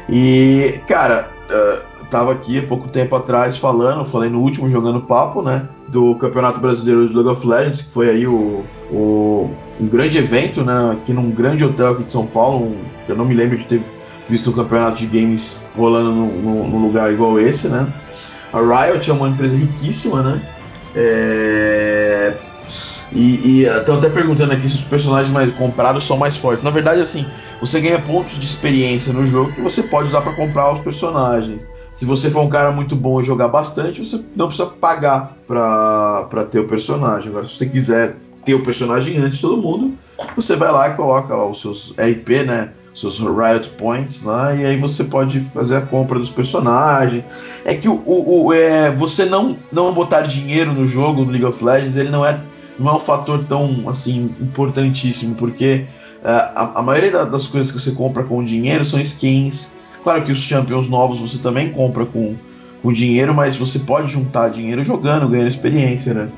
[0.08, 5.42] E, cara, uh, tava aqui há pouco tempo atrás falando, falei no último Jogando Papo,
[5.42, 5.68] né?
[5.88, 9.50] Do Campeonato Brasileiro de League of Legends, que foi aí o, o
[9.80, 10.92] um grande evento, né?
[10.92, 12.76] Aqui num grande hotel aqui de São Paulo, um,
[13.10, 13.82] eu não me lembro de ter
[14.28, 17.92] visto um campeonato de games rolando num lugar igual esse, né?
[18.54, 20.42] A Riot é uma empresa riquíssima, né?
[20.96, 22.34] É...
[23.14, 26.64] E estão até perguntando aqui se os personagens mais comprados são mais fortes.
[26.64, 27.26] Na verdade, assim,
[27.60, 31.70] você ganha pontos de experiência no jogo que você pode usar para comprar os personagens.
[31.92, 36.46] Se você for um cara muito bom e jogar bastante, você não precisa pagar para
[36.50, 37.30] ter o personagem.
[37.30, 38.16] Agora, se você quiser
[38.46, 39.94] ter o personagem antes de todo mundo,
[40.34, 42.70] você vai lá e coloca lá os seus RP, né?
[42.94, 47.24] Seus Riot Points lá, e aí você pode fazer a compra dos personagens.
[47.64, 51.46] É que o, o, o é, você não, não botar dinheiro no jogo do League
[51.46, 52.40] of Legends, ele não é,
[52.78, 55.86] não é um fator tão assim importantíssimo, porque
[56.22, 59.78] uh, a, a, maioria das coisas que você compra com dinheiro são skins.
[60.04, 62.36] Claro que os champions novos você também compra com,
[62.82, 66.30] com dinheiro, mas você pode juntar dinheiro jogando, ganhando experiência, né?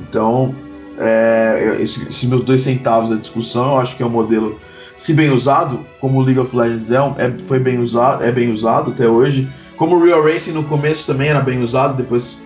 [0.00, 0.54] Então,
[0.98, 4.58] é, esses meus dois centavos da discussão, eu acho que é um modelo
[4.96, 8.52] se bem usado, como o League of Legends é, é, foi bem usado, é bem
[8.52, 9.48] usado até hoje.
[9.76, 12.40] Como o Real Racing no começo também era bem usado, depois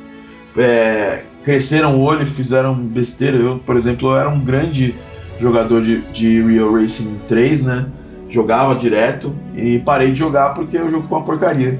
[0.57, 3.37] é, cresceram o olho e fizeram besteira.
[3.37, 4.95] Eu, por exemplo, eu era um grande
[5.39, 7.87] jogador de, de Real Racing 3, né?
[8.29, 11.79] Jogava direto e parei de jogar porque o jogo ficou uma porcaria.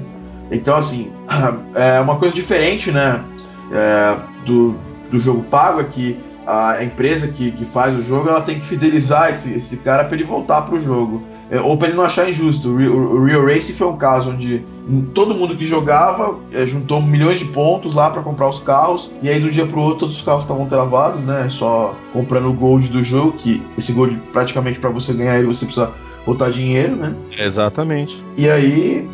[0.51, 1.11] Então, assim,
[1.75, 3.23] é uma coisa diferente, né?
[3.71, 4.75] É, do,
[5.11, 8.65] do jogo pago é que a empresa que, que faz o jogo ela tem que
[8.65, 11.21] fidelizar esse, esse cara para ele voltar para o jogo.
[11.49, 12.69] É, ou para ele não achar injusto.
[12.69, 14.65] O, o, o Real Racing foi um caso onde
[15.13, 19.29] todo mundo que jogava é, juntou milhões de pontos lá para comprar os carros, e
[19.29, 21.47] aí do dia pro outro todos os carros estavam travados, né?
[21.49, 25.65] Só comprando o gold do jogo, que esse gold praticamente para você ganhar ele você
[25.65, 25.91] precisa
[26.25, 27.13] botar dinheiro, né?
[27.37, 28.23] Exatamente.
[28.37, 29.07] E aí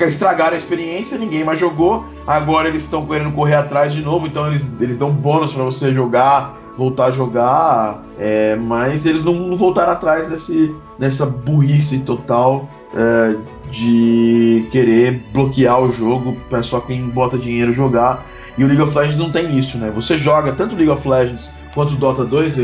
[0.00, 2.04] estragaram a experiência, ninguém mais jogou.
[2.26, 5.92] Agora eles estão querendo correr atrás de novo, então eles, eles dão bônus para você
[5.92, 12.66] jogar voltar a jogar, é, mas eles não, não, voltaram atrás desse, dessa burrice total
[12.94, 13.36] é,
[13.70, 18.24] de querer bloquear o jogo para só quem bota dinheiro jogar.
[18.56, 19.92] E o League of Legends não tem isso, né?
[19.94, 22.56] Você joga tanto League of Legends quanto Dota 2,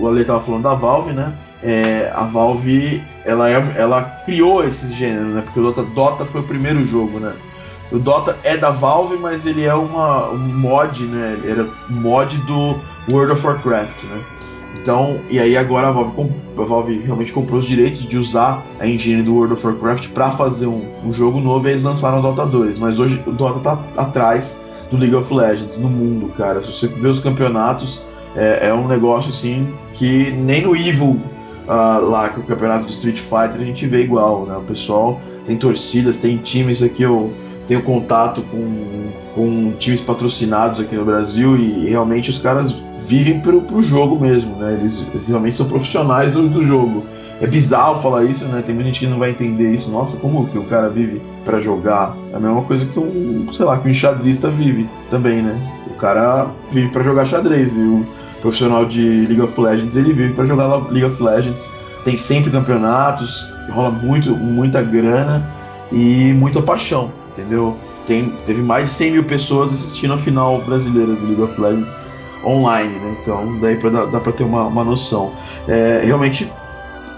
[0.00, 1.32] o Ale estava falando da Valve, né?
[1.62, 5.42] É, a Valve ela, é, ela criou esse gênero, né?
[5.42, 7.34] Porque o Dota, Dota foi o primeiro jogo, né?
[7.92, 11.40] O Dota é da Valve, mas ele é uma, um mod, né?
[11.44, 12.76] Era um mod do
[13.10, 14.20] World of Warcraft, né?
[14.80, 18.86] Então, e aí agora a Valve, a Valve realmente comprou os direitos de usar a
[18.86, 22.22] engine do World of Warcraft para fazer um, um, jogo novo e eles lançaram o
[22.22, 22.78] Dota 2.
[22.78, 24.60] Mas hoje o Dota tá atrás
[24.90, 26.62] do League of Legends no mundo, cara.
[26.62, 28.02] Se você vê os campeonatos,
[28.36, 31.20] é, é um negócio assim que nem no Evil
[31.66, 34.56] uh, lá, que é o campeonato do Street Fighter, a gente vê igual, né?
[34.56, 37.32] O pessoal tem torcidas, tem times aqui, eu
[37.70, 43.62] tenho contato com, com times patrocinados aqui no Brasil e, realmente os caras vivem pro,
[43.62, 44.76] pro jogo mesmo, né?
[44.80, 47.06] Eles, eles realmente são profissionais do, do jogo.
[47.40, 48.60] É bizarro falar isso, né?
[48.66, 49.88] Tem muita gente que não vai entender isso.
[49.88, 52.16] Nossa, como que o cara vive para jogar?
[52.32, 55.56] É a mesma coisa que um, sei lá, que um enxadrista vive também, né?
[55.86, 58.04] O cara vive para jogar xadrez e o
[58.40, 61.70] profissional de League of Legends ele vive para jogar League of Legends.
[62.04, 65.48] Tem sempre campeonatos, rola muito, muita grana
[65.92, 67.76] e muita paixão, entendeu?
[68.06, 72.00] Tem, teve mais de 100 mil pessoas assistindo a final brasileira do League of Legends
[72.44, 73.16] online, né?
[73.20, 75.32] Então daí pra, dá, dá pra ter uma, uma noção.
[75.68, 76.50] É, realmente,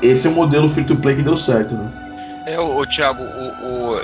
[0.02, 1.90] esse é o modelo free-to-play que deu certo, né?
[2.46, 4.00] É, o, o Thiago, o, o,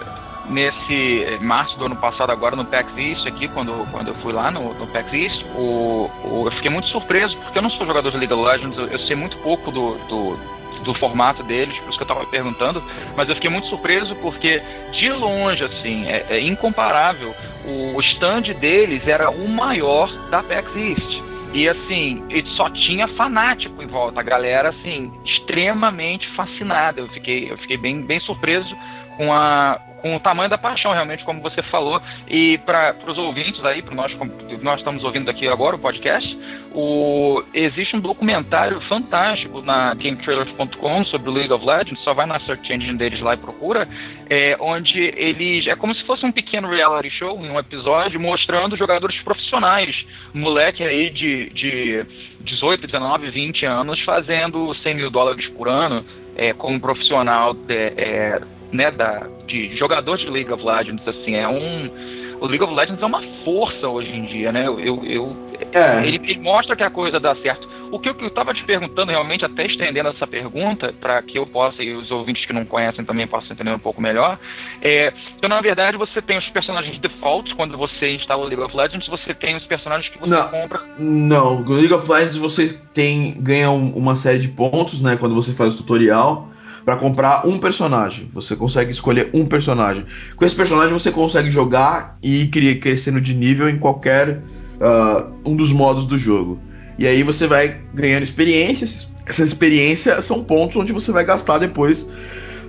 [0.49, 4.51] nesse março do ano passado, agora no PAX East, aqui, quando, quando eu fui lá
[4.51, 8.11] no, no PAX East, o, o, eu fiquei muito surpreso, porque eu não sou jogador
[8.11, 10.39] de League of Legends, eu, eu sei muito pouco do, do,
[10.83, 12.83] do formato deles, por isso que eu estava perguntando,
[13.16, 14.62] mas eu fiquei muito surpreso porque,
[14.93, 17.35] de longe, assim, é, é incomparável.
[17.64, 21.29] O, o stand deles era o maior da PAX East.
[21.53, 27.01] E assim, ele só tinha fanático em volta, a galera assim, extremamente fascinada.
[27.01, 28.76] Eu fiquei, eu fiquei bem, bem surpreso
[29.16, 32.01] com a, com o tamanho da paixão, realmente, como você falou.
[32.28, 34.16] E para os ouvintes aí, para nós,
[34.62, 36.38] nós estamos ouvindo aqui agora o podcast,
[36.72, 42.40] o, existe um documentário fantástico na GameTrailers.com sobre o League of Legends, só vai na
[42.40, 43.88] search engine deles lá e procura,
[44.28, 45.66] é, onde eles.
[45.66, 49.94] É como se fosse um pequeno reality show em um episódio mostrando jogadores profissionais,
[50.34, 52.07] moleque aí de, de
[52.40, 56.05] 18, 19, 20 anos fazendo 100 mil dólares por ano
[56.36, 58.40] é, como profissional de, é,
[58.73, 63.03] né, da, de jogador de League of Legends, assim, é um o League of Legends
[63.03, 64.66] é uma força hoje em dia, né?
[64.66, 65.37] Eu, eu
[65.75, 66.07] é.
[66.07, 67.69] ele, ele, mostra que a coisa dá certo.
[67.91, 71.83] O que eu, estava te perguntando, realmente, até estendendo essa pergunta, para que eu possa,
[71.83, 74.39] e os ouvintes que não conhecem também possam entender um pouco melhor,
[74.83, 78.77] é, então, na verdade, você tem os personagens defaults, quando você instala o League of
[78.77, 80.81] Legends, você tem os personagens que você não, compra.
[80.99, 85.35] Não, no League of Legends você tem ganha um, uma série de pontos, né, quando
[85.35, 86.49] você faz o tutorial
[86.89, 88.30] para comprar um personagem.
[88.32, 90.07] Você consegue escolher um personagem.
[90.34, 94.39] Com esse personagem você consegue jogar e ir crescendo de nível em qualquer
[94.80, 96.59] uh, um dos modos do jogo.
[96.99, 99.14] E aí você vai ganhando experiências.
[99.26, 102.09] Essa experiência são pontos onde você vai gastar depois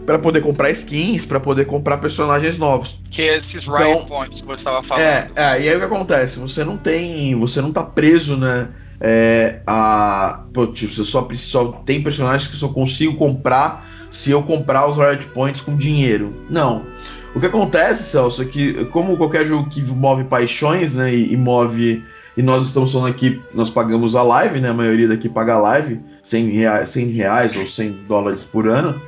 [0.06, 3.00] para poder comprar skins, para poder comprar personagens novos.
[3.12, 5.02] Que é esses então, Riot Points que você estava falando.
[5.02, 6.40] É, é, e aí o que acontece?
[6.40, 7.34] Você não tem.
[7.36, 8.68] Você não tá preso, né?
[9.00, 10.44] É, a.
[10.54, 14.98] Pô, tipo, você só, só tem personagens que só consigo comprar se eu comprar os
[14.98, 16.34] Riot Points com dinheiro.
[16.50, 16.86] Não.
[17.34, 21.38] O que acontece, Celso, é que, como qualquer jogo que move paixões, né, e, e
[21.38, 22.04] move.
[22.36, 24.70] E nós estamos falando aqui, nós pagamos a live, né?
[24.70, 29.00] A maioria daqui paga a live, 100 reais, 100 reais ou 100 dólares por ano.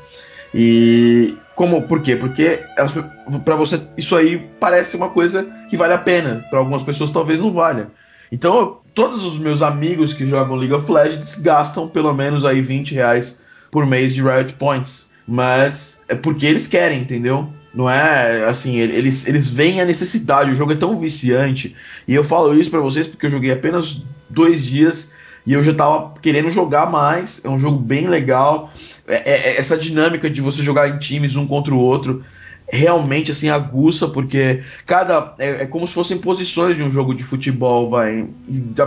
[0.54, 2.16] E como, por quê?
[2.16, 2.60] Porque
[3.46, 6.44] para você isso aí parece uma coisa que vale a pena.
[6.50, 7.88] Para algumas pessoas talvez não valha.
[8.32, 12.96] Então, todos os meus amigos que jogam League of Legends gastam pelo menos aí 20
[12.96, 13.40] reais
[13.72, 15.10] por mês de Riot Points.
[15.28, 17.48] Mas é porque eles querem, entendeu?
[17.74, 21.76] Não é assim, eles, eles veem a necessidade, o jogo é tão viciante.
[22.06, 25.14] E eu falo isso para vocês porque eu joguei apenas dois dias
[25.46, 27.42] e eu já tava querendo jogar mais.
[27.46, 28.74] É um jogo bem legal.
[29.08, 32.24] É, é, é essa dinâmica de você jogar em times um contra o outro
[32.72, 35.36] realmente assim aguça, porque cada.
[35.38, 38.26] É, é, como se fossem posições de um jogo de futebol, vai.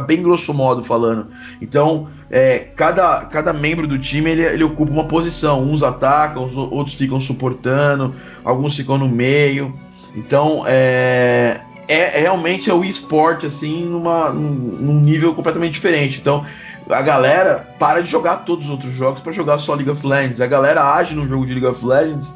[0.07, 1.27] Bem grosso modo falando.
[1.61, 5.63] Então, é, cada, cada membro do time ele, ele ocupa uma posição.
[5.63, 9.79] Uns atacam, os outros ficam suportando, alguns ficam no meio.
[10.17, 10.65] Então.
[10.67, 16.19] É, é realmente é o esporte assim numa, num nível completamente diferente.
[16.19, 16.43] Então,
[16.89, 20.41] a galera para de jogar todos os outros jogos para jogar só League of Legends.
[20.41, 22.35] A galera age no jogo de League of Legends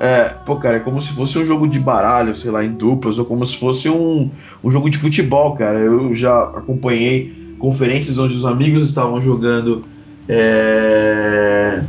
[0.00, 3.18] é, pô, cara, é como se fosse um jogo de baralho, sei lá, em duplas,
[3.18, 4.30] ou como se fosse um,
[4.64, 5.78] um jogo de futebol, cara.
[5.78, 9.82] Eu já acompanhei conferências onde os amigos estavam jogando.
[10.26, 11.82] É,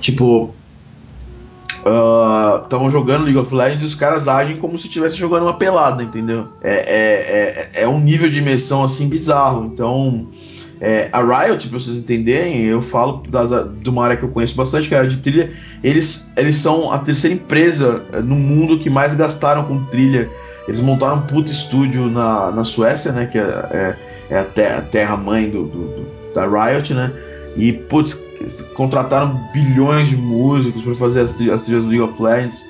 [0.00, 0.54] tipo.
[1.84, 5.42] Ah, estavam uh, jogando League of Legends e os caras agem como se estivesse jogando
[5.42, 6.48] uma pelada, entendeu?
[6.62, 9.66] É, é, é, é um nível de imersão assim bizarro.
[9.66, 10.26] Então.
[10.80, 13.50] É, a Riot, pra vocês entenderem, eu falo das,
[13.80, 15.52] de uma área que eu conheço bastante, que é a de trilha.
[15.82, 20.30] Eles, eles são a terceira empresa é, no mundo que mais gastaram com trilha.
[20.68, 23.26] Eles montaram um puto estúdio na, na Suécia, né?
[23.26, 23.96] Que é, é,
[24.30, 27.10] é a, a terra-mãe do, do, do, da Riot, né?
[27.56, 28.14] E, putz,
[28.74, 32.68] contrataram bilhões de músicos para fazer as, as trilhas do League of Legends.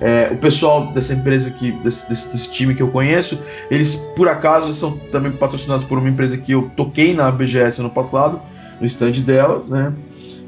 [0.00, 3.38] É, o pessoal dessa empresa que desse, desse, desse, time que eu conheço,
[3.70, 7.90] eles por acaso são também patrocinados por uma empresa que eu toquei na BGS ano
[7.90, 8.40] passado,
[8.80, 9.92] no stand delas, né?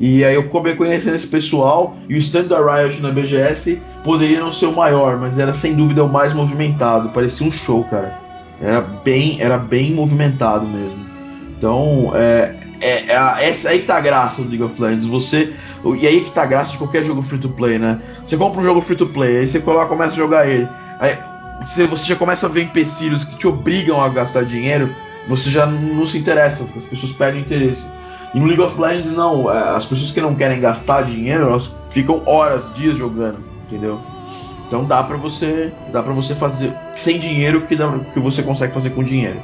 [0.01, 4.41] E aí eu acabei conhecendo esse pessoal e o stand da Riot na BGS poderia
[4.41, 7.11] não ser o maior, mas era sem dúvida o mais movimentado.
[7.11, 8.19] Parecia um show, cara.
[8.61, 11.05] Era bem, era bem movimentado mesmo.
[11.57, 15.05] Então, é, é, é, essa aí tá a graça do League of Legends.
[15.05, 15.53] Você.
[15.85, 18.01] E aí que tá a graça de qualquer jogo free to play, né?
[18.25, 20.69] Você compra um jogo free to play, aí você coloca, começa a jogar ele.
[21.01, 21.19] Aí
[21.65, 24.95] você, já começa a ver empecilhos que te obrigam a gastar dinheiro,
[25.29, 27.87] você já não se interessa, as pessoas perdem interesse.
[28.35, 31.75] E no League of Legends não, é, as pessoas que não querem gastar dinheiro, elas
[31.91, 34.01] ficam horas, dias jogando, entendeu?
[34.67, 38.73] Então dá para você, dá para você fazer sem dinheiro que dá, que você consegue
[38.73, 39.39] fazer com dinheiro.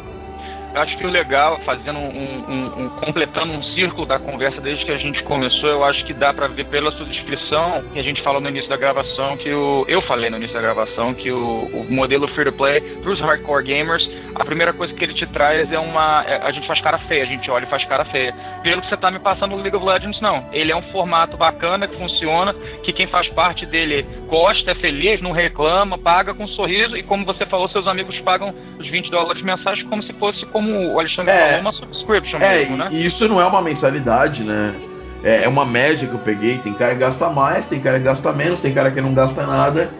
[0.79, 4.93] Acho que o legal, fazendo um, um, um, completando um círculo da conversa desde que
[4.93, 8.23] a gente começou, eu acho que dá para ver pela sua descrição que a gente
[8.23, 11.63] falou no início da gravação que o eu falei no início da gravação que o,
[11.65, 15.27] o modelo free to play para os hardcore gamers, a primeira coisa que ele te
[15.27, 18.05] traz é uma é, a gente faz cara feia, a gente olha e faz cara
[18.05, 18.35] feia.
[18.63, 20.49] Pelo que você tá me passando no League of Legends não.
[20.53, 25.21] Ele é um formato bacana que funciona, que quem faz parte dele gosta, é feliz,
[25.21, 29.11] não reclama, paga com um sorriso e como você falou, seus amigos pagam os 20
[29.11, 32.89] dólares mensais como se fosse como o Alexandre é, falou, uma subscription é, mesmo, né?
[32.91, 34.75] E isso não é uma mensalidade, né?
[35.23, 36.59] É, é, uma média que eu peguei.
[36.59, 39.47] Tem cara que gasta mais, tem cara que gasta menos, tem cara que não gasta
[39.47, 39.91] nada.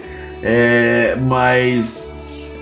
[0.43, 2.13] É, mas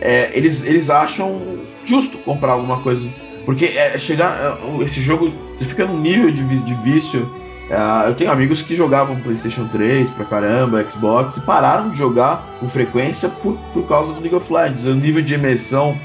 [0.00, 3.06] é, eles, eles acham justo comprar alguma coisa
[3.44, 4.58] Porque é, chegar.
[4.80, 7.30] é, esse jogo, você fica num nível de, de vício.
[7.70, 12.56] é, eu tenho amigos que jogavam PlayStation 3 pra caramba, Xbox, e pararam de jogar
[12.58, 14.86] com frequência por, por causa do League of Legends.
[14.86, 15.96] O nível de imersão,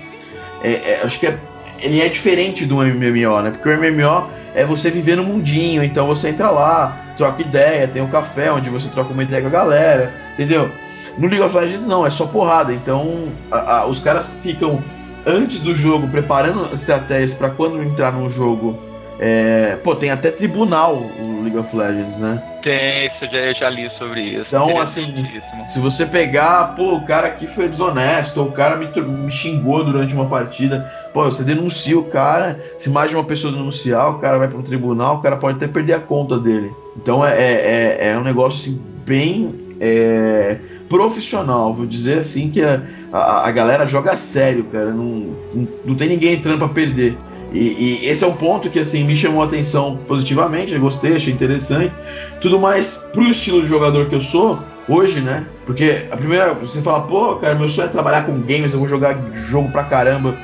[0.64, 1.40] é, acho que é,
[1.82, 3.52] ele é diferente do MMO, né?
[3.52, 8.02] Porque o MMO é você viver no mundinho, então você entra lá, troca ideia, tem
[8.02, 10.70] um café onde você troca uma ideia com a galera, entendeu?
[11.18, 12.74] No League of Legends não, é só porrada.
[12.74, 14.82] Então a- a- os caras ficam
[15.26, 18.80] antes do jogo preparando estratégias pra quando entrar no jogo.
[19.20, 22.42] É, pô, tem até tribunal o League of Legends, né?
[22.64, 24.46] Tem, isso eu já, eu já li sobre isso.
[24.48, 25.28] Então, assim.
[25.66, 29.84] Se você pegar, pô, o cara aqui foi desonesto, ou o cara me, me xingou
[29.84, 34.20] durante uma partida, pô, você denuncia o cara, se mais de uma pessoa denunciar, o
[34.20, 36.72] cara vai para um tribunal, o cara pode até perder a conta dele.
[36.96, 40.58] Então é, é, é- é um negócio assim, bem é,
[40.88, 42.82] profissional, vou dizer assim que a,
[43.12, 47.18] a, a galera joga a sério, cara, não, não, não tem ninguém entrando para perder.
[47.52, 51.16] E, e esse é um ponto que assim me chamou a atenção positivamente, eu gostei,
[51.16, 51.94] achei interessante.
[52.40, 55.46] Tudo mais pro estilo de jogador que eu sou, hoje, né?
[55.66, 58.88] Porque a primeira, você fala, pô, cara, meu sonho é trabalhar com games, eu vou
[58.88, 60.36] jogar jogo pra caramba.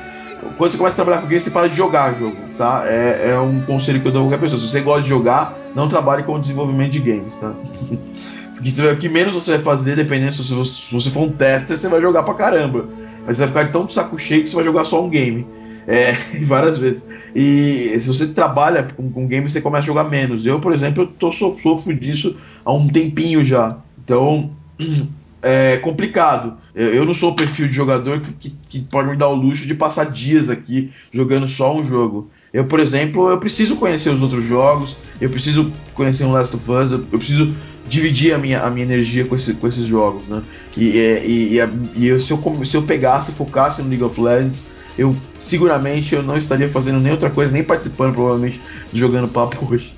[0.58, 2.84] Quando você começa a trabalhar com games, você para de jogar jogo, tá?
[2.86, 4.60] É, é um conselho que eu dou a qualquer pessoa.
[4.60, 7.50] Se você gosta de jogar, não trabalhe com o desenvolvimento de games, tá?
[7.50, 11.24] O que você- o que menos você vai fazer, dependendo se você, se você for
[11.24, 12.86] um tester, você vai jogar pra caramba.
[13.26, 15.46] Mas você vai ficar tão de saco cheio que você vai jogar só um game.
[15.88, 16.14] É,
[16.46, 17.08] várias vezes.
[17.34, 20.46] E se você trabalha com, com games, você começa a jogar menos.
[20.46, 23.84] Eu, por exemplo, eu tô, so- sofro disso há um tempinho já.
[23.98, 24.58] Então,
[25.42, 26.58] é complicado.
[26.76, 29.66] Eu, não sou o perfil de jogador que, que, que pode me dar o luxo
[29.68, 32.32] de passar dias aqui jogando só um jogo.
[32.52, 36.70] Eu, por exemplo, eu preciso conhecer os outros jogos, eu preciso conhecer um Last of
[36.72, 40.28] Us, eu, eu preciso dividir a minha, a minha energia com, esse, com esses jogos,
[40.28, 40.44] né?
[40.76, 41.60] E, é, e, e,
[41.94, 46.24] e eu- se, eu, se eu pegasse focasse no League of Legends, eu seguramente eu
[46.24, 49.94] não estaria fazendo nem outra coisa, nem participando provavelmente de jogando papo hoje.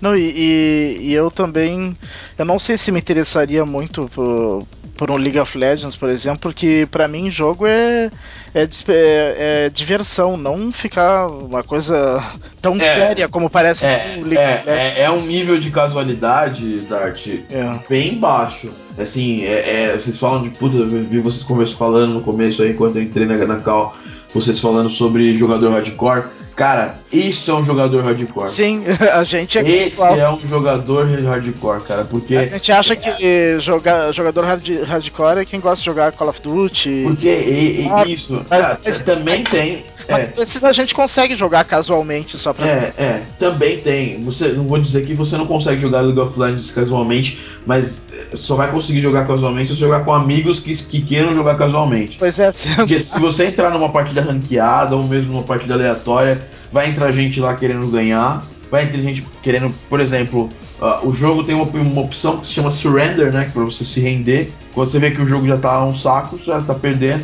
[0.00, 1.96] Não, e, e- e eu também.
[2.36, 6.40] Eu não sei se me interessaria muito por, por um League of Legends, por exemplo,
[6.40, 8.10] porque pra mim jogo é,
[8.52, 9.36] é, é-
[9.66, 12.20] é diversão, não ficar uma coisa
[12.60, 12.80] tão É.
[12.94, 14.66] séria como parece É, o League of Legends.
[14.66, 17.78] é, é, é um nível de casualidade, Dart, É.
[17.88, 18.70] bem baixo.
[18.98, 22.74] Assim, é, é, vocês falam de puta, eu vi vocês conversando falando no começo aí,
[22.74, 23.94] quando eu entrei na, na cal,
[24.32, 26.24] vocês falando sobre jogador hardcore.
[26.56, 28.48] Cara, isso é um jogador hardcore.
[28.50, 30.18] Sim, a gente é Esse igual.
[30.18, 32.36] é um jogador hardcore, cara, porque.
[32.36, 36.42] A gente acha que joga, jogador hard, hardcore é quem gosta de jogar Call of
[36.42, 37.04] Duty.
[37.06, 38.32] Porque e- e- Ah, isso.
[38.34, 39.84] mas- cara, mas- também tem.
[40.10, 42.66] É, Mas a gente consegue jogar casualmente só pra.
[42.66, 44.22] É, é, também tem.
[44.24, 48.36] Você, não vou dizer que você não consegue jogar League of Legends casualmente, mas eh,
[48.36, 52.18] só vai conseguir jogar casualmente se você jogar com amigos que, que queiram jogar casualmente.
[52.18, 52.74] Pois é, sim.
[52.74, 56.40] Porque se você entrar numa partida ranqueada ou mesmo numa partida aleatória,
[56.72, 60.48] vai entrar gente lá querendo ganhar, vai entrar gente querendo, por exemplo,
[60.80, 63.44] ah, o jogo tem uma, uma opção que se chama Surrender, né?
[63.44, 64.50] Que pra você se render.
[64.72, 67.22] Quando você vê que o jogo já tá um saco, você já tá perdendo.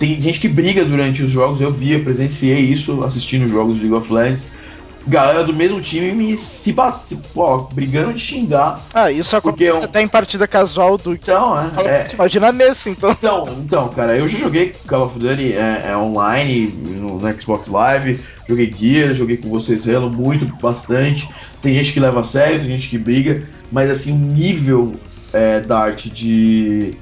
[0.00, 3.76] Tem gente que briga durante os jogos, eu vi, eu presenciei isso assistindo os jogos
[3.76, 4.46] de League of Legends.
[5.06, 8.80] Galera do mesmo time me se bate, pô, brigando de xingar.
[8.94, 11.12] Ah, isso acontece eu- até em partida casual do.
[11.12, 13.10] Então, é, é, Imagina nesse, então.
[13.10, 16.66] então, então, cara, eu já joguei Call of Duty é, é online
[16.98, 21.28] no, no Xbox Live, joguei Gears, joguei com vocês Halo muito, bastante.
[21.60, 24.92] Tem gente que leva a sério, tem gente que briga, mas assim, o nível
[25.32, 26.96] é, da arte de,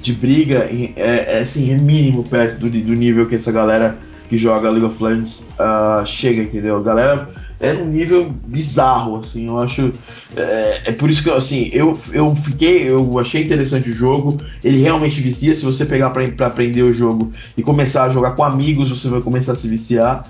[0.00, 3.98] de briga é, é, assim, é mínimo perto do, do nível que essa galera
[4.28, 6.76] que joga League of Legends ah, chega, entendeu?
[6.76, 7.28] A galera
[7.60, 9.92] é um nível bizarro, assim, eu acho.
[10.34, 14.78] É, é por isso que, assim, eu, eu fiquei, eu achei interessante o jogo, ele
[14.80, 18.42] realmente vicia, se você pegar pra, pra aprender o jogo e começar a jogar com
[18.44, 20.22] amigos, você vai começar a se viciar,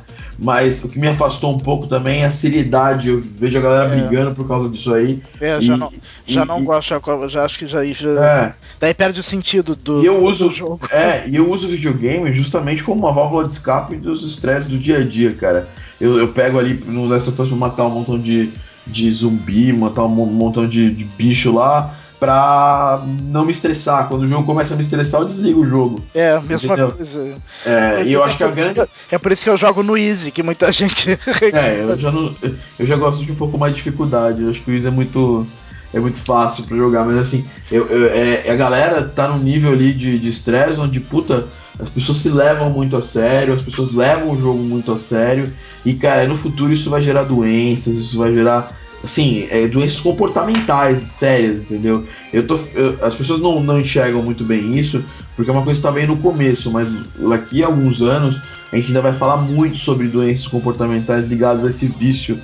[0.43, 3.95] mas o que me afastou um pouco também é a seriedade, eu vejo a galera
[3.95, 4.01] É.
[4.01, 5.23] brigando por causa disso aí.
[5.41, 5.93] É, E- já não,
[6.27, 6.95] já e- não gosto,
[7.29, 10.55] já, acho que já, já É, daí perde o sentido do, E eu uso- do
[10.55, 10.81] jogo.
[10.91, 14.79] É, e eu uso o videogame justamente como uma válvula de escape dos estresses do
[14.79, 15.69] dia a dia, cara.
[16.01, 18.51] Eu, eu pego ali no Last of Us pra matar um montão de,
[18.87, 24.09] de zumbi, matar um mon- montão de, de bicho lá, pra não me estressar.
[24.09, 26.01] Quando o jogo começa a me estressar, eu desligo o jogo.
[26.15, 26.93] É, a mesma Entendeu?
[26.93, 27.35] coisa.
[27.67, 28.83] É, e eu acho que a isso grande.
[29.11, 31.11] É por isso que eu jogo no Easy, que muita gente.
[31.53, 32.35] É, eu já, não,
[32.79, 34.43] eu já gosto de um pouco mais de dificuldade.
[34.43, 35.47] Eu acho que o Wiz é muito.
[35.93, 39.73] É muito fácil pra jogar, mas assim, eu, eu- é, a galera tá num nível
[39.73, 44.31] ali de estresse onde, puta, as pessoas se levam muito a sério, as pessoas levam
[44.31, 45.53] o jogo muito a sério,
[45.85, 51.03] e cara, no futuro isso vai gerar doenças, isso vai gerar, assim, é, doenças comportamentais
[51.03, 52.07] sérias, entendeu?
[52.33, 55.05] Eu tô, eu- as pessoas não, não enxergam muito bem isso,
[55.35, 56.89] porque é uma coisa que tá bem no começo, mas
[57.29, 58.41] daqui a alguns anos
[58.73, 62.41] a gente ainda vai falar muito sobre doenças comportamentais ligadas a esse vício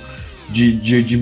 [0.49, 1.17] de, de,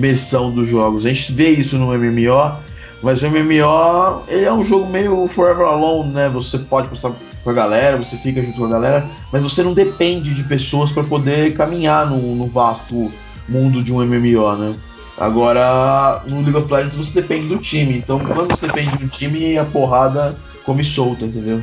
[0.54, 1.04] dos jogos.
[1.04, 2.56] A gente vê isso no MMO,
[3.02, 6.28] mas o MMO ele é um jogo meio forever alone, né?
[6.28, 7.12] Você pode passar
[7.42, 10.90] com a galera, você fica junto com a galera, mas você não depende de pessoas
[10.90, 13.10] para poder caminhar no, no vasto
[13.48, 14.74] mundo de um MMO, né?
[15.18, 17.96] Agora, no League of Legends você depende do time.
[17.96, 21.62] Então, quando você depende do time, a porrada come solta, entendeu?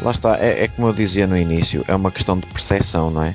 [0.00, 3.22] Lá está, é, é, como eu dizia no início, é uma questão de percepção, não
[3.22, 3.34] é?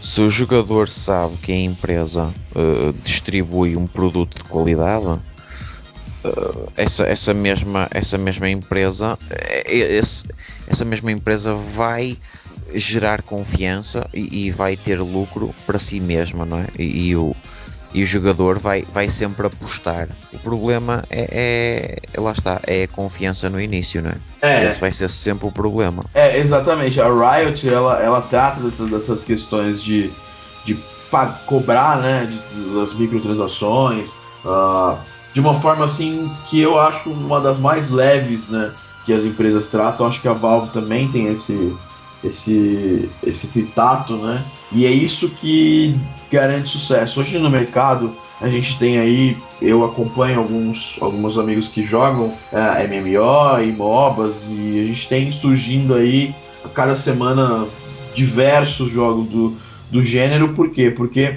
[0.00, 7.04] Se o jogador sabe que a empresa uh, distribui um produto de qualidade, uh, essa,
[7.04, 10.26] essa, mesma, essa mesma empresa, eh, esse,
[10.66, 12.16] essa mesma empresa vai
[12.74, 16.66] gerar confiança e, e, vai ter lucro para si mesma, não é?
[16.78, 17.36] E, e o,
[17.92, 20.08] e o jogador vai, vai sempre apostar.
[20.32, 24.16] O problema é, é, lá está, é a confiança no início, não é?
[24.42, 24.66] é?
[24.66, 26.04] Esse vai ser sempre o problema.
[26.14, 27.00] É, exatamente.
[27.00, 30.10] A Riot, ela, ela trata dessas, dessas questões de,
[30.64, 30.78] de
[31.46, 34.10] cobrar, né, de, das microtransações,
[34.44, 34.96] uh,
[35.34, 38.72] de uma forma assim que eu acho uma das mais leves, né,
[39.04, 40.06] que as empresas tratam.
[40.06, 41.76] Acho que a Valve também tem esse
[42.22, 44.44] esse, esse, esse tato, né?
[44.72, 45.98] E é isso que
[46.30, 47.20] garante sucesso.
[47.20, 52.86] Hoje no mercado a gente tem aí, eu acompanho alguns, alguns amigos que jogam é,
[52.86, 56.34] MMO e MOBAs e a gente tem surgindo aí
[56.64, 57.66] a cada semana
[58.14, 59.56] diversos jogos do,
[59.90, 60.90] do gênero, por quê?
[60.90, 61.36] Porque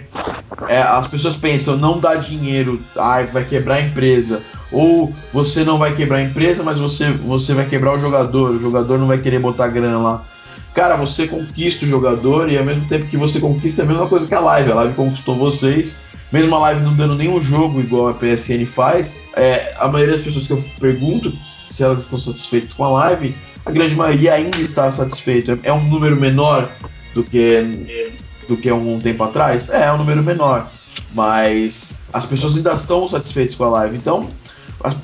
[0.70, 4.42] é, as pessoas pensam, não dá dinheiro, ah, vai quebrar a empresa.
[4.72, 8.60] Ou você não vai quebrar a empresa, mas você, você vai quebrar o jogador, o
[8.60, 10.26] jogador não vai querer botar grana lá
[10.74, 14.08] cara, você conquista o jogador e ao mesmo tempo que você conquista é a mesma
[14.08, 14.72] coisa que a live.
[14.72, 15.96] A live conquistou vocês,
[16.32, 19.18] mesmo a live não dando nenhum jogo igual a PSN faz.
[19.36, 21.34] É, a maioria das pessoas que eu pergunto
[21.68, 23.36] se elas estão satisfeitas com a live,
[23.66, 25.58] a grande maioria ainda está satisfeita.
[25.64, 26.70] É um número menor
[27.14, 28.14] do que
[28.48, 29.70] do que um, tempo atrás?
[29.70, 30.68] É, é um número menor.
[31.14, 33.96] Mas as pessoas ainda estão satisfeitas com a live.
[33.96, 34.30] Então,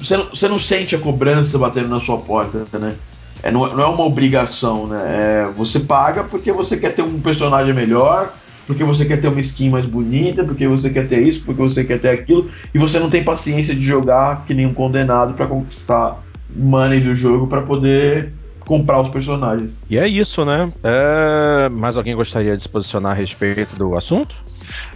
[0.02, 2.96] você não, você não sente a cobrança batendo na sua porta, né?
[3.42, 5.02] É, não, não, é uma obrigação, né?
[5.08, 8.34] É, você paga porque você quer ter um personagem melhor,
[8.68, 11.84] porque você quer ter uma skin mais bonita, porque você quer ter isso, porque você
[11.84, 15.48] quer ter aquilo, e você não tem paciência de jogar que nem um condenado para
[15.48, 16.20] conquistar
[16.56, 18.34] money do jogo para poder
[18.70, 19.82] comprar os personagens.
[19.90, 20.72] E é isso, né?
[20.84, 21.70] É...
[21.70, 24.36] Mais alguém gostaria de se posicionar a respeito do assunto?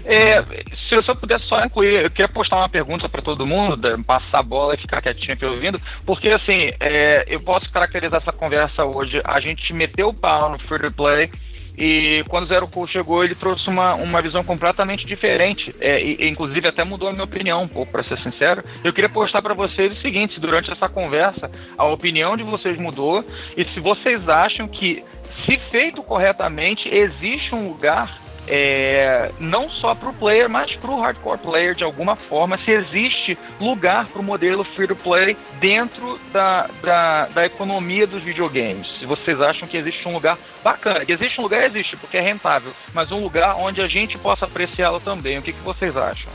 [0.06, 0.44] É,
[0.88, 3.76] se eu só pudesse só incluir, eu queria postar uma pergunta para todo mundo,
[4.06, 8.32] passar a bola e ficar quietinho aqui ouvindo, porque assim, é, eu posso caracterizar essa
[8.32, 9.20] conversa hoje.
[9.26, 11.32] A gente meteu o pau no free to play
[11.78, 15.76] e quando o Zero Cool chegou, ele trouxe uma, uma visão completamente diferente.
[15.80, 18.64] É, e, inclusive, até mudou a minha opinião um pouco, para ser sincero.
[18.84, 23.26] Eu queria postar para vocês o seguinte: durante essa conversa, a opinião de vocês mudou.
[23.58, 25.04] E se vocês acham que,
[25.46, 31.00] se feito corretamente, existe um lugar é, não só para o player, mas para o
[31.00, 36.20] hardcore player de alguma forma, se existe lugar para o modelo free to play dentro
[36.32, 39.00] da, da, da, economia dos videogames.
[39.00, 42.22] Se vocês acham que existe um lugar bacana, que existe um lugar, existe, porque é
[42.22, 45.38] rentável, mas um lugar onde a gente possa apreciá-lo também.
[45.38, 46.32] O que, que vocês acham?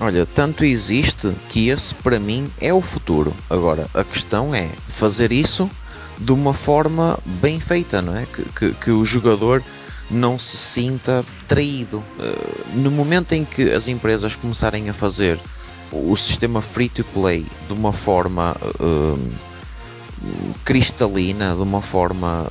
[0.00, 3.32] Olha, tanto existe que esse para mim é o futuro.
[3.48, 5.70] Agora, a questão é fazer isso
[6.18, 8.26] de uma forma bem feita, não é?
[8.26, 9.62] Que, que, que o jogador
[10.12, 12.04] não se sinta traído.
[12.20, 15.38] Eh, no momento em que as empresas começarem a fazer
[15.90, 19.32] o sistema free to play de uma forma uh,
[20.64, 22.48] cristalina, de uma forma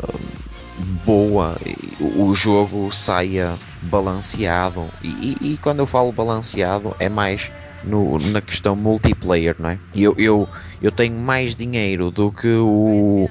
[1.06, 1.58] boa,
[2.00, 4.88] o jogo saia balanceado.
[5.02, 7.52] E, e, e, quando eu falo balanceado, é mais
[7.84, 9.80] no, na questão multiplayer, não é?
[9.96, 10.48] Eu, eu,
[10.82, 13.30] eu tenho mais dinheiro do que o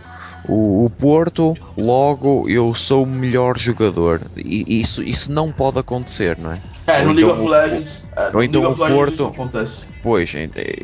[0.49, 4.21] o, o, Porto, logo eu sou o melhor jogador.
[4.37, 6.61] E isso, isso não pode acontecer, não é?
[6.87, 8.03] É, no então, League of Legends.
[8.17, 9.35] É, ou então o Porto.
[10.03, 10.33] Pois,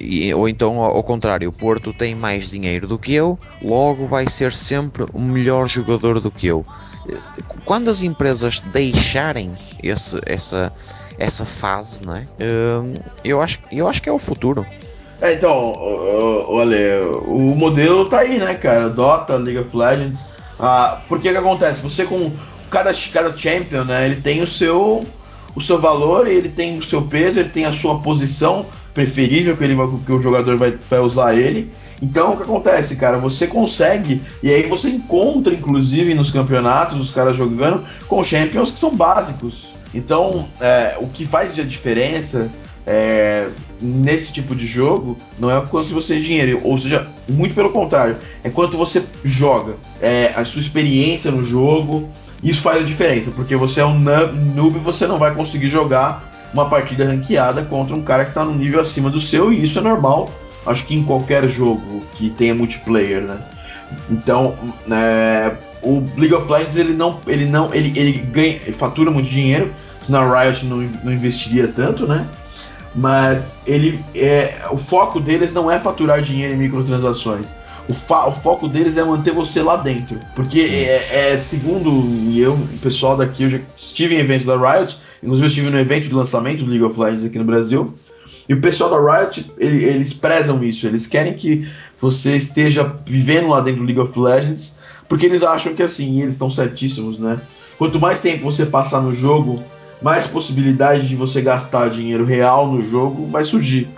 [0.00, 4.28] e, ou então ao contrário, o Porto tem mais dinheiro do que eu, logo vai
[4.28, 6.64] ser sempre o melhor jogador do que eu.
[7.64, 10.72] Quando as empresas deixarem esse, essa,
[11.18, 12.24] essa fase, não é?
[12.40, 14.66] Hum, eu acho, eu acho que é o futuro.
[15.20, 15.72] É, então,
[16.48, 18.90] olha, o modelo tá aí, né, cara?
[18.90, 20.26] Dota, League of Legends.
[20.58, 21.80] Ah, porque que acontece?
[21.80, 22.30] Você com
[22.70, 25.06] cada, cada champion, né, ele tem o seu
[25.54, 29.64] o seu valor, ele tem o seu peso, ele tem a sua posição preferível que,
[29.64, 29.74] ele,
[30.04, 31.72] que o jogador vai, vai usar ele.
[32.00, 33.16] Então o que acontece, cara?
[33.18, 38.78] Você consegue, e aí você encontra, inclusive, nos campeonatos, os caras jogando com champions que
[38.78, 39.70] são básicos.
[39.94, 42.50] Então, é, o que faz a diferença
[42.86, 43.48] é,
[43.80, 47.70] nesse tipo de jogo não é o quanto você tem dinheiro, ou seja, muito pelo
[47.70, 52.08] contrário, é quanto você joga, é a sua experiência no jogo,
[52.42, 56.22] Isso faz a diferença, porque você é um noob você não vai conseguir jogar
[56.52, 59.78] uma partida ranqueada contra um cara que está no nível acima do seu, e isso
[59.78, 60.30] é normal,
[60.66, 63.38] acho que em qualquer jogo que tenha multiplayer, né?
[64.10, 64.54] Então,
[64.90, 65.52] é,
[65.82, 69.72] o League of Legends ele não, ele não, ele, ele ganha, ele fatura muito dinheiro,
[70.02, 72.26] senão a Riot não, não investiria tanto, né?
[72.96, 77.54] Mas ele, é, o foco deles não é faturar dinheiro em microtransações.
[77.88, 80.18] O, o, foco deles é manter você lá dentro.
[80.34, 81.90] Porque é, é segundo
[82.34, 85.78] eu, o pessoal daqui, eu já estive em evento da Riot, inclusive eu estive no
[85.78, 87.94] evento de lançamento do League of Legends aqui no Brasil.
[88.48, 91.68] E o pessoal da Riot, ele, eles prezam isso, eles querem que
[92.00, 94.78] você esteja vivendo lá dentro do League of Legends,
[95.08, 97.38] porque eles acham que assim, eles estão certíssimos, né?
[97.76, 99.62] Quanto mais tempo você passar no jogo,
[100.00, 103.88] mais possibilidade de você gastar dinheiro real no jogo vai surgir.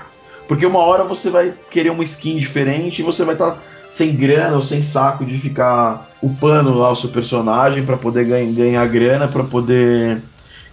[0.46, 3.58] Porque uma hora você vai querer uma skin diferente e você vai estar tá
[3.90, 8.52] sem grana ou sem saco de ficar upando lá o seu personagem para poder ganha,
[8.52, 10.22] ganhar grana, para poder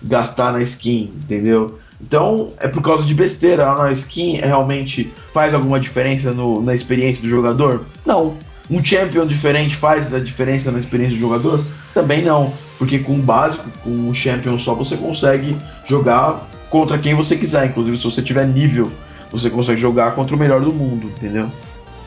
[0.02, 1.78] gastar na skin, entendeu?
[2.02, 3.82] Então é por causa de besteira.
[3.82, 7.86] A skin realmente faz alguma diferença no, na experiência do jogador?
[8.06, 8.38] Não.
[8.70, 11.64] Um champion diferente faz a diferença na experiência do jogador?
[11.94, 12.52] Também não.
[12.78, 15.56] Porque com o básico, com um champion só, você consegue
[15.88, 17.68] jogar contra quem você quiser.
[17.68, 18.92] Inclusive, se você tiver nível,
[19.32, 21.50] você consegue jogar contra o melhor do mundo, entendeu?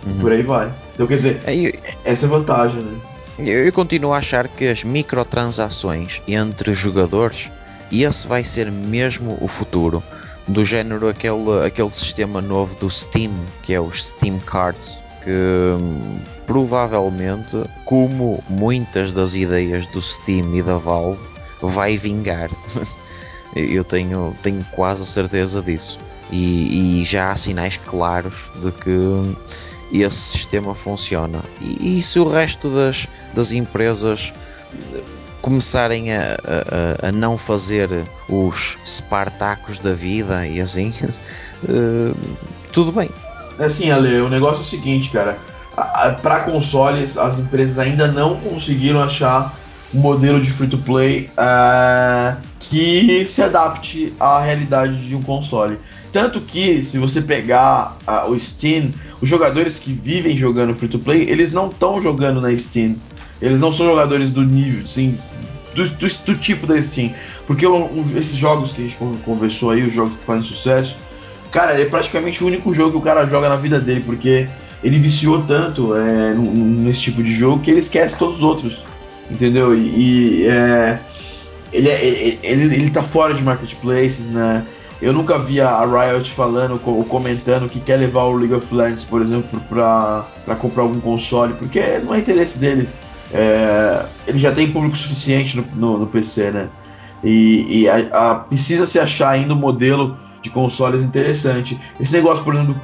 [0.06, 0.18] Uhum.
[0.20, 0.70] Por aí vai.
[0.94, 1.72] Então, quer dizer, é, eu,
[2.04, 2.98] essa é a vantagem, né?
[3.38, 7.50] Eu, eu continuo a achar que as microtransações entre jogadores,
[7.90, 10.02] esse vai ser mesmo o futuro.
[10.46, 13.32] Do género aquele, aquele sistema novo do Steam,
[13.62, 16.18] que é os Steam Cards, que hum,
[16.48, 21.20] provavelmente, como muitas das ideias do Steam e da Valve,
[21.60, 22.50] vai vingar.
[23.54, 25.98] Eu tenho, tenho quase a certeza disso.
[26.30, 31.40] E, e, já há sinais claros de que esse sistema funciona.
[31.60, 34.32] E, e se o resto das, das empresas
[35.42, 36.36] começarem a,
[37.02, 37.88] a, a, não fazer
[38.28, 40.92] os Spartacos da vida e assim,
[41.64, 42.16] uh,
[42.72, 43.10] tudo bem.
[43.58, 45.36] Assim, Ale, o negócio é o seguinte, cara
[46.22, 49.54] para consoles, as empresas ainda não conseguiram achar
[49.94, 55.78] um modelo de free to play uh, que se adapte à realidade de um console.
[56.12, 58.90] Tanto que, se você pegar uh, o Steam,
[59.20, 62.96] os jogadores que vivem jogando free to play, eles não estão jogando na Steam.
[63.40, 65.16] Eles não são jogadores do nível, assim,
[65.74, 67.12] do, do, do tipo da Steam.
[67.46, 67.64] Porque
[68.16, 70.96] esses jogos que a gente conversou aí, os jogos que fazem sucesso,
[71.50, 74.46] cara, é praticamente o único jogo que o cara joga na vida dele, porque
[74.82, 78.84] ele viciou tanto é, nesse tipo de jogo que ele esquece todos os outros.
[79.30, 79.74] Entendeu?
[79.74, 80.98] E, e é,
[81.72, 84.64] ele, é, ele, ele, ele tá fora de marketplaces, né?
[85.00, 89.04] Eu nunca vi a Riot falando ou comentando que quer levar o League of Legends,
[89.04, 92.98] por exemplo, para comprar algum console, porque não é interesse deles.
[93.32, 96.68] É, ele já tem público suficiente no, no, no PC, né?
[97.22, 101.78] E, e a, a, precisa se achar ainda um modelo de consoles interessante.
[102.00, 102.74] Esse negócio, por exemplo,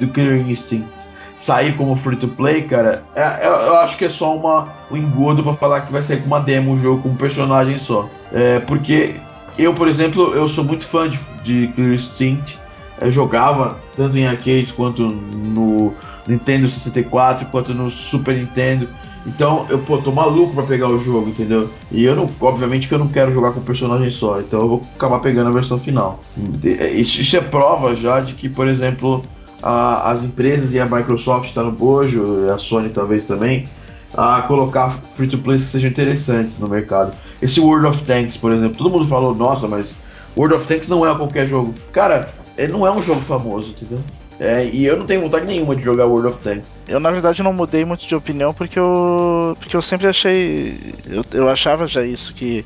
[0.00, 0.93] do Killer Instinct
[1.36, 4.96] sair como free to play, cara, é, eu, eu, acho que é só uma, um
[4.96, 8.08] engodo para falar que vai sair com uma demo um jogo com um personagem só.
[8.32, 9.14] É, porque
[9.58, 12.58] eu, por exemplo, eu sou muito fã de, de Clear Instinct.
[13.00, 15.92] Eu jogava tanto em arcades quanto no
[16.26, 18.88] Nintendo 64, quanto no Super Nintendo.
[19.26, 21.70] Então, eu pô, tô maluco pra pegar o jogo, entendeu?
[21.90, 24.68] E eu não, obviamente que eu não quero jogar com um personagem só, então eu
[24.68, 26.20] vou acabar pegando a versão final.
[26.92, 29.22] Isso, isso é prova já de que, por exemplo,
[29.64, 33.66] a, as empresas e a Microsoft está no bojo, a Sony talvez também,
[34.14, 37.16] a colocar free to play que sejam interessantes no mercado.
[37.40, 39.96] Esse World of Tanks, por exemplo, todo mundo falou, nossa, mas
[40.36, 41.74] World of Tanks não é qualquer jogo.
[41.92, 42.28] Cara,
[42.58, 43.98] ele não é um jogo famoso, entendeu?
[44.38, 46.82] É, e eu não tenho vontade nenhuma de jogar World of Tanks.
[46.86, 50.76] Eu, na verdade, não mudei muito de opinião porque eu, porque eu sempre achei.
[51.08, 52.64] Eu, eu achava já isso, que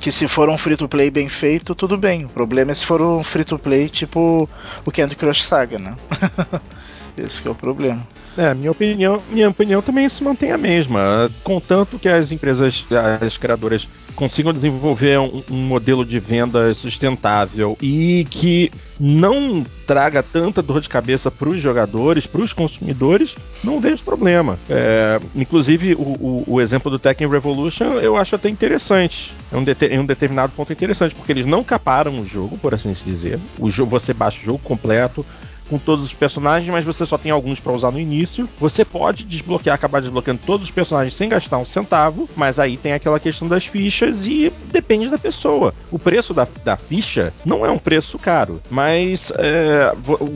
[0.00, 2.24] que se for um free to play bem feito, tudo bem.
[2.24, 4.48] O problema é se for um free to play tipo
[4.84, 5.94] o Candy Crush Saga, né?
[7.24, 8.06] Esse é o problema.
[8.36, 11.30] É, minha opinião, minha opinião também se mantém a mesma.
[11.42, 12.84] Contanto que as empresas,
[13.22, 20.62] as criadoras consigam desenvolver um, um modelo de venda sustentável e que não traga tanta
[20.62, 23.34] dor de cabeça para os jogadores, para os consumidores,
[23.64, 24.58] não vejo problema.
[24.68, 29.32] É, inclusive, o, o, o, exemplo do Tekken Revolution eu acho até interessante.
[29.50, 32.92] É um, é um determinado ponto interessante, porque eles não caparam o jogo, por assim
[32.92, 33.40] se dizer.
[33.58, 35.24] O jogo, você baixa o jogo completo,
[35.70, 38.48] com todos os personagens, mas você só tem alguns para usar no início.
[38.58, 42.92] Você pode desbloquear, acabar desbloqueando todos os personagens sem gastar um centavo, mas aí tem
[42.92, 45.72] aquela questão das fichas e depende da pessoa.
[45.92, 49.92] O preço da, da ficha não é um preço caro, mas é,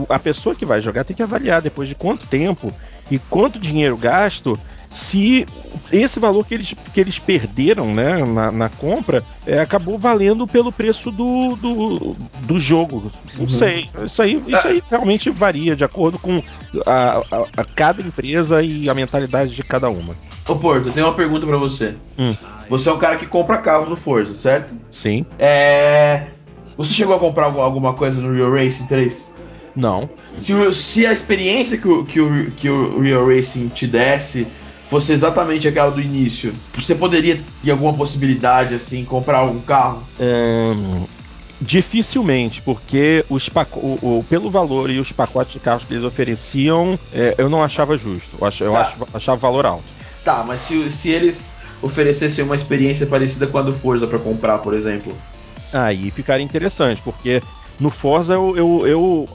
[0.08, 2.72] a pessoa que vai jogar tem que avaliar depois de quanto tempo
[3.10, 4.56] e quanto dinheiro gasto
[4.94, 5.44] se
[5.92, 10.70] esse valor que eles, que eles perderam né, na, na compra é, acabou valendo pelo
[10.70, 13.10] preço do, do, do jogo.
[13.34, 13.50] Não uhum.
[13.50, 13.90] sei.
[14.04, 16.40] Isso aí, isso aí realmente varia de acordo com
[16.86, 20.14] a, a, a, cada empresa e a mentalidade de cada uma.
[20.46, 21.96] Ô Porto, eu tenho uma pergunta para você.
[22.16, 22.36] Hum.
[22.70, 24.74] Você é um cara que compra carro no Forza, certo?
[24.92, 25.26] Sim.
[25.40, 26.26] É.
[26.76, 29.34] Você chegou a comprar alguma coisa no Real Racing 3?
[29.74, 30.08] Não.
[30.38, 34.46] Se, se a experiência que o, que, o, que o Real Racing te desse
[34.88, 40.02] fosse exatamente aquela do início, você poderia ter alguma possibilidade, assim, comprar um carro?
[40.20, 41.04] Hum,
[41.60, 46.98] dificilmente, porque os o, o, pelo valor e os pacotes de carros que eles ofereciam,
[47.12, 48.36] é, eu não achava justo.
[48.40, 48.80] Eu, ach, eu tá.
[48.80, 49.84] achava, achava valor alto.
[50.24, 51.52] Tá, mas se, se eles
[51.82, 55.14] oferecessem uma experiência parecida com a do Forza para comprar, por exemplo.
[55.72, 57.42] Aí ficaria interessante, porque
[57.80, 59.28] no Forza eu, eu, eu,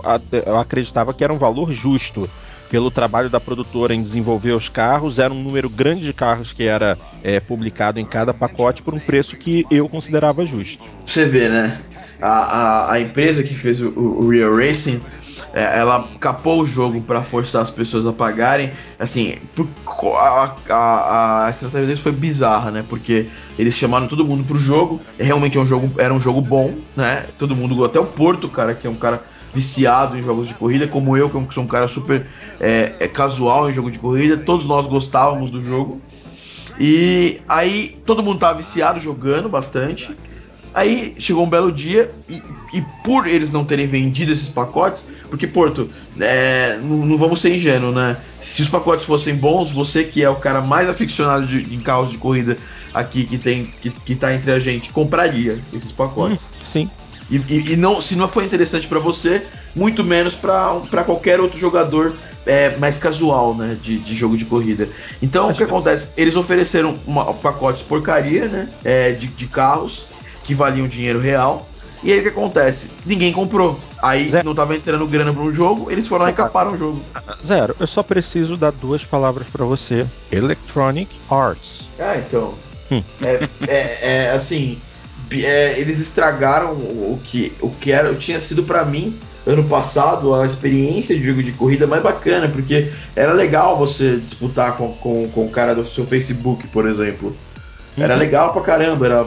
[0.45, 2.30] eu acreditava que era um valor justo
[2.69, 6.63] pelo trabalho da produtora em desenvolver os carros, era um número grande de carros que
[6.63, 10.83] era é, publicado em cada pacote por um preço que eu considerava justo.
[11.05, 11.81] Você vê, né?
[12.21, 15.01] A, a, a empresa que fez o, o Real Racing
[15.53, 18.71] é, ela capou o jogo para forçar as pessoas a pagarem.
[18.97, 19.35] Assim,
[20.15, 22.85] a, a, a, estratégia deles foi bizarra, né?
[22.87, 23.27] Porque
[23.57, 25.01] eles chamaram todo mundo pro jogo.
[25.17, 27.25] Realmente é um jogo, era um jogo bom, né?
[27.37, 29.23] Todo mundo, até o Porto, cara, que é um cara
[29.53, 32.26] viciado em jogos de corrida, como eu, que sou um cara super
[32.59, 36.01] é, é casual em jogo de corrida, todos nós gostávamos do jogo.
[36.80, 40.15] E aí todo mundo tava viciado jogando bastante.
[40.73, 42.41] Aí chegou um belo dia e,
[42.73, 45.89] e por eles não terem vendido esses pacotes, porque, Porto,
[46.19, 48.17] é, não, não, vamos ser ingênuos, né?
[48.39, 52.09] Se os pacotes fossem bons, você que é o cara mais aficionado de, em carros
[52.09, 52.57] de corrida
[52.93, 56.43] aqui que tem que, que tá entre a gente, compraria esses pacotes.
[56.43, 56.89] Hum, sim.
[57.30, 59.45] E, e, e, não, se não foi interessante para você,
[59.76, 62.14] muito menos para qualquer outro jogador
[62.45, 64.88] é, mais casual, né, de, de jogo de corrida.
[65.22, 66.10] Então, Acho o que, que acontece?
[66.18, 70.06] Eles ofereceram uma, pacotes porcaria, né, é, de, de carros
[70.43, 71.68] que valiam dinheiro real.
[72.01, 72.89] E aí o que acontece?
[73.06, 73.77] Ninguém comprou.
[74.01, 74.45] Aí Zero.
[74.45, 77.01] não tava entrando grana para um jogo, eles foram lá e caparam o jogo.
[77.45, 81.89] Zero, eu só preciso dar duas palavras para você: Electronic Arts.
[81.99, 82.53] Ah, então.
[82.89, 83.03] Hum.
[83.22, 84.80] É, é, é, assim,
[85.31, 90.45] é, eles estragaram o que, o que era, tinha sido para mim ano passado a
[90.45, 95.45] experiência de jogo de corrida mais bacana, porque era legal você disputar com, com, com
[95.45, 97.35] o cara do seu Facebook, por exemplo.
[97.97, 98.19] Era uhum.
[98.19, 99.26] legal pra caramba, era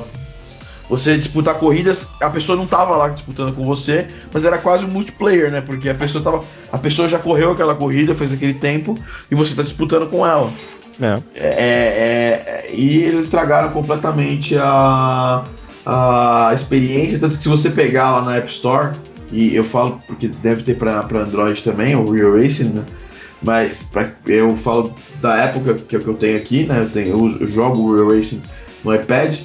[0.89, 4.89] você disputar corridas, a pessoa não tava lá disputando com você, mas era quase um
[4.89, 5.61] multiplayer, né?
[5.61, 8.95] Porque a pessoa tava, a pessoa já correu aquela corrida, fez aquele tempo
[9.31, 10.53] e você tá disputando com ela.
[11.01, 11.15] É.
[11.35, 15.43] É, é, é e eles estragaram completamente a,
[15.85, 18.93] a experiência, tanto que se você pegar lá na App Store,
[19.33, 22.85] e eu falo porque deve ter para Android também, o Real Racing, né?
[23.43, 26.81] Mas pra, eu falo da época que, é que eu tenho aqui, né?
[26.81, 28.43] Eu, tenho, eu jogo o Real Racing
[28.85, 29.37] no iPad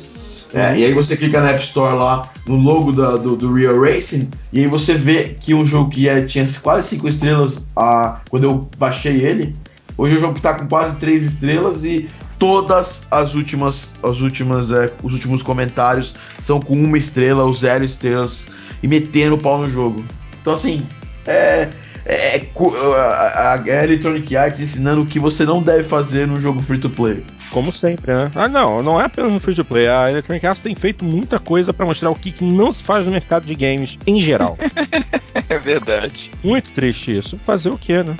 [0.54, 3.80] é, e aí você clica na App Store lá, no logo da, do, do, Real
[3.82, 8.22] Racing, e aí você vê que um jogo que é, tinha quase 5 estrelas a,
[8.30, 9.54] quando eu baixei ele,
[9.98, 12.08] hoje é um jogo que está com quase 3 estrelas e
[12.40, 17.84] todas as últimas, as últimas é, os últimos comentários são com uma estrela ou zero
[17.84, 18.48] estrelas
[18.82, 20.04] e metendo o pau no jogo.
[20.42, 20.86] Então assim,
[21.26, 21.70] é,
[22.06, 22.50] é, é
[22.96, 26.90] a, a Electronic Arts ensinando o que você não deve fazer no jogo free to
[26.90, 27.24] play.
[27.52, 28.32] Como sempre, né?
[28.36, 29.88] Ah, não, não é apenas no free to play.
[29.88, 33.06] A Electronic Arts tem feito muita coisa para mostrar o que, que não se faz
[33.06, 34.58] no mercado de games em geral.
[35.50, 36.30] é verdade.
[36.44, 37.38] Muito triste isso.
[37.46, 38.16] Fazer o quê, né?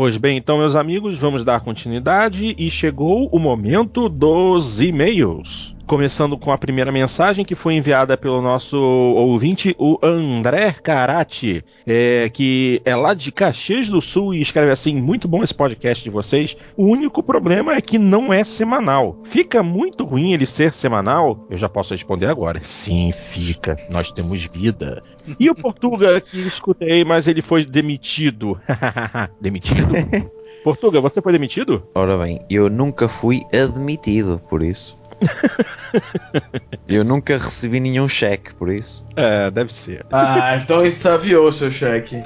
[0.00, 5.74] Pois bem, então, meus amigos, vamos dar continuidade e chegou o momento dos e-mails.
[5.90, 12.30] Começando com a primeira mensagem que foi enviada pelo nosso ouvinte, o André Carati, é,
[12.32, 16.08] que é lá de Caxias do Sul e escreve assim: Muito bom esse podcast de
[16.08, 16.56] vocês.
[16.76, 19.18] O único problema é que não é semanal.
[19.24, 21.44] Fica muito ruim ele ser semanal?
[21.50, 22.60] Eu já posso responder agora.
[22.62, 23.76] Sim, fica.
[23.90, 25.02] Nós temos vida.
[25.40, 28.56] E o Portuga, que escutei, mas ele foi demitido.
[29.42, 29.88] demitido?
[30.62, 31.82] Portuga, você foi demitido?
[31.96, 34.99] Ora bem, eu nunca fui admitido, por isso.
[36.88, 39.06] Eu nunca recebi nenhum cheque por isso.
[39.16, 40.04] É, deve ser.
[40.10, 42.22] Ah, então extraviou o seu cheque.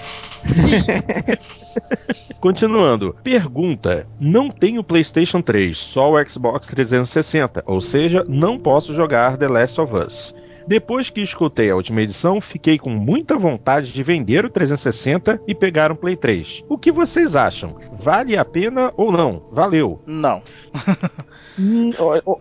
[2.41, 3.17] Continuando.
[3.23, 9.49] Pergunta: Não tenho PlayStation 3, só o Xbox 360, ou seja, não posso jogar The
[9.49, 10.35] Last of Us.
[10.67, 15.55] Depois que escutei a última edição, fiquei com muita vontade de vender o 360 e
[15.55, 16.65] pegar um Play 3.
[16.69, 17.77] O que vocês acham?
[17.93, 19.43] Vale a pena ou não?
[19.53, 20.01] Valeu.
[20.07, 20.41] Não.
[21.59, 21.91] Hum,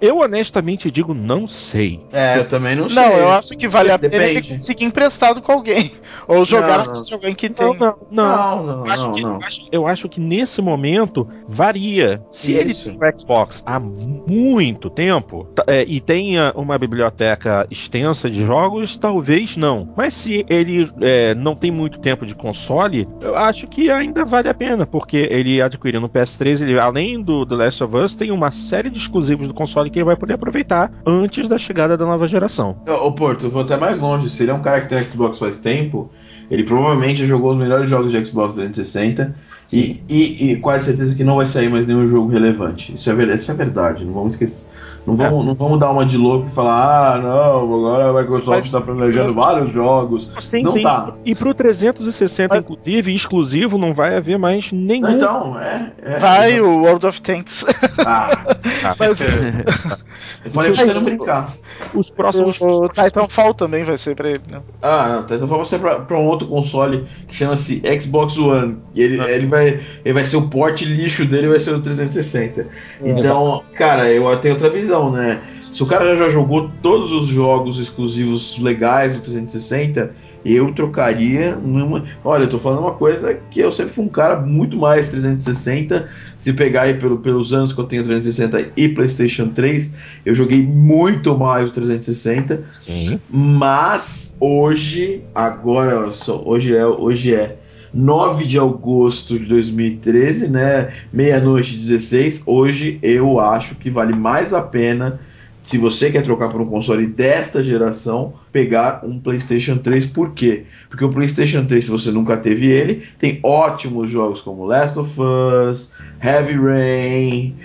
[0.01, 2.01] eu- honestamente digo não sei.
[2.11, 2.95] É, eu também não sei.
[2.95, 5.91] Não, eu acho que vale a pena conseguir emprestado com alguém.
[6.27, 7.65] Ou jogar Não, com alguém que tem.
[7.77, 8.63] não, não.
[8.63, 9.31] Não, acho, não, que, não.
[9.33, 12.21] eu acho- eu acho que nesse momento varia.
[12.31, 18.29] Se ele tem o Xbox há muito tempo tá, é, e tenha uma biblioteca extensa
[18.29, 19.93] de jogos, talvez não.
[19.95, 24.47] Mas se ele é, não tem muito tempo de console, eu acho que ainda vale
[24.49, 28.31] a pena, porque ele adquirindo o PS3, ele, além do The Last of Us, tem
[28.31, 32.05] uma série de exclusivos do console que ele vai poder aproveitar antes da chegada da
[32.05, 32.75] nova geração.
[32.87, 34.29] Ô, Porto, eu vou até mais longe.
[34.29, 36.09] Se ele é um cara que tem Xbox faz tempo,
[36.49, 39.35] ele provavelmente jogou os melhores jogos de Xbox 360
[39.71, 42.93] e, e, e quase certeza que não vai sair mais nenhum jogo relevante.
[42.95, 44.67] Isso é, isso é verdade, não vamos esquecer.
[45.05, 48.65] Não vamos, não vamos dar uma de louco e falar, ah, não, agora a Microsoft
[48.65, 50.29] está planejando mas- vários jogos.
[50.39, 50.83] Sim, Não sim.
[50.83, 51.13] tá.
[51.25, 55.09] E pro 360, inclusive, exclusivo, não vai haver mais nenhum.
[55.09, 55.91] Então, é.
[56.03, 57.65] é Vai o World of Tanks.
[58.05, 58.29] Ah,
[58.97, 61.53] Mas eu falei pra você não brincar.
[61.93, 62.59] Os próximos.
[62.61, 64.61] o Titanfall também vai ser pra ele, né?
[64.81, 68.77] Ah, não, então vamos ser pra, pra um outro console que chama-se Xbox One.
[68.95, 72.67] E ele, ele, vai, ele vai ser o porte lixo dele, vai ser o 360.
[73.03, 75.41] Então, cara, eu tenho outra visão, né?
[75.71, 80.13] Se o cara já jogou todos os jogos exclusivos legais do 360,
[80.45, 82.03] eu trocaria numa.
[82.23, 86.07] Olha, eu tô falando uma coisa que eu sempre fui um cara muito mais 360.
[86.35, 89.93] Se pegar aí pelo, pelos anos que eu tenho 360 e PlayStation 3,
[90.25, 92.63] eu joguei muito mais o 360.
[92.73, 93.19] Sim.
[93.29, 97.57] Mas hoje, agora, olha só, hoje é, hoje é
[97.93, 100.91] 9 de agosto de 2013, né?
[101.11, 102.43] Meia-noite 16.
[102.45, 105.19] Hoje eu acho que vale mais a pena,
[105.61, 110.07] se você quer trocar por um console desta geração, pegar um PlayStation 3.
[110.07, 110.63] Por quê?
[110.89, 115.11] Porque o PlayStation 3, se você nunca teve ele, tem ótimos jogos como Last of
[115.21, 117.55] Us, Heavy Rain,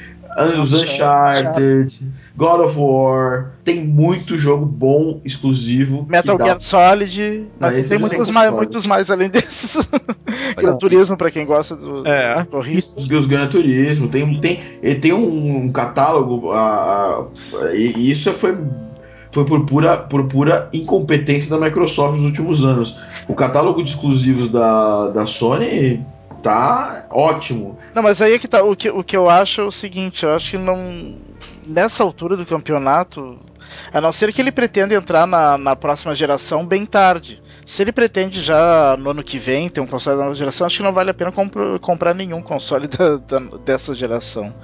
[0.61, 2.01] os Uncharted,
[2.39, 3.51] God of War.
[3.65, 6.07] Tem muito jogo bom, exclusivo.
[6.09, 7.47] Metal dá- Gear Solid.
[7.59, 9.77] Mas tem muitos mais, muitos mais além desses.
[10.57, 12.47] Gran Turismo, pra quem gosta do, É.
[12.53, 14.61] Os Gran Turismo, tem, tem,
[15.01, 17.27] tem um catálogo, a,
[17.61, 18.57] a- e e isso foi,
[19.33, 22.97] foi por, pura, por pura incompetência da Microsoft nos últimos anos.
[23.29, 26.07] O catálogo de exclusivos da, da Sony
[26.43, 27.77] tá ótimo.
[27.95, 28.63] Não, mas aí é que tá.
[28.63, 31.17] O que, o que eu acho é o seguinte, eu acho que não.
[31.69, 33.39] Nessa altura do campeonato,
[33.93, 37.43] a não ser que ele pretenda entrar na, na próxima geração bem tarde.
[37.67, 40.79] Se ele pretende já no ano que vem ter um console da nova geração, acho
[40.79, 41.31] que não vale a pena
[41.81, 44.55] comprar nenhum console da- da- dessa geração.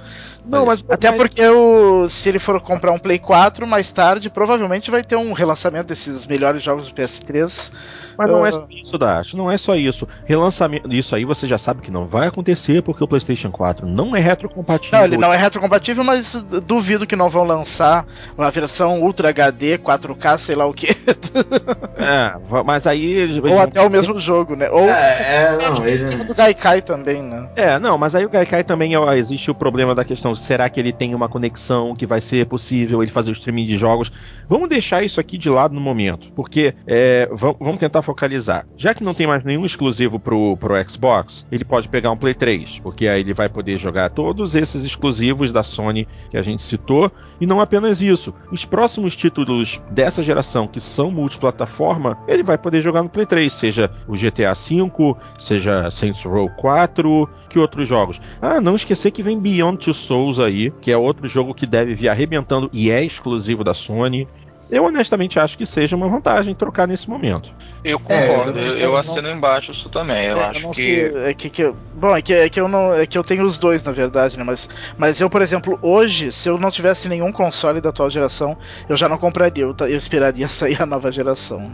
[0.47, 0.83] Não, mas.
[0.89, 5.15] Até porque o, se ele for comprar um Play 4 mais tarde, provavelmente vai ter
[5.15, 7.71] um relançamento desses melhores jogos do PS3.
[8.17, 8.51] Mas não é Ah.
[8.53, 9.33] só isso, Dash.
[9.33, 10.07] Não é só isso.
[10.25, 10.91] Relançamento.
[10.93, 14.19] Isso aí você já sabe que não vai acontecer porque o PlayStation 4 não é
[14.19, 14.97] retrocompatível.
[14.99, 16.31] Não, ele não é retrocompatível, mas
[16.65, 18.05] duvido que não vão lançar
[18.37, 20.87] uma versão Ultra HD, 4K, sei lá o que.
[21.97, 22.35] É,
[22.65, 23.37] mas aí eles.
[23.37, 24.69] eles Ou vão- até o mesmo jogo, né?
[24.69, 27.49] Ou É, é, não, em ele, cima do Gaikai também, né?
[27.55, 30.79] É, não, mas aí o Gaikai também ó, existe o problema da questão: será que
[30.79, 34.11] ele tem uma conexão que vai ser possível ele fazer o streaming de jogos?
[34.47, 38.65] Vamos deixar isso aqui de lado no momento, porque é, vam- vamos tentar focalizar.
[38.77, 42.33] Já que não tem mais nenhum exclusivo pro, pro Xbox, ele pode pegar um Play
[42.33, 46.61] 3, porque aí ele vai poder jogar todos esses exclusivos da Sony que a gente
[46.63, 48.33] citou, e não apenas isso.
[48.51, 53.51] Os próximos títulos dessa geração que são multiplataforma, ele vai poder jogar no Play 3,
[53.51, 58.19] seja o GTA V, seja Saints Row 4, que outros jogos.
[58.41, 61.93] Ah, não esquecer que vem Beyond Two Souls aí, que é outro jogo que deve
[61.95, 64.27] vir arrebentando e é exclusivo da Sony.
[64.69, 67.51] Eu honestamente acho que seja uma vantagem trocar nesse momento.
[67.83, 70.25] Eu É, concordo, eu- eu, eu assino não- embaixo isso também.
[70.25, 70.81] Eu É, acho não que.
[70.81, 73.23] sei, é que, que eu- bom, é que, é que eu não, é que eu
[73.23, 74.43] tenho os dois na verdade, né?
[74.43, 78.57] Mas, mas eu, por exemplo, hoje, se eu não tivesse nenhum console da atual geração,
[78.89, 79.63] eu já não compraria.
[79.65, 81.71] Eu, eu esperaria sair a nova geração.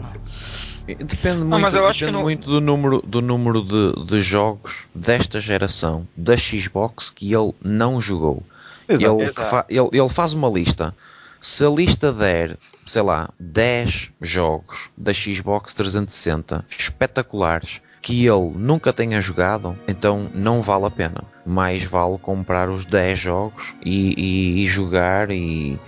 [0.86, 6.36] Depende muito, depende não- muito do número, do número de, de jogos desta geração da
[6.36, 8.42] Xbox que ele não jogou.
[8.88, 9.42] Ele, Exato.
[9.42, 10.94] fa- ele, ele faz uma lista.
[11.40, 18.92] Se a lista der, sei lá, 10 jogos da Xbox 360 espetaculares que ele nunca
[18.92, 21.22] tenha jogado, então não vale a pena.
[21.46, 25.78] Mais vale comprar os 10 jogos e, e- e jogar e,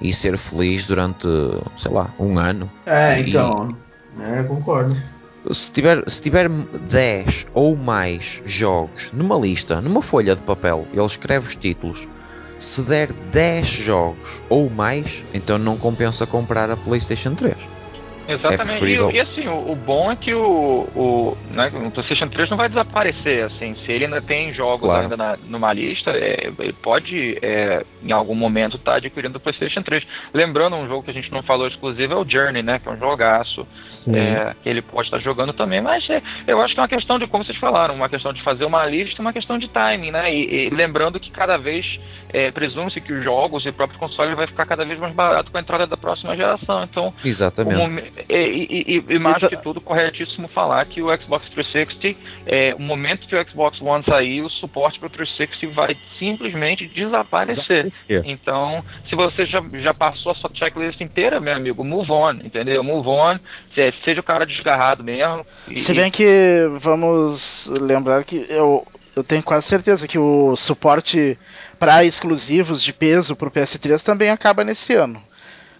[0.00, 1.26] e ser feliz durante,
[1.78, 2.70] sei lá, um ano.
[2.84, 3.74] é, E- então.
[4.20, 4.96] É, concordo.
[5.50, 11.04] Se tiver, se tiver 10 ou mais jogos numa lista, numa folha de papel, ele
[11.04, 12.08] escreve os títulos.
[12.58, 17.56] Se der 10 jogos ou mais, então não compensa comprar a PlayStation 3.
[18.28, 18.84] Exatamente.
[18.84, 22.56] E, e, assim, o, o bom é que o, o, né, o PlayStation 3 não
[22.56, 25.02] vai desaparecer, assim, se ele ainda tem jogos Claro.
[25.02, 29.82] ainda na, numa lista, é, ele pode é, em algum momento estar adquirindo o PlayStation
[29.82, 30.04] 3.
[30.32, 32.92] Lembrando, um jogo que a gente não falou exclusivo é o Journey, né, que é
[32.92, 33.66] um jogaço,
[34.14, 37.18] é, que ele pode estar jogando também, mas é, eu acho que é uma questão
[37.18, 40.32] de, como vocês falaram, uma questão de fazer uma lista, uma questão de timing, né?
[40.34, 41.98] E, e lembrando que cada vez
[42.32, 45.50] é, presume-se que os jogos e o próprio console vai ficar cada vez mais barato
[45.50, 46.82] com a entrada da próxima geração.
[46.84, 48.11] Então, Exatamente.
[48.28, 52.80] E, e- e- mais Então- que tudo, corretíssimo falar que o Xbox 360, é, o
[52.80, 57.84] momento que o Xbox One sair, o suporte para o 360 vai simplesmente desaparecer.
[57.84, 58.22] Desaparecer.
[58.26, 62.82] Então, se você já, já passou a sua checklist inteira, meu amigo, move on, entendeu?
[62.84, 63.38] Move on,
[63.74, 65.44] se- seja o cara desgarrado mesmo.
[65.68, 68.86] e- Se bem que vamos lembrar que eu,
[69.16, 71.38] eu tenho quase certeza que o suporte
[71.78, 75.22] para exclusivos de peso para o PS3 também acaba nesse ano.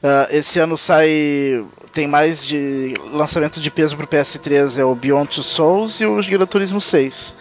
[0.02, 1.64] Ah, esse ano sai.
[1.92, 6.06] Tem mais de lançamento de peso para o PS3 é o Beyond Two Souls e
[6.06, 7.36] o Gran Turismo 6.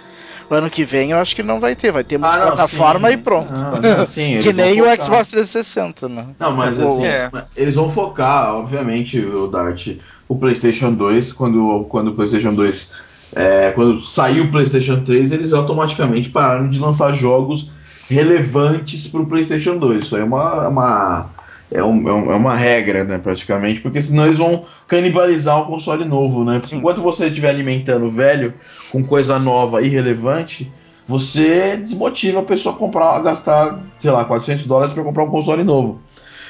[0.49, 3.07] O ano que vem eu acho que não vai ter, vai ter Ah, não, multiplataforma
[3.07, 3.13] sim.
[3.13, 3.53] e pronto.
[3.53, 4.85] Não, não, sim, que nem o.
[5.01, 6.25] Xbox 360, né?
[6.37, 7.31] Não, mas O- assim, É.
[7.55, 9.95] eles vão focar, obviamente, o Dart,
[10.27, 12.91] o PlayStation 2, quando, quando o PlayStation 2.
[13.33, 17.69] é, quando saiu o PlayStation 3, eles automaticamente pararam de lançar jogos
[18.09, 20.03] relevantes para o PlayStation 2.
[20.03, 20.67] Isso aí é uma.
[20.67, 21.29] uma
[21.71, 25.65] é, um- é um- é uma regra, né, praticamente, porque senão eles vão canibalizar o
[25.65, 26.59] console novo, né?
[26.59, 28.53] Porque enquanto você estiver alimentando o velho
[28.91, 30.71] com coisa nova e relevante,
[31.07, 35.29] você desmotiva a pessoa a comprar, a gastar, sei lá, 400 dólares para comprar um
[35.29, 35.99] console novo.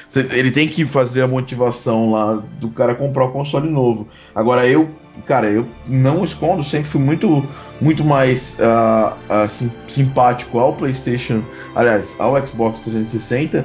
[0.08, 4.08] Você- Ele tem que fazer a motivação lá do cara comprar o console novo.
[4.34, 4.90] Agora eu,
[5.26, 7.42] cara, eu não escondo, sempre fui muito,
[7.80, 11.42] muito mais ah, ah, sim- simpático ao PlayStation,
[11.74, 13.64] aliás, ao Xbox 360.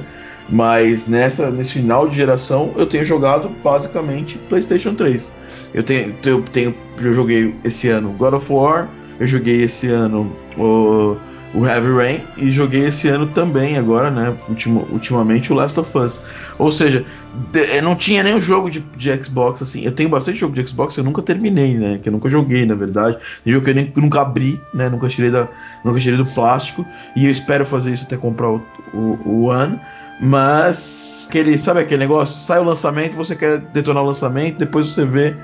[0.49, 5.31] Mas nessa, nesse final de geração eu tenho jogado basicamente PlayStation 3.
[5.73, 8.87] Eu tenho, eu tenho, eu joguei esse ano God of War,
[9.19, 11.17] eu joguei esse ano o,
[11.53, 15.97] o Heavy Rain e joguei esse ano também agora, né, ultimo, ultimamente o Last of
[15.97, 16.21] Us.
[16.57, 17.05] Ou seja,
[17.51, 19.83] de- não tinha nenhum jogo de, de Xbox assim.
[19.83, 22.65] Eu tenho bastante jogo de Xbox que eu nunca terminei, né, que eu nunca joguei,
[22.65, 23.17] na verdade.
[23.43, 25.47] Tem jogo que eu nem, nunca abri, né, nunca tirei da,
[25.83, 28.61] nunca tirei do plástico e eu espero fazer isso até comprar o,
[28.93, 29.79] o, o One.
[30.19, 32.39] Mas aquele, sabe aquele negócio?
[32.39, 35.35] Sai o lançamento, você quer detonar o lançamento, depois você vê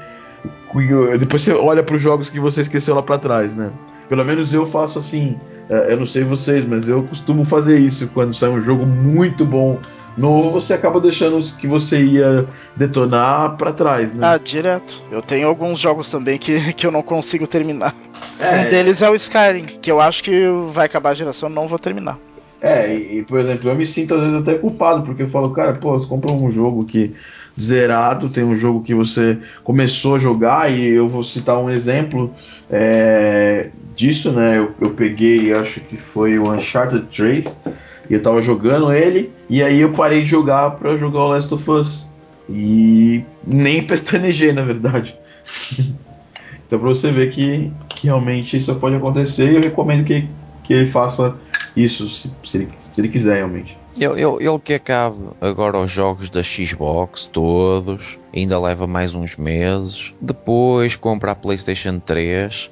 [1.20, 3.70] depois você olha para os jogos que você esqueceu lá para trás, né?
[4.10, 5.40] Pelo menos eu faço assim.
[5.70, 9.46] É, Eu não sei vocês, mas eu costumo fazer isso quando sai um jogo muito
[9.46, 9.80] bom
[10.18, 14.28] novo, você acaba deixando os que você ia detonar para trás, né?
[14.28, 15.04] Ah, direto.
[15.12, 17.96] Eu tenho alguns jogos também que, que eu não consigo terminar.
[18.40, 21.68] Um é, deles é o Skyrim, que eu acho que vai acabar a geração não
[21.68, 22.18] vou terminar.
[22.64, 25.50] É, e, e, por exemplo, eu me sinto às vezes até culpado, porque eu falo,
[25.50, 27.14] cara, pô, você compra um jogo que
[27.60, 32.34] zerado, tem um jogo que você começou a jogar, e eu vou citar um exemplo
[32.72, 34.60] é, disso, né?
[34.60, 37.62] Eu, eu peguei, acho que foi o Uncharted 3,
[38.10, 41.54] e eu tava jogando ele, e aí eu parei de jogar pra jogar o Last
[41.54, 42.10] of Us.
[42.50, 45.14] E nem pestanejei, na verdade.
[46.66, 50.30] então pra você ver que, que realmente isso pode acontecer, eu recomendo que,
[50.64, 51.36] que ele faça
[51.76, 53.78] isso, se, se, ele, se ele quiser realmente.
[53.96, 59.36] Ele, ele, ele que acabe agora os jogos da Xbox, todos, ainda leva mais uns
[59.36, 60.14] meses.
[60.20, 62.72] Depois compra a PlayStation 3.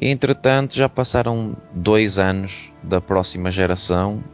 [0.00, 4.24] E entretanto já passaram dois anos da próxima geração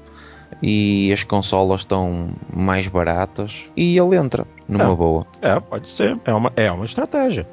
[0.62, 4.95] e as consolas estão mais baratas e ele entra numa É.
[4.95, 5.27] boa.
[5.43, 6.16] É, pode ser.
[6.24, 7.47] É uma, é uma estratégia.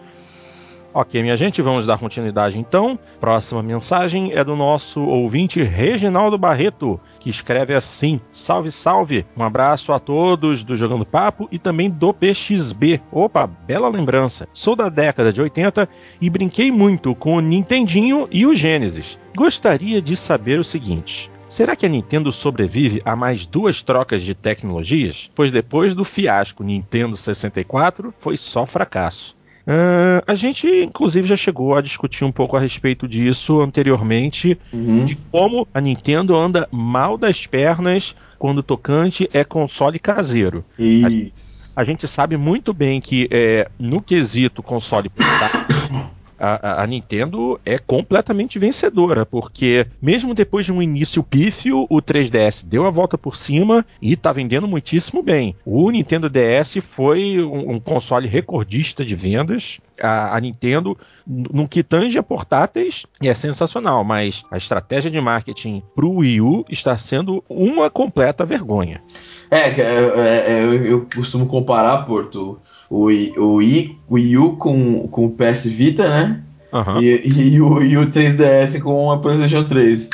[0.98, 2.98] Ok, minha gente, vamos dar continuidade então.
[3.20, 9.26] Próxima mensagem é do nosso ouvinte Reginaldo Barreto, que escreve assim: Salve, salve!
[9.36, 13.02] Um abraço a todos do Jogando Papo e também do PXB.
[13.12, 14.48] Opa, bela lembrança!
[14.54, 15.90] Sou da década de 80
[16.22, 19.20] e brinquei muito com o Nintendinho e o Genesis.
[19.36, 21.30] Gostaria de saber o seguinte.
[21.50, 25.30] Será que a Nintendo sobrevive a mais duas trocas de tecnologias?
[25.36, 29.36] Pois depois do fiasco Nintendo 64, foi só fracasso.
[29.68, 34.58] Ah, a gente, inclusive, já chegou a discutir um pouco a respeito disso anteriormente,
[35.06, 40.64] de como a Nintendo anda mal das pernas quando o tocante é console caseiro.
[40.78, 41.74] Isso.
[41.76, 46.10] A gente sabe muito bem que é, no quesito console portátil,
[46.40, 52.66] a, a- Nintendo é completamente vencedora, porque mesmo depois de um início pífio, o 3DS
[52.66, 55.56] deu a volta por cima e está vendendo muitíssimo bem.
[55.66, 59.80] O Nintendo DS foi um, um console recordista de vendas.
[60.02, 65.82] A, a Nintendo, no que tange a portáteis, é sensacional, mas a estratégia de marketing
[65.96, 69.02] para o Wii U está sendo uma completa vergonha.
[69.50, 72.60] É, é, é, é, eu, eu costumo comparar, Porto,
[72.90, 76.42] o, o, I, o Wii U com, com o PS Vita, né?
[76.72, 77.00] Aham.
[77.02, 80.10] E, e o, e o 3DS com a PlayStation 3.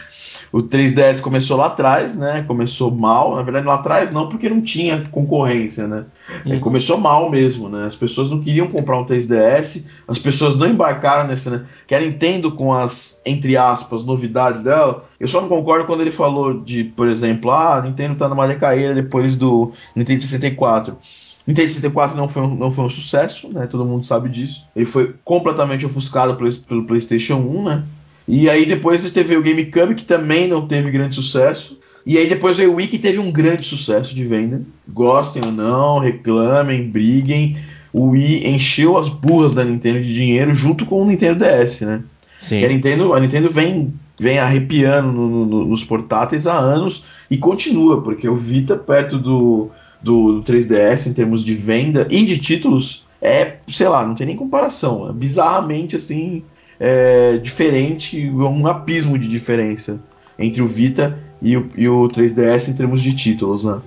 [0.52, 2.44] O 3DS começou lá atrás, né?
[2.46, 3.36] Começou mal.
[3.38, 6.04] Na verdade, lá atrás não, porque não tinha concorrência, né?
[6.46, 7.86] É, começou mal mesmo, né?
[7.86, 11.64] As pessoas não queriam comprar um 3DS, as pessoas não embarcaram nesse, né?
[11.88, 15.06] Que a Nintendo, com as, entre aspas, novidades dela.
[15.18, 18.48] Eu só não concordo quando ele falou de, por exemplo, ah, a Nintendo tá numa
[18.48, 20.98] decaída depois do Nintendo 64.
[21.48, 23.66] Nintendo 64 não foi, um, não foi um sucesso, né?
[23.68, 24.64] Todo mundo sabe disso.
[24.76, 27.84] Ele foi completamente ofuscado pelo, pelo PlayStation 1, né?
[28.28, 31.78] E aí depois teve o GameCube, que também não teve grande sucesso.
[32.06, 34.62] E aí depois veio o Wii, que teve um grande sucesso de venda.
[34.88, 37.58] Gostem ou não, reclamem, briguem.
[37.92, 42.02] O Wii encheu as burras da Nintendo de dinheiro junto com o Nintendo DS, né?
[42.40, 42.60] Sim.
[42.60, 47.38] Que a Nintendo, a Nintendo vem, vem arrepiando no- no- nos portáteis há anos e
[47.38, 49.70] continua, porque o Vita, perto do,
[50.02, 54.28] do, do 3DS, em termos de venda e de títulos, é, sei lá, não tem
[54.28, 55.10] nem comparação.
[55.10, 56.44] É bizarramente assim,
[56.80, 60.00] é, diferente, um abismo de diferença
[60.38, 63.80] entre o Vita e o, e o 3DS em termos de títulos, né?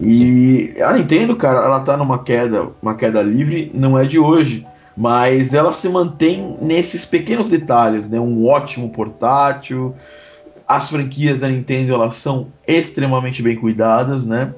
[0.00, 4.66] E a Nintendo, cara, ela tá numa queda, uma queda livre, não é de hoje,
[4.96, 8.20] mas ela se mantém nesses pequenos detalhes, né?
[8.20, 9.94] Um ótimo portátil,
[10.68, 14.52] as franquias da Nintendo elas são extremamente bem cuidadas, né?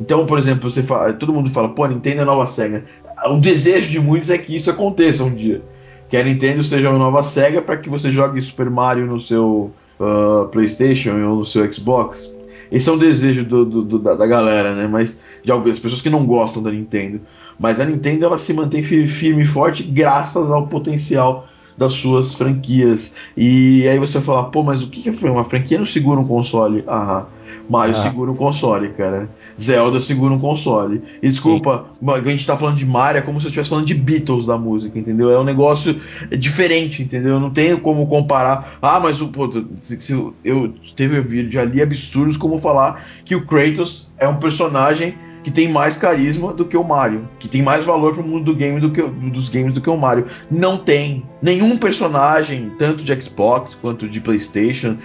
[0.00, 2.84] Então, por exemplo, você fala, todo mundo fala, pô, a Nintendo é a nova Sega.
[3.26, 5.60] O desejo de muitos é que isso aconteça um dia.
[6.08, 9.72] Que a Nintendo seja uma nova Sega para que você jogue Super Mario no seu
[10.00, 12.32] ah, PlayStation ou no seu Xbox.
[12.70, 14.86] Esse é um desejo do- do- do- da, da galera, né?
[14.86, 17.20] Mas de algumas pessoas que não gostam da Nintendo.
[17.58, 21.48] Mas a Nintendo ela se mantém fi- firme e forte graças ao potencial
[21.78, 23.14] das suas franquias.
[23.36, 26.26] E aí você vai falar, pô, mas o que é uma franquia não segura um
[26.26, 26.82] console?
[26.88, 27.24] Ah,
[27.70, 28.02] Mario Ah.
[28.02, 29.28] segura um console, cara.
[29.60, 31.02] Zelda segura um console.
[31.22, 33.86] E desculpa, ma- a gente tá falando de Mario é como se eu estivesse falando
[33.86, 35.30] de Beatles da música, entendeu?
[35.30, 36.00] É um negócio
[36.38, 37.34] diferente, entendeu?
[37.34, 38.78] Eu não tenho como comparar.
[38.80, 40.12] Ah, mas o pô, se, se
[40.44, 45.50] eu- teve vídeo já li absurdos como falar que o Kratos é um personagem que
[45.50, 48.80] tem mais carisma do que o Mario, que tem mais valor pro mundo do game
[48.80, 50.26] do que dos games do que o Mario.
[50.50, 54.96] Não tem nenhum personagem, tanto de Xbox quanto de PlayStation,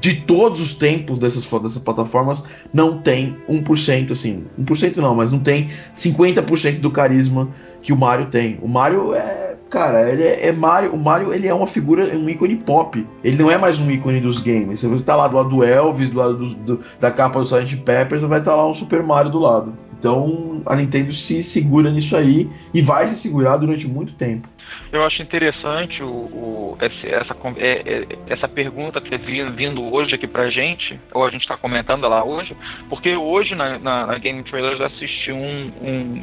[0.00, 5.40] de todos os tempos dessas, dessas plataformas, não tem 1%, assim, 1% não, mas não
[5.40, 7.48] tem 50% do carisma
[7.82, 8.58] que o Mario tem.
[8.62, 12.28] O Mario é, cara, ele é, é Mario, o Mario ele é uma figura, um
[12.28, 13.06] ícone pop.
[13.22, 14.80] Ele não é mais um ícone dos games.
[14.80, 17.44] Se você tá lá do lado do Elvis, do lado dos- do- da capa do
[17.44, 19.76] Silent Peppers, vai estar lá um Super Mario do lado.
[19.98, 24.48] Então a Nintendo se segura nisso aí e vai se segurar durante muito tempo.
[24.92, 30.48] Eu acho interessante o, o- essa, é- é- essa pergunta ter vindo hoje aqui pra
[30.48, 32.56] gente, ou a gente está comentando ela hoje,
[32.88, 36.22] porque hoje na, na- na Game Trailers eu assisti um, um,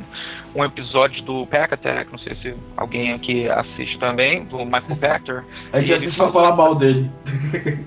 [0.55, 5.43] um episódio do Pack Attack, não sei se alguém aqui assiste também, do Michael Pachter.
[5.71, 7.09] A gente ele assiste pra falar mal dele.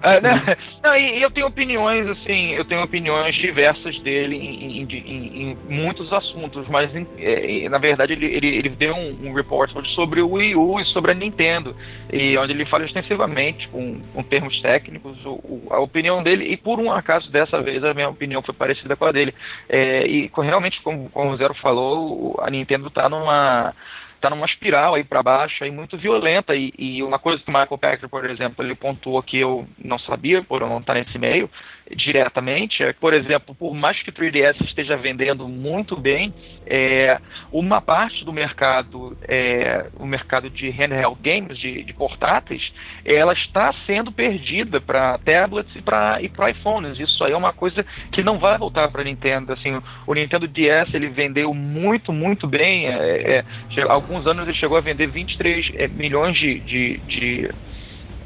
[0.02, 0.56] É, né?
[0.82, 5.56] Não, e, eu tenho opiniões, assim, eu tenho opiniões diversas dele em, em- em- em
[5.68, 10.32] muitos assuntos, mas é, na verdade ele, ele, ele deu um, um report sobre o
[10.32, 11.74] Wii U e sobre a Nintendo,
[12.12, 16.56] e onde ele fala extensivamente, com, com termos técnicos, o- o- a opinião dele, e
[16.56, 19.34] por um acaso dessa vez a minha opinião foi parecida com a dele.
[19.68, 23.74] É, e realmente, como, como o Zero falou, a Nintendo tá numa
[24.20, 27.52] tá numa espiral aí para baixo aí muito violenta e, e uma coisa que o
[27.52, 31.18] Michael Packer, por exemplo, ele pontuou que eu não sabia por eu não estar nesse
[31.18, 31.50] meio
[31.94, 36.32] diretamente, é por exemplo, por mais que o 3DS esteja vendendo muito bem,
[36.66, 37.18] é,
[37.52, 42.72] uma parte do mercado, é, o mercado de handheld games, de, de portáteis,
[43.04, 46.98] ela está sendo perdida para tablets e para e iPhones.
[46.98, 49.52] Isso aí é uma coisa que não vai voltar para Nintendo.
[49.52, 52.86] Assim, o Nintendo DS ele vendeu muito, muito bem.
[52.86, 53.44] É,
[53.76, 57.50] é, alguns anos ele chegou a vender 23 é, milhões de, de, de,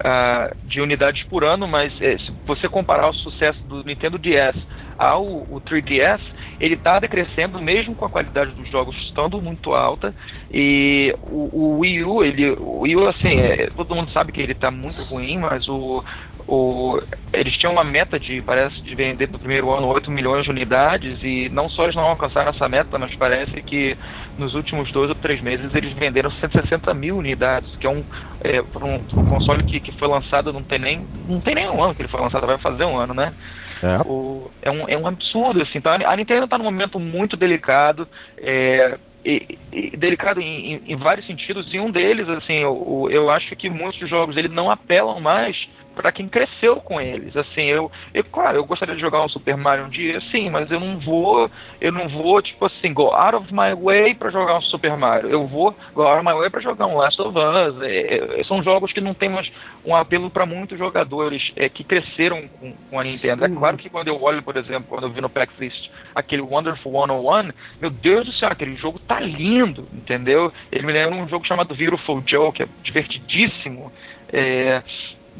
[0.02, 4.56] ah, de unidades por ano, mas é, se você comparar o sucesso do Nintendo DS
[4.98, 6.20] ao o 3DS,
[6.59, 10.14] ele está decrescendo mesmo com a qualidade dos jogos estando muito alta.
[10.51, 14.40] E o, o Wii U, ele, o Wii U assim, é, todo mundo sabe que
[14.40, 16.05] ele está muito ruim, mas o,
[16.52, 17.01] o,
[17.32, 21.22] eles tinham uma meta de, parece, de vender no primeiro ano 8 milhões de unidades
[21.22, 23.97] e não só eles não alcançaram essa meta, mas parece que
[24.36, 28.05] nos últimos dois ou três meses eles venderam 160 mil unidades, que é um,
[28.40, 31.70] é, para um, um console que, que foi lançado não tem nem não tem nem
[31.70, 33.32] um ano que ele foi lançado, vai fazer um ano, né?
[33.81, 33.98] É.
[34.05, 35.78] O, é, um, é um absurdo, assim.
[35.78, 38.09] Então, a Nintendo está num momento muito delicado,
[38.39, 43.31] é, e, e delicado em, em- em vários sentidos, e um deles, assim, eu, eu
[43.31, 45.56] acho que muitos jogos ele não apelam mais
[46.01, 47.36] para quem cresceu com eles.
[47.36, 50.70] Assim, eu, eu, claro, eu gostaria de jogar um Super Mario um dia, sim, mas
[50.70, 51.51] eu não vou,
[51.81, 55.31] eu não vou, tipo assim, go out of my way para jogar um Super Mario.
[55.31, 57.82] Eu vou go out of my way para jogar um Last of Us.
[57.82, 59.51] É, é, são jogos que não tem mais
[59.85, 63.44] um apelo para muitos jogadores é, que cresceram com, com a Nintendo.
[63.44, 66.43] É claro que quando eu olho, por exemplo, quando eu vi no PAX List aquele
[66.43, 70.52] Wonderful 101, meu Deus do céu, aquele jogo tá lindo, entendeu?
[70.72, 73.93] Ele me lembra um jogo chamado Beautiful Joe, que é divertidíssimo.
[74.32, 74.82] É,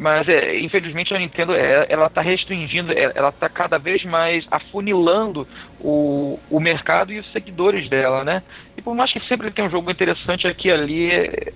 [0.01, 4.47] mas é, infelizmente a Nintendo é, ela está restringindo, é, ela está cada vez mais
[4.51, 5.47] afunilando
[5.79, 8.43] o, o mercado e os seguidores dela, né?
[8.79, 11.53] E por mais que sempre tenha um jogo interessante aqui e ali, é,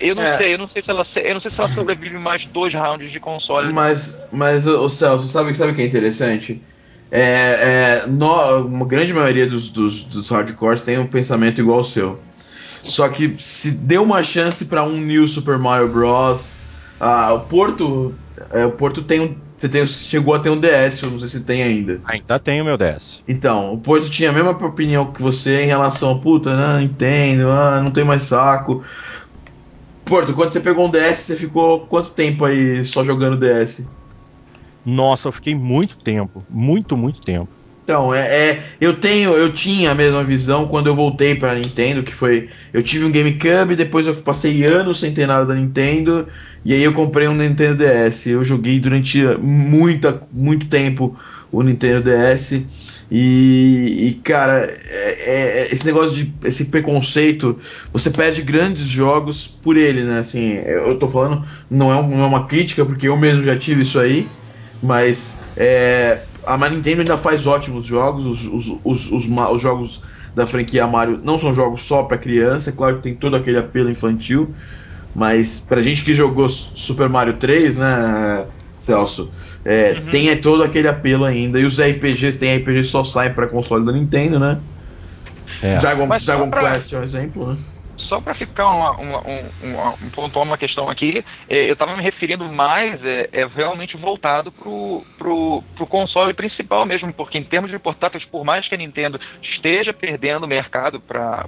[0.00, 0.36] eu não é.
[0.36, 3.12] sei, eu não sei se ela, eu não sei se ela sobrevive mais dois rounds
[3.12, 3.72] de console.
[3.72, 6.60] Mas, mas o Celso, sabe, sabe o que é interessante?
[7.08, 11.84] É, é, no, uma grande maioria dos, dos, dos hardcores tem um pensamento igual ao
[11.84, 12.18] seu.
[12.82, 16.63] Só que se deu uma chance para um New Super Mario Bros
[17.00, 18.14] ah, o Porto.
[18.52, 19.36] É, o Porto tem um.
[19.56, 22.00] Você tem, chegou a ter um DS, eu não sei se tem ainda.
[22.06, 23.22] Ainda tenho meu DS.
[23.26, 26.82] Então, o Porto tinha a mesma opinião que você em relação a puta, né?
[26.82, 28.84] Entendo, ah, não tem mais saco.
[30.04, 33.88] Porto, quando você pegou um DS, você ficou quanto tempo aí só jogando DS?
[34.84, 36.44] Nossa, eu fiquei muito tempo.
[36.50, 37.53] Muito, muito tempo.
[37.84, 42.02] Então, é, é, eu tenho, eu tinha a mesma visão quando eu voltei para Nintendo,
[42.02, 46.26] que foi, eu tive um GameCube, depois eu passei anos sem ter nada da Nintendo,
[46.64, 48.26] e aí eu comprei um Nintendo DS.
[48.26, 51.14] Eu joguei durante muita, muito tempo
[51.52, 52.64] o Nintendo DS.
[53.10, 57.58] E, e cara, é, é, esse negócio de esse preconceito,
[57.92, 60.20] você perde grandes jogos por ele, né?
[60.20, 63.82] Assim, eu tô falando, não é, não é uma crítica, porque eu mesmo já tive
[63.82, 64.26] isso aí,
[64.82, 70.02] mas é, a Nintendo ainda faz ótimos jogos, os, os, os, os, os jogos
[70.34, 73.58] da franquia Mario não são jogos só para criança, é claro que tem todo aquele
[73.58, 74.54] apelo infantil,
[75.14, 78.46] mas pra gente que jogou Super Mario 3, né,
[78.80, 79.30] Celso,
[79.64, 80.10] é, uhum.
[80.10, 81.58] tem todo aquele apelo ainda.
[81.58, 84.58] E os RPGs, tem RPG só saem pra console da Nintendo, né?
[85.62, 85.78] É.
[85.78, 86.72] Dragon, Dragon pra...
[86.72, 87.58] Quest é um exemplo, né?
[88.08, 92.02] Só para ficar uma, uma, um, um, pontuar uma questão aqui, é, eu estava me
[92.02, 97.78] referindo mais é, é realmente voltado pro, pro console principal mesmo, porque em termos de
[97.78, 101.46] portáteis, por mais que a Nintendo esteja perdendo o mercado para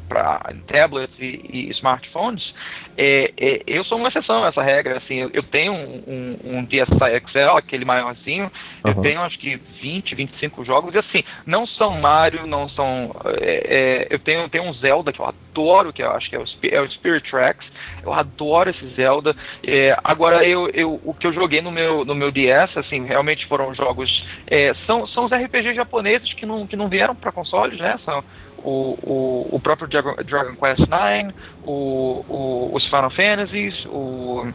[0.67, 2.55] tablets e, e smartphones,
[2.97, 4.99] é, é, eu sou uma exceção a essa regra.
[4.99, 8.93] Assim, eu, eu tenho um, um, um, DSi Excel, aquele maiorzinho, uhum.
[8.93, 13.15] eu tenho acho que 20, 25 jogos, e assim, não são Mario, não são.
[13.41, 16.39] É, é, eu tenho, tenho um Zelda que eu adoro, que eu acho que é
[16.39, 17.67] o, é o Spirit Tracks,
[18.03, 19.37] eu adoro esse Zelda.
[19.67, 23.47] É, agora, eu, eu, o que eu joguei no meu, no meu DS, assim, realmente
[23.47, 24.25] foram jogos.
[24.47, 27.99] É, são, são os RPGs japoneses que não, que não vieram para consoles, né?
[28.05, 28.23] São,
[28.67, 31.33] o, o, o próprio Dragon, Quest IX,
[31.65, 34.53] o, o, os Final Fantasies, o,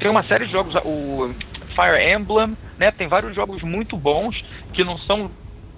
[0.00, 1.34] tenho uma série de jogos, o
[1.74, 2.90] Fire Emblem, né?
[2.90, 4.42] Tem vários jogos muito bons
[4.72, 5.30] que não são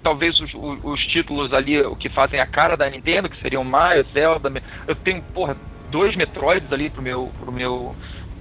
[0.05, 4.07] talvez os, os, os títulos ali que fazem a cara da Nintendo, que seriam Mario,
[4.15, 4.51] Zelda.
[4.87, 5.57] Eu tenho, porra,
[5.91, 7.97] dois Metroids ali pro meu, pro meu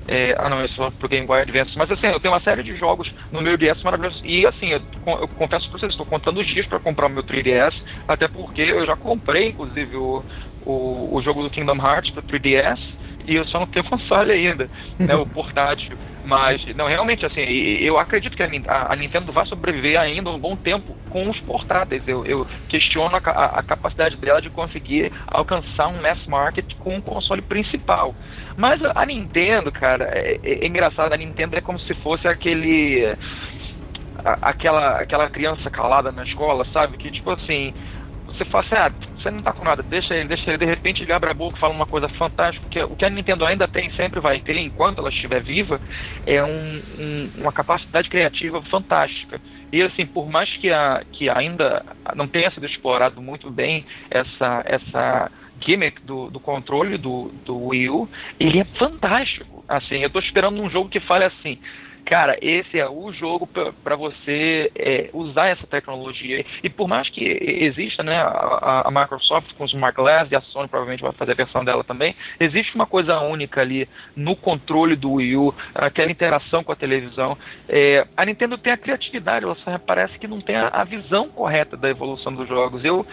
[0.07, 1.77] é, ah, não, isso pro Game Boy Advance.
[1.77, 4.21] Mas assim, eu tenho uma série de jogos no meu DS maravilhosos.
[4.23, 7.23] E assim, eu, eu confesso pra vocês, estou contando os dias para comprar o meu
[7.23, 7.73] 3DS,
[8.07, 10.23] até porque eu já comprei, inclusive, o,
[10.61, 12.79] o, o jogo do Kingdom Hearts pro 3DS
[13.27, 15.97] e eu só não tenho console ainda, né, o portátil.
[16.27, 18.47] Mas, não, realmente, assim, eu acredito que a,
[18.91, 22.05] a, Nintendo vai sobreviver ainda um bom tempo com os portáteis.
[22.05, 26.97] Eu, eu questiono a, a, a, capacidade dela de conseguir alcançar um mass market com
[26.97, 28.13] o console principal.
[28.57, 33.05] Mas a Nintendo, cara, é, é, é engraçado, a Nintendo é como se fosse aquele.
[34.41, 36.97] aquela, aquela criança calada na escola, sabe?
[36.97, 37.73] Que, tipo assim,
[38.25, 38.91] você fala assim, ah,
[39.27, 41.57] você não tá com nada, deixa ele, deixa ele, de repente ele abre a boca
[41.57, 44.99] fala uma coisa fantástica, que o que a Nintendo ainda tem, sempre vai ter, enquanto
[44.99, 45.79] ela estiver viva,
[46.25, 49.41] é um, um, uma capacidade criativa fantástica.
[49.71, 51.85] E assim, por mais que, a, que ainda
[52.15, 57.89] não tenha sido explorado muito bem essa, essa gimmick do, do controle do, do Wii
[57.89, 58.09] U,
[58.39, 59.65] ele é fantástico.
[59.67, 61.59] Assim, eu estou esperando um jogo que fale assim,
[62.07, 63.45] cara, esse é o jogo
[63.83, 66.43] para você é, usar essa tecnologia.
[66.63, 70.41] E por mais que exista, né, a, a, Microsoft com os Smart Glass e a
[70.41, 74.95] Sony provavelmente vai fazer a versão dela também, existe uma coisa única ali no controle
[74.95, 77.37] do Wii U, aquela interação com a televisão.
[77.67, 81.27] É, a Nintendo tem a criatividade, ela só parece que não tem a, a visão
[81.27, 82.85] correta da evolução dos jogos.
[82.85, 83.05] Eu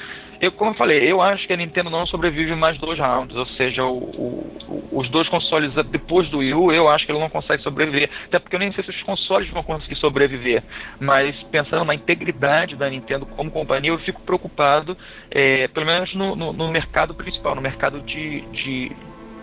[0.44, 3.46] eu, como eu falei, eu acho que a Nintendo não sobrevive mais dois rounds, ou
[3.46, 7.30] seja, o, o, os dois consoles depois do Wii U, eu acho que ele não
[7.30, 8.10] consegue sobreviver.
[8.26, 10.62] Até porque eu nem sei se os consoles vão conseguir sobreviver.
[11.00, 14.96] Mas pensando na integridade da Nintendo como companhia, eu fico preocupado,
[15.30, 18.92] é, pelo menos no, no, no, mercado principal, no mercado de, de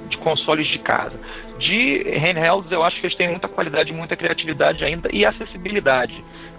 [0.10, 1.18] de consoles de casa.
[1.58, 6.14] De handhelds, eu acho que eles têm muita qualidade, muita criatividade ainda e acessibilidade.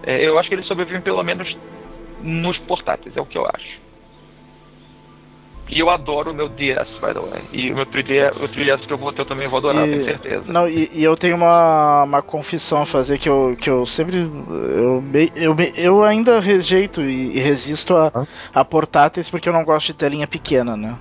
[0.04, 1.54] É, eu acho que eles sobrevivem pelo menos
[2.22, 3.91] nos portáteis, é o que eu acho.
[5.74, 7.48] E eu adoro o meu DS, by the way.
[7.50, 9.90] E o meu 3DS, o 3DS que eu vou ter eu também vou adorar, E-
[9.90, 10.52] tenho certeza.
[10.52, 14.16] Não, e, e eu tenho uma, uma confissão a fazer que eu, que eu sempre.
[14.18, 15.02] Eu,
[15.34, 18.10] eu, eu ainda rejeito e, e resisto a,
[18.52, 20.98] a portáteis porque eu não gosto de telinha pequena, né?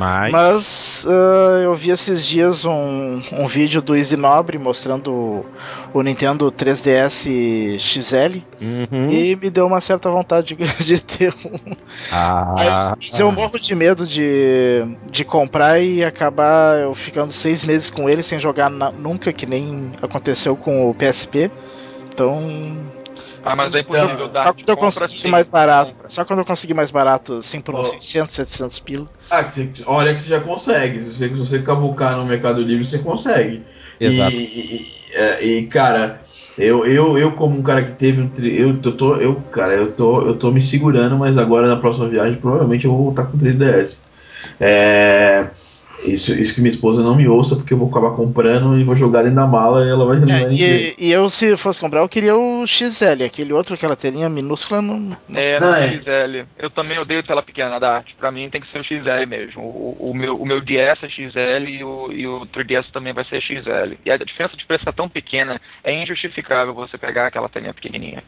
[0.00, 5.46] Mas, Mas ah, eu vi esses dias um, um vídeo do Easy Nobre mostrando o,
[5.92, 9.10] o Nintendo 3DS XL Uhum.
[9.10, 11.74] e me deu uma certa vontade de, de ter um.
[12.10, 17.90] Ah, Mas eu morro de medo de, de comprar e acabar eu ficando seis meses
[17.90, 21.50] com ele sem jogar na- nunca, que nem aconteceu com o PSP.
[22.12, 22.76] Então,
[23.42, 24.76] Ah, mas é impossível dar só quando eu
[25.08, 26.08] sim, mais barato, compra.
[26.10, 27.90] só quando eu conseguir mais barato, assim, por uns Ó.
[27.90, 29.10] 600, 700 pila.
[29.28, 31.00] Ah, que você- olha que você já consegue.
[31.02, 33.64] Se você, se você cavucar no Mercado Livre, você consegue.
[34.00, 34.36] Exato.
[34.36, 36.24] E, e- é, e, cara,
[36.56, 39.74] eu, eu, eu como um cara que teve um tri- eu, eu tô eu cara,
[39.74, 43.26] eu tô eu tô me segurando, mas agora na próxima viagem provavelmente eu vou voltar
[43.30, 44.02] com 3DS.
[44.58, 45.50] É,
[46.04, 48.96] isso, isso que minha esposa não me ouça porque eu vou acabar comprando e vou
[48.96, 52.00] jogar dentro da mala e ela vai, É, vai e, e eu, se fosse comprar,
[52.00, 55.16] eu queria o XL, aquele outro, aquela telinha minúscula, não.
[55.34, 55.88] É, Não, no é.
[55.88, 56.46] XL.
[56.58, 58.14] Eu também odeio tela pequena da arte.
[58.18, 59.62] Pra mim tem que ser o XL mesmo.
[59.62, 63.24] O, o meu, o meu DS é XL e o, e o 3DS também vai
[63.24, 63.94] ser XL.
[64.04, 68.22] E a diferença de preço é tão pequena, é injustificável você pegar aquela telinha pequenininha.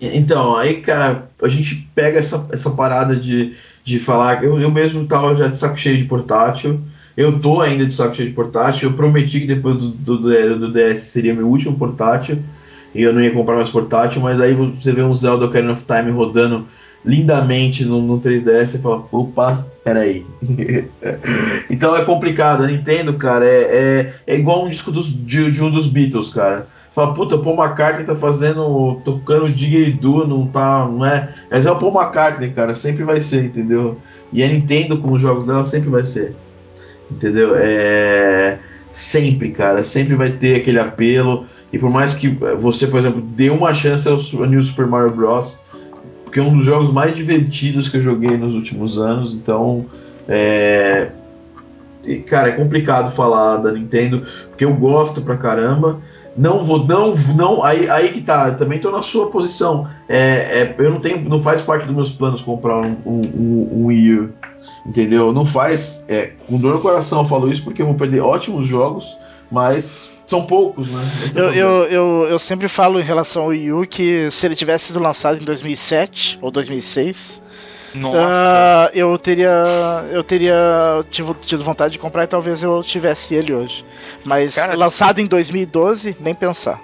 [0.00, 4.42] Então, aí, cara, a gente pega essa, essa parada de, de falar.
[4.44, 6.80] Eu, eu mesmo tava já de saco cheio de portátil.
[7.16, 8.90] Eu tô ainda de saco cheio de portátil.
[8.90, 12.38] Eu prometi que depois do, do, do- do DS seria meu último portátil.
[12.94, 14.22] E eu não ia comprar mais portátil.
[14.22, 16.66] Mas aí você vê um Zelda Ocarina of Time rodando
[17.04, 20.26] lindamente no, no 3DS e fala: opa, peraí.
[21.70, 22.62] então é complicado.
[22.64, 23.60] A Nintendo, cara, é,
[24.26, 26.66] é, é igual um disco dos, de, de um dos Beatles, cara.
[26.94, 31.34] Fala, puta, o Paul McCartney tá fazendo, tocando Didgeridoo, não tá, não é?
[31.50, 33.98] Mas é o Paul McCartney, cara, sempre vai ser, entendeu?
[34.32, 36.36] E a Nintendo com os jogos dela sempre vai ser,
[37.10, 37.54] entendeu?
[37.56, 38.58] É
[38.94, 41.46] sempre, cara, sempre vai ter aquele apelo.
[41.72, 45.60] E por mais que você, por exemplo, dê uma chance ao New Super Mario Bros,
[46.24, 49.84] porque é um dos jogos mais divertidos que eu joguei nos últimos anos, então
[50.28, 51.10] é
[52.26, 56.00] cara, é complicado falar da Nintendo, porque eu gosto pra caramba.
[56.36, 59.88] Não vou, não, não, aí, aí que tá, também tô na sua posição.
[60.08, 63.68] É, é, eu não tenho, não faz parte dos meus planos comprar um, um, um,
[63.72, 64.32] um Wii U,
[64.84, 65.32] entendeu?
[65.32, 68.66] Não faz, é, com dor no coração eu falo isso porque eu vou perder ótimos
[68.66, 69.16] jogos,
[69.48, 71.04] mas são poucos, né?
[71.36, 74.56] É Eu, eu, eu, eu sempre falo em relação ao Wii U que se ele
[74.56, 77.43] tivesse sido lançado em 2007 ou 2006,
[78.14, 79.50] Ah, eu teria
[80.10, 80.54] eu teria
[81.10, 83.84] tido, tido vontade de comprar e talvez eu tivesse ele hoje.
[84.24, 86.80] Mas Cara- lançado em 2012, nem pensar.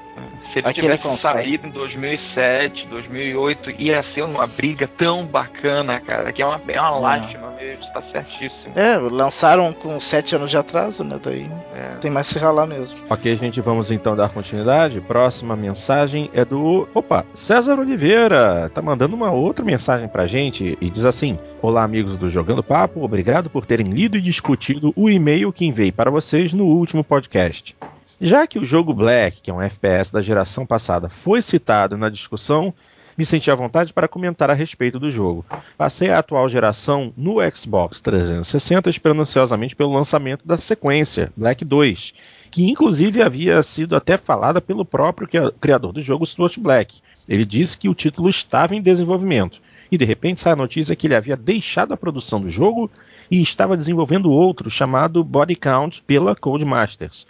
[0.53, 6.33] Se ele Aquele tivesse saído em 2007, 2008, ia ser uma briga tão bacana, cara,
[6.33, 7.01] que é uma, é uma É.
[7.01, 8.73] lástima mesmo, tá certíssimo.
[8.75, 11.19] É, lançaram com 7 anos de atraso, né?
[11.23, 11.97] Daí É.
[12.01, 12.99] tem mais que se ralar mesmo.
[13.09, 15.01] Ok, gente, vamos então dar continuidade.
[15.01, 16.89] Próxima mensagem é do.
[16.95, 18.71] Opa, César Oliveira.
[18.75, 23.05] Tá mandando uma outra mensagem pra gente e diz assim: Olá, amigos do Jogando Papo,
[23.05, 27.77] obrigado por terem lido e discutido o e-mail que enviei para vocês no último podcast.
[28.21, 32.09] Já que o jogo Black, que é um FPS da geração passada, foi citado na
[32.11, 32.73] discussão,
[33.17, 35.45] me senti à vontade para comentar a respeito do jogo.
[35.77, 42.13] Passei a atual geração no Xbox 360 esperando ansiosamente pelo lançamento da sequência, Black 2,
[42.51, 47.01] que inclusive havia sido até falada pelo próprio cria- criador do jogo, Stuart Black.
[47.29, 49.61] Ele disse que o título estava em desenvolvimento.
[49.93, 52.89] E de repente sai a notícia que ele havia deixado a produção do jogo
[53.31, 57.27] e estava desenvolvendo outro chamado Body Count pela Codemasters.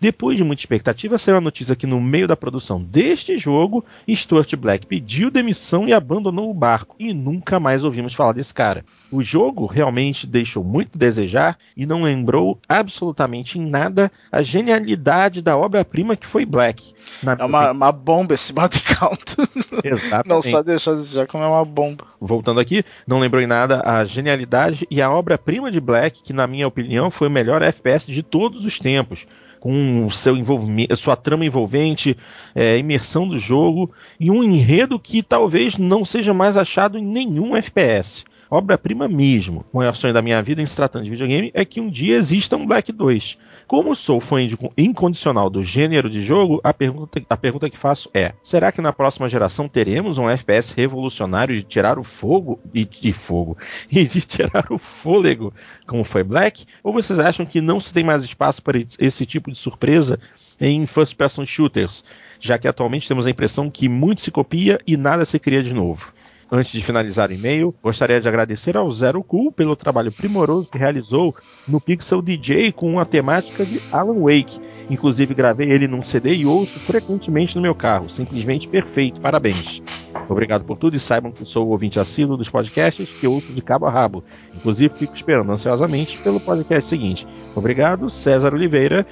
[0.00, 4.54] Depois de muita expectativa, saiu a notícia que no meio da produção deste jogo, Stuart
[4.56, 8.84] Black pediu demissão e abandonou o barco, e nunca mais ouvimos falar desse cara.
[9.14, 15.40] O jogo realmente deixou muito a desejar e não lembrou absolutamente em nada a genialidade
[15.40, 16.92] da obra-prima que foi Black.
[17.22, 19.36] Na É uma, uma bomba esse body count.
[19.84, 20.28] Exatamente.
[20.28, 22.04] Não só deixou de já como é uma bomba.
[22.20, 26.48] Voltando aqui, não lembrou em nada a genialidade e a obra-prima de Black, que na
[26.48, 29.28] minha opinião foi o melhor FPS de todos os tempos,
[29.60, 32.16] com o seu envolvimento, sua trama envolvente,
[32.52, 37.54] é, imersão do jogo e um enredo que talvez não seja mais achado em nenhum
[37.54, 38.24] FPS.
[38.50, 41.80] Obra-prima mesmo, o maior sonho da minha vida em se tratando de videogame é que
[41.80, 43.38] um dia exista um Black 2.
[43.66, 44.36] Como sou fã
[44.76, 48.92] incondicional do gênero de jogo, a pergunta, a pergunta que faço é: será que na
[48.92, 53.56] próxima geração teremos um FPS revolucionário de tirar o fogo e de fogo
[53.90, 55.52] e de tirar o fôlego,
[55.86, 56.66] como foi Black?
[56.82, 60.18] Ou vocês acham que não se tem mais espaço para esse tipo de surpresa
[60.60, 62.04] em first person shooters,
[62.38, 65.74] já que atualmente temos a impressão que muito se copia e nada se cria de
[65.74, 66.13] novo?
[66.50, 70.78] Antes de finalizar o e-mail, gostaria de agradecer ao Zero Cool pelo trabalho primoroso que
[70.78, 71.34] realizou
[71.66, 74.60] no Pixel DJ com a temática de Alan Wake.
[74.90, 78.08] Inclusive gravei ele num CD e ouço frequentemente no meu carro.
[78.08, 79.82] Simplesmente perfeito, parabéns.
[80.28, 83.62] Obrigado por tudo e saibam que sou o ouvinte assíduo dos podcasts que ouço de
[83.62, 84.22] cabo a rabo.
[84.54, 87.26] Inclusive fico esperando ansiosamente pelo podcast seguinte.
[87.54, 89.06] Obrigado, César Oliveira.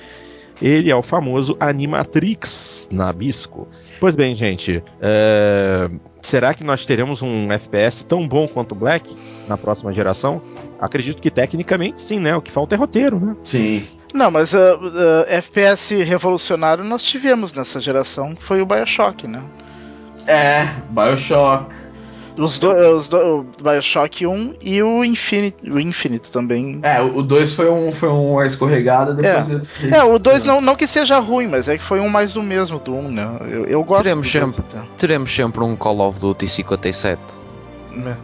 [0.63, 3.67] Ele é o famoso Animatrix Nabisco.
[3.99, 5.89] Pois bem, gente, é...
[6.21, 9.13] será que nós teremos um FPS tão bom quanto o Black
[9.49, 10.41] na próxima geração?
[10.81, 12.37] Acredito que tecnicamente sim, né?
[12.37, 13.37] O que falta é roteiro, né?
[13.43, 13.85] Sim.
[14.15, 19.43] Não, mas uh, uh, FPS revolucionário nós tivemos nessa geração, que foi o Bioshock, né?
[20.27, 21.75] É, Bioshock.
[22.37, 26.81] Os dois, do, o Bioshock 1 e o Infinite, o Infinite também.
[26.83, 29.97] É, o 2 foi, um, foi uma escorregada, depois é.
[29.97, 32.43] É, o 2 não, não que seja ruim, mas é que foi um mais do
[32.43, 33.37] mesmo do 1, um, né?
[33.51, 34.65] Eu, eu gosto teremos sempre,
[34.97, 37.21] teremos sempre um Call of Duty 57.
[37.95, 38.17] É.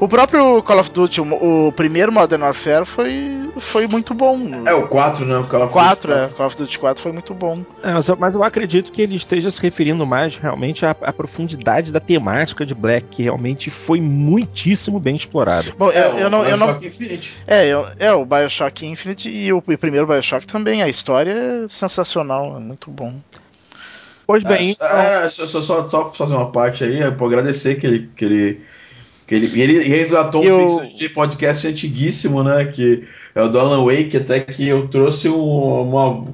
[0.00, 4.38] O próprio Call of Duty, o, o, primeiro Modern Warfare foi, foi muito bom.
[4.66, 5.38] É, o 4, né?
[5.38, 6.28] O Call of 4, Duty é.
[6.28, 7.64] Call of Duty 4 foi muito bom.
[7.82, 11.12] É, mas, eu, mas, eu, acredito que ele esteja se referindo mais realmente à, à,
[11.12, 15.72] profundidade da temática de Black, que realmente foi muitíssimo bem explorada.
[15.76, 16.44] Bom, é, eu, eu não.
[16.44, 17.36] Eu não Infinite.
[17.46, 20.82] É, eu, é, o Bioshock Infinite e o, o primeiro Bioshock também.
[20.82, 23.14] A história é sensacional, é muito bom.
[24.26, 24.76] Pois bem.
[24.80, 25.46] É, então...
[25.46, 28.60] só, só, só fazer uma parte aí, é para agradecer que ele, que ele
[29.34, 32.64] ele, ele resgatou um de podcast antiguíssimo, né?
[32.66, 33.04] Que
[33.34, 36.26] é o do Alan Wake, até que eu trouxe uma,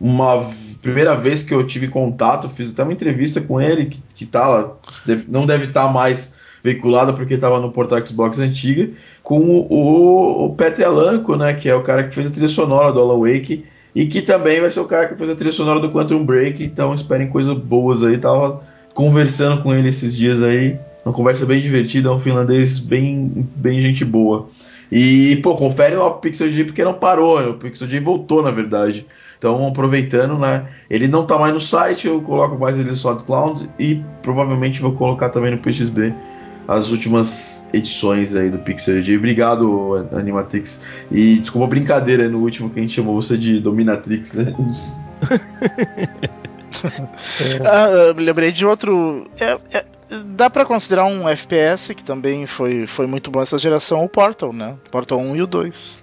[0.00, 0.50] uma
[0.80, 4.46] primeira vez que eu tive contato, fiz até uma entrevista com ele, que, que tá
[4.46, 4.72] lá,
[5.04, 8.90] deve, não deve estar tá mais veiculada porque estava no portal Xbox antiga,
[9.22, 11.54] com o, o Petri Alanco, né?
[11.54, 13.64] Que é o cara que fez a trilha sonora do Alan Wake
[13.94, 16.62] e que também vai ser o cara que fez a trilha sonora do Quantum Break,
[16.64, 18.18] então esperem coisas boas aí.
[18.18, 18.62] Tava
[18.92, 20.78] conversando com ele esses dias aí.
[21.04, 24.48] Uma conversa bem divertida, é um finlandês bem, bem gente boa.
[24.90, 29.06] E, pô, confere lá o Pixel porque não parou, o Pixel voltou, na verdade.
[29.36, 30.66] Então, aproveitando, né?
[30.88, 34.92] Ele não tá mais no site, eu coloco mais ele no SoundCloud e provavelmente vou
[34.92, 36.14] colocar também no PXB
[36.66, 39.02] as últimas edições aí do Pixel.
[39.16, 40.82] Obrigado, Animatrix.
[41.10, 44.54] E desculpa a brincadeira no último que a gente chamou você de Dominatrix, né?
[47.64, 49.26] ah, lembrei de outro.
[49.38, 49.84] É, é,
[50.22, 54.52] dá para considerar um FPS que também foi, foi muito bom essa geração, o Portal,
[54.52, 54.76] né?
[54.90, 56.02] Portal 1 e o 2.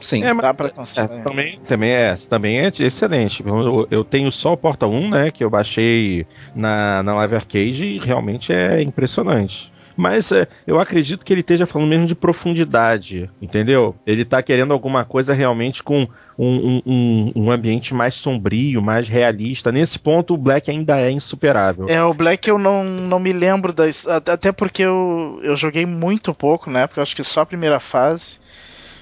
[0.00, 1.12] Sim, é, dá para considerar.
[1.12, 3.44] É, também, também, é, também é excelente.
[3.44, 5.30] Eu, eu, tenho só o Portal 1, né?
[5.30, 9.72] Que eu baixei na, na Live Arcade e realmente é impressionante.
[9.98, 13.96] Mas é, eu acredito que ele esteja falando mesmo de profundidade, entendeu?
[14.06, 16.06] Ele está querendo alguma coisa realmente com
[16.38, 19.72] um, um, um, ambiente mais sombrio, mais realista.
[19.72, 21.88] Nesse ponto, o Black ainda é insuperável.
[21.88, 24.06] É, o Black eu não, não me lembro das.
[24.06, 28.38] Até porque eu, eu joguei muito pouco na época, acho que só a primeira fase.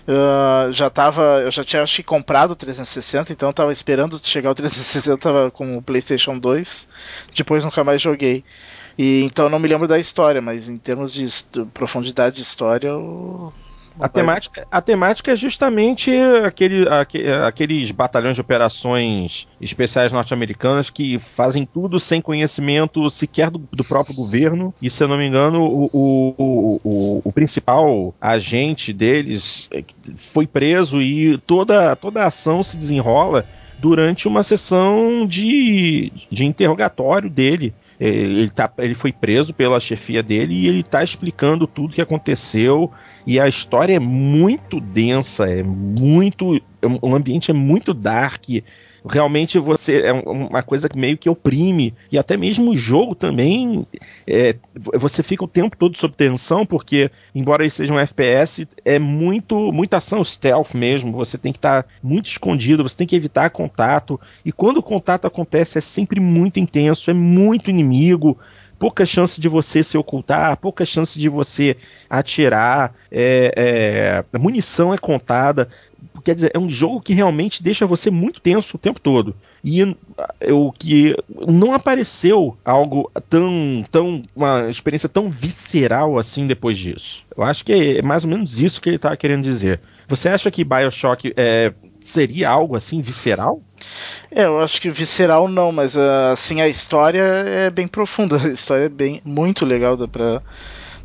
[0.08, 4.18] Uh, já tava, eu já tinha acho que comprado o 360, então eu tava esperando
[4.22, 6.88] chegar o 360 com o PlayStation 2.
[7.34, 8.42] Depois nunca mais joguei.
[8.98, 11.26] E então eu não me lembro da história, mas em termos de
[11.72, 13.52] profundidade de história, eu
[13.98, 16.10] a temática, a temática é justamente
[16.44, 16.86] aquele,
[17.46, 24.14] aqueles batalhões de operações especiais norte-americanas que fazem tudo sem conhecimento sequer do, do, próprio
[24.14, 24.74] governo.
[24.82, 29.82] E se eu não me engano, o, o, o, o, principal agente deles é
[30.16, 33.46] foi preso e toda, toda a ação se desenrola
[33.78, 37.74] durante uma sessão de, de interrogatório dele.
[37.98, 42.00] É, ele, tá, ele foi preso pela chefia dele e ele está explicando tudo que
[42.00, 42.90] aconteceu.
[43.26, 46.60] E a história é muito densa, é muito.
[47.02, 48.44] O ambiente é muito dark
[49.08, 51.94] realmente você é uma coisa que meio que oprime.
[52.10, 53.86] E até mesmo o jogo também
[54.26, 54.56] é,
[54.94, 59.72] você fica o tempo todo sob tensão porque embora ele seja um FPS é muito
[59.72, 61.12] muita ação stealth mesmo.
[61.12, 64.20] Você tem que estar tá muito escondido você tem que evitar contato.
[64.44, 68.38] E quando o contato acontece é sempre muito intenso é muito inimigo.
[68.78, 71.78] Pouca chance de você se ocultar, pouca chance de você
[72.10, 75.66] atirar, é, é, a munição é contada.
[76.26, 79.32] Quer dizer, é um jogo que realmente deixa você muito tenso o tempo todo.
[79.62, 79.80] E
[80.50, 81.14] o que
[81.46, 84.22] não apareceu algo tão, tão.
[84.34, 87.24] uma experiência tão visceral assim depois disso.
[87.36, 89.80] Eu acho que é mais ou menos isso que ele estava querendo dizer.
[90.08, 93.62] Você acha que Bioshock é, seria algo assim visceral?
[94.28, 98.86] É, eu acho que visceral não, mas assim a história é bem profunda, a história
[98.86, 100.42] é bem muito legal, pra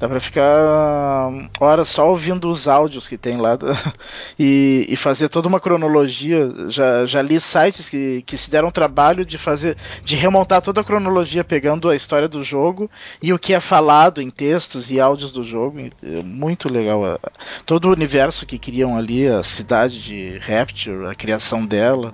[0.02, 1.30] Dá pra ficar
[1.60, 3.56] horas só ouvindo os áudios que tem lá
[4.40, 6.52] e, e, fazer toda uma cronologia.
[6.70, 10.84] Já, já li sites que, que se deram trabalho de fazer, de remontar toda a
[10.84, 12.90] cronologia pegando a história do jogo
[13.22, 15.80] e o que é falado em textos e áudios do jogo.
[16.02, 17.20] É muito legal.
[17.64, 22.12] Todo o universo que criam ali, a cidade de Rapture, a criação dela.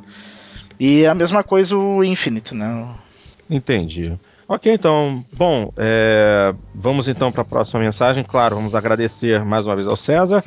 [0.77, 2.85] E a mesma coisa o Infinite, né?
[3.49, 4.19] Entendi.
[4.49, 8.23] Ok, então, bom, é, vamos então para a próxima mensagem.
[8.23, 10.41] Claro, vamos agradecer mais uma vez ao César.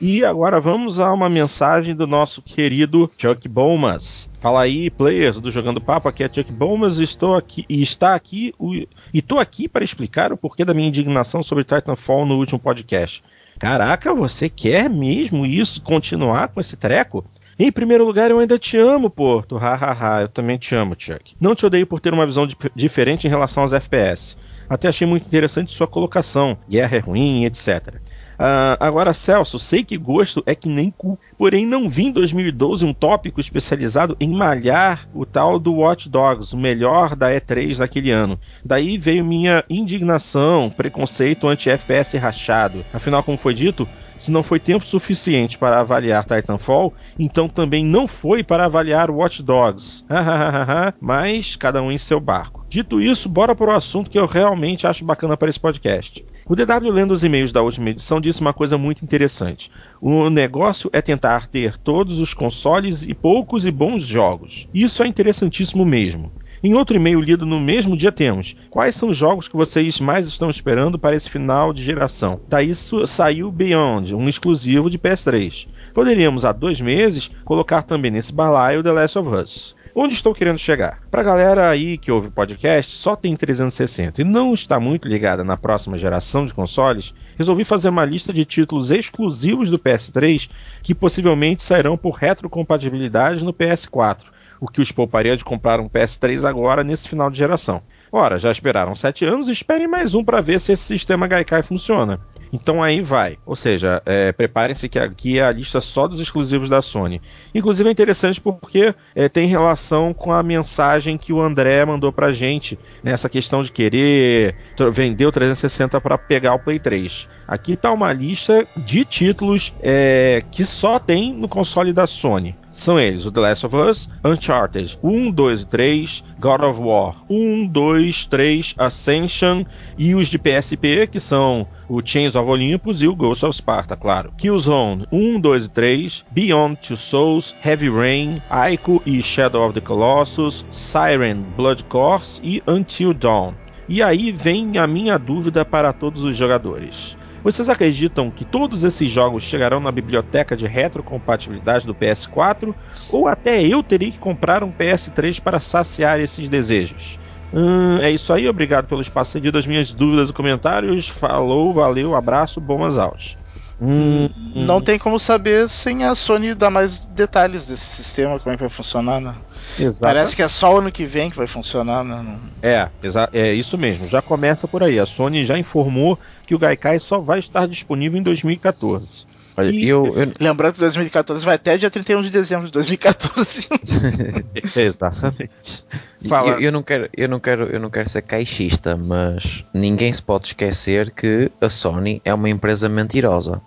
[0.00, 4.28] E agora vamos a uma mensagem do nosso querido Chuck Bowmas.
[4.38, 8.54] Fala aí, players do Jogando Papo, aqui é Chuck Bowmas estou aqui e está aqui
[8.58, 12.60] o, e estou aqui para explicar o porquê da minha indignação sobre Titanfall no último
[12.60, 13.24] podcast.
[13.58, 15.80] Caraca, você quer mesmo isso?
[15.80, 17.24] Continuar com esse treco?
[17.58, 19.56] Em primeiro lugar, eu ainda te amo, Porto.
[19.56, 21.34] Hahaha, eu também te amo, Chuck.
[21.40, 24.36] Não te odeio por ter uma visão diferente em relação aos FPS.
[24.68, 26.56] Até achei muito interessante sua colocação.
[26.68, 27.96] Guerra é ruim, etc.
[28.38, 32.84] Uh, agora, Celso, sei que gosto é que nem cu, porém não vi em 2012
[32.84, 38.12] um tópico especializado em malhar o tal do Watch Dogs, o melhor da E3 daquele
[38.12, 38.38] ano.
[38.64, 42.84] Daí veio minha indignação, preconceito anti-FPS rachado.
[42.92, 48.06] Afinal, como foi dito, se não foi tempo suficiente para avaliar Titanfall, então também não
[48.06, 50.04] foi para avaliar Watch Dogs.
[51.00, 52.64] Mas cada um em seu barco.
[52.68, 56.24] Dito isso, bora para o assunto que eu realmente acho bacana para esse podcast.
[56.50, 59.70] O DW, lendo os e-mails da última edição, disse uma coisa muito interessante.
[60.00, 64.66] O negócio é tentar ter todos os consoles e poucos e bons jogos.
[64.72, 66.32] Isso é interessantíssimo mesmo.
[66.62, 70.26] Em outro e-mail lido no mesmo dia temos: Quais são os jogos que vocês mais
[70.26, 72.40] estão esperando para esse final de geração?
[72.48, 75.68] Daí saiu Beyond, um exclusivo de PS3.
[75.92, 79.76] Poderíamos, há dois meses, colocar também nesse balaio The Last of Us.
[80.00, 81.00] Onde estou querendo chegar?
[81.10, 85.42] Pra galera aí que ouve o podcast, só tem 360 e não está muito ligada
[85.42, 90.48] na próxima geração de consoles, resolvi fazer uma lista de títulos exclusivos do PS3
[90.84, 94.26] que possivelmente sairão por retrocompatibilidade no PS4,
[94.60, 97.82] o que os pouparia de comprar um PS3 agora nesse final de geração.
[98.12, 102.20] Ora, já esperaram 7 anos, esperem mais um para ver se esse sistema Gaikai funciona.
[102.52, 103.38] Então aí vai.
[103.44, 107.20] Ou seja, é, preparem-se que aqui é a lista só dos exclusivos da Sony.
[107.54, 112.32] Inclusive é interessante porque é, tem relação com a mensagem que o André mandou pra
[112.32, 114.54] gente nessa questão de querer
[114.92, 117.28] vender o 360 para pegar o Play 3.
[117.48, 122.54] Aqui está uma lista de títulos é, que só tem no console da Sony.
[122.70, 127.16] São eles: o The Last of Us, Uncharted 1, 2 e 3, God of War
[127.26, 129.64] 1, 2, 3, Ascension
[129.96, 133.96] e os de PSP, que são o Chains of Olympus e o Ghost of Sparta,
[133.96, 134.30] claro.
[134.36, 139.80] Killzone 1, 2 e 3, Beyond Two Souls, Heavy Rain, Ico e Shadow of the
[139.80, 143.54] Colossus, Siren, Blood Course e Until Dawn.
[143.88, 147.16] E aí vem a minha dúvida para todos os jogadores.
[147.48, 152.74] Vocês acreditam que todos esses jogos chegarão na biblioteca de retrocompatibilidade do PS4?
[153.08, 157.18] Ou até eu teria que comprar um PS3 para saciar esses desejos?
[157.50, 161.08] Hum, é isso aí, obrigado pelo espaço cedido as minhas dúvidas e comentários.
[161.08, 163.34] Falou, valeu, abraço, boas aulas.
[163.80, 164.80] Hum, não hum.
[164.82, 168.68] tem como saber sem a Sony dar mais detalhes desse sistema, como é que vai
[168.68, 169.34] funcionar, né?
[169.78, 170.14] Exato.
[170.14, 172.38] Parece que é só o ano que vem que vai funcionar, né?
[172.62, 172.88] É,
[173.32, 174.06] é isso mesmo.
[174.06, 174.98] Já começa por aí.
[174.98, 179.26] A Sony já informou que o Gaikai só vai estar disponível em 2014.
[179.58, 180.32] Olha, e, eu, eu...
[180.38, 183.66] Lembrando que 2014 vai até dia 31 de dezembro de 2014.
[184.76, 185.84] Exatamente.
[186.28, 186.52] Fala.
[186.52, 190.22] Eu, eu, não quero, eu, não quero, eu não quero ser caixista, mas ninguém se
[190.22, 193.60] pode esquecer que a Sony é uma empresa mentirosa.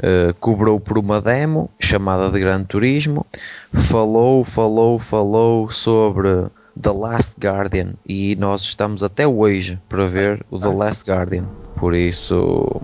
[0.00, 3.26] Uh, cobrou por uma demo chamada de Gran Turismo,
[3.70, 6.48] falou, falou, falou sobre
[6.80, 11.44] The Last Guardian e nós estamos até hoje para ver o The Last Guardian.
[11.76, 12.80] Por isso,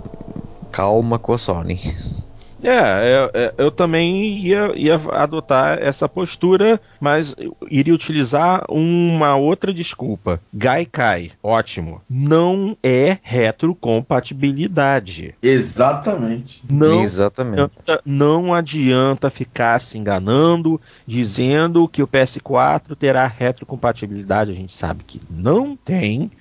[0.70, 1.80] calma com a Sony.
[2.68, 7.36] É, eu, é, é, eu também ia, ia adotar essa postura, mas
[7.70, 10.40] iria utilizar uma outra desculpa.
[10.52, 12.02] Gaikai, ótimo.
[12.10, 15.36] Não é retrocompatibilidade.
[15.40, 16.60] Exatamente.
[16.68, 17.60] Não Exatamente.
[17.60, 24.50] Adianta, não adianta ficar se enganando, dizendo que o PS4 terá retrocompatibilidade.
[24.50, 26.32] A gente sabe que não tem.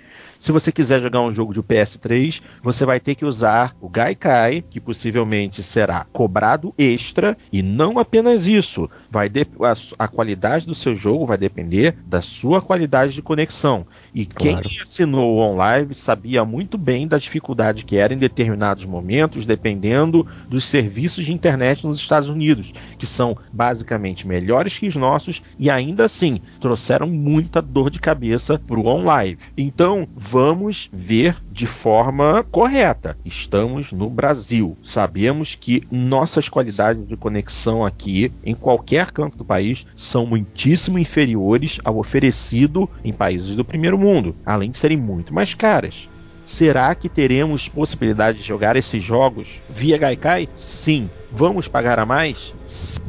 [0.46, 4.62] Se você quiser jogar um jogo de PS3, você vai ter que usar o Gaikai,
[4.62, 10.94] que possivelmente será cobrado extra, e não apenas isso, vai a, a, qualidade do seu
[10.94, 13.88] jogo vai depender da sua qualidade de conexão.
[14.14, 14.70] E claro.
[14.70, 20.28] quem assinou o OnLive sabia muito bem da dificuldade que era em determinados momentos, dependendo
[20.48, 25.72] dos serviços de internet nos Estados Unidos, que são basicamente melhores que os nossos e
[25.72, 29.40] ainda assim trouxeram muita dor de cabeça para o OnLive.
[29.58, 33.18] Então, vamos ver de forma correta.
[33.24, 34.78] Estamos no Brasil.
[34.84, 41.80] Sabemos que nossas qualidades de conexão aqui, em qualquer canto do país, são muitíssimo inferiores
[41.86, 46.10] ao oferecido em países do primeiro mundo, além de serem muito mais caras.
[46.46, 50.48] Será que teremos possibilidade de jogar esses jogos via Gaikai?
[50.54, 51.10] Sim.
[51.32, 52.54] Vamos pagar a mais?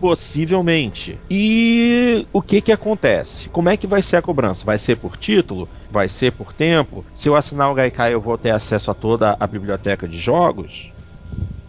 [0.00, 1.18] Possivelmente.
[1.30, 3.48] E o que que acontece?
[3.50, 4.64] Como é que vai ser a cobrança?
[4.64, 5.68] Vai ser por título?
[5.90, 7.04] Vai ser por tempo?
[7.14, 10.90] Se eu assinar o Gaikai, eu vou ter acesso a toda a biblioteca de jogos?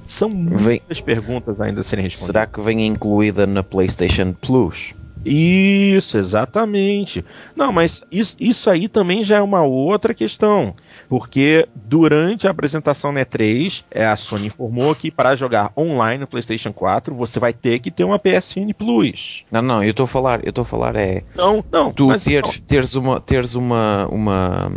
[0.06, 1.06] São muitas vem...
[1.06, 2.28] perguntas ainda a serem respondidas.
[2.28, 4.96] Será que vem incluída na PlayStation Plus?
[5.28, 7.24] Isso, exatamente.
[7.56, 10.74] Não, mas isso, isso aí também já é uma outra questão.
[11.10, 16.28] Porque durante a apresentação na E3, é, a Sony informou que para jogar online no
[16.28, 19.44] PlayStation 4, você vai ter que ter uma PSN Plus.
[19.52, 21.24] Não, não, eu estou a falar, eu estou a falar é.
[21.36, 21.92] Não, não.
[21.92, 22.66] Tu teres, não.
[22.66, 23.20] teres uma.
[23.20, 24.72] Teres uma, uma,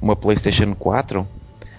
[0.00, 1.26] uma PlayStation 4,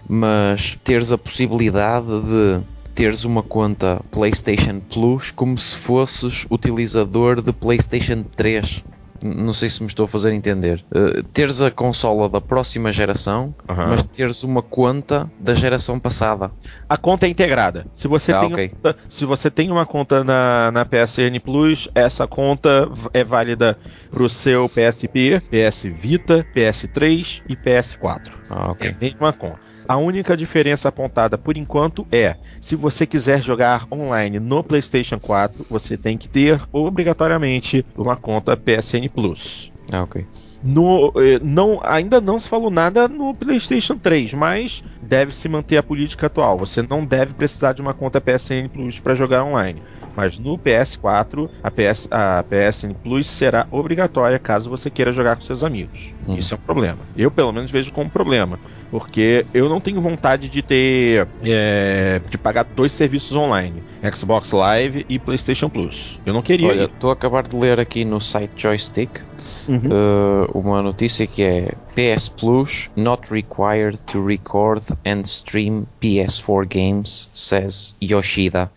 [0.09, 2.61] mas teres a possibilidade de
[2.97, 8.83] teres uma conta PlayStation Plus como se fosses utilizador de PlayStation 3.
[9.23, 10.83] Não sei se me estou a fazer entender.
[10.91, 13.75] Uh, teres a consola da próxima geração, uhum.
[13.89, 16.51] mas teres uma conta da geração passada.
[16.89, 17.85] A conta é integrada.
[17.93, 18.71] Se você, ah, tem, okay.
[18.83, 23.77] uma, se você tem uma conta na, na PSN Plus, essa conta é válida
[24.09, 28.31] para o seu PSP, PS Vita, PS3 e PS4.
[28.49, 28.89] Ah, okay.
[28.89, 29.67] É a mesma conta.
[29.87, 35.65] A única diferença apontada por enquanto é: se você quiser jogar online no PlayStation 4,
[35.69, 39.71] você tem que ter obrigatoriamente uma conta PSN Plus.
[39.93, 40.25] Ah, ok.
[40.61, 45.77] No, eh, não, ainda não se falou nada no PlayStation 3, mas deve se manter
[45.77, 46.57] a política atual.
[46.57, 49.81] Você não deve precisar de uma conta PSN Plus para jogar online.
[50.15, 55.43] Mas no PS4, a, PS, a PSN Plus será obrigatória caso você queira jogar com
[55.43, 56.16] seus amigos.
[56.27, 56.37] Hum.
[56.37, 56.99] Isso é um problema.
[57.15, 58.59] Eu, pelo menos, vejo como um problema.
[58.91, 61.27] Porque eu não tenho vontade de ter.
[61.41, 63.83] É, de pagar dois serviços online:
[64.13, 66.19] Xbox Live e PlayStation Plus.
[66.25, 66.67] Eu não queria.
[66.67, 69.21] Olha, estou a acabar de ler aqui no site Joystick
[69.67, 69.89] uhum.
[69.89, 77.29] uh, uma notícia que é PS Plus not required to record and stream PS4 games,
[77.33, 78.71] says Yoshida.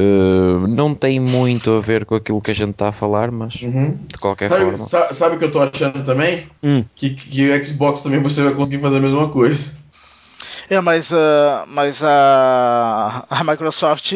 [0.00, 3.60] Uh, não tem muito a ver com aquilo que a gente está a falar, mas
[3.62, 3.96] uhum.
[4.06, 4.78] de qualquer sabe, forma.
[4.78, 6.46] Sabe, sabe o que eu estou achando também?
[6.62, 6.84] Hum.
[6.94, 9.72] Que, que o Xbox também você vai conseguir fazer a mesma coisa.
[10.70, 14.12] É, mas, uh, mas a, a Microsoft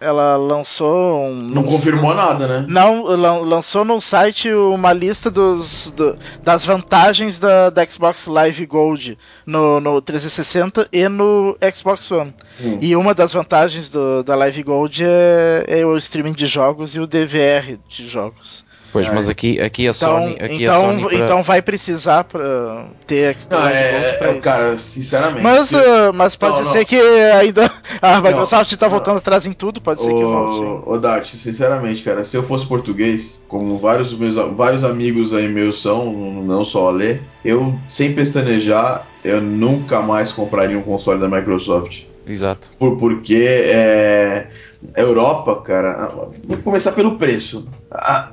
[0.00, 2.66] ela lançou um, não confirmou nada, né?
[2.68, 9.18] Não lançou no site uma lista dos, do, das vantagens da, da, Xbox Live Gold
[9.44, 12.34] no, no 360 e no Xbox One.
[12.60, 12.78] Hum.
[12.80, 17.00] E uma das vantagens do, da Live Gold é, é o streaming de jogos e
[17.00, 18.65] o DVR de jogos.
[18.96, 20.36] Pois, mas aqui, aqui a então, Sony.
[20.40, 21.18] Aqui então, a Sony pra...
[21.18, 25.42] então vai precisar pra ter não, é, pra é, Cara, sinceramente.
[25.42, 26.84] Mas, uh, mas pode não, ser não.
[26.86, 27.70] que ainda
[28.00, 30.88] a Microsoft está voltando atrás em tudo, pode ser o, que volte.
[30.88, 35.82] Ô, Dart, sinceramente, cara, se eu fosse português, como vários meus vários amigos aí meus
[35.82, 41.28] são, não só a ler, eu, sem pestanejar, eu nunca mais compraria um console da
[41.28, 42.04] Microsoft.
[42.26, 42.72] Exato.
[42.78, 44.48] Por, porque é
[44.94, 46.12] Europa, cara,
[46.44, 47.66] vou começar pelo preço.
[47.90, 48.28] A,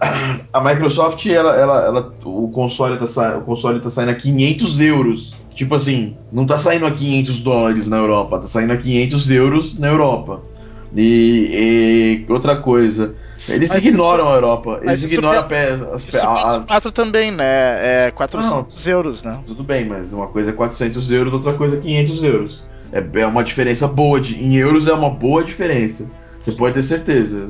[0.51, 5.33] a Microsoft, ela, ela, ela, o, console tá o console tá saindo a 500 euros.
[5.55, 9.79] Tipo assim, não tá saindo a 500 dólares na Europa, tá saindo a 500 euros
[9.79, 10.41] na Europa.
[10.95, 13.15] E, e outra coisa,
[13.49, 18.07] eles mas ignoram isso, a Europa, eles ignoram pensa, as, as, as, 4 também, né?
[18.07, 19.39] É 400 não, euros, né?
[19.45, 22.63] Tudo bem, mas uma coisa é 400 euros, outra coisa é 500 euros.
[22.91, 26.09] É, é uma diferença boa, de, em euros é uma boa diferença.
[26.43, 27.47] Você pode ter certeza.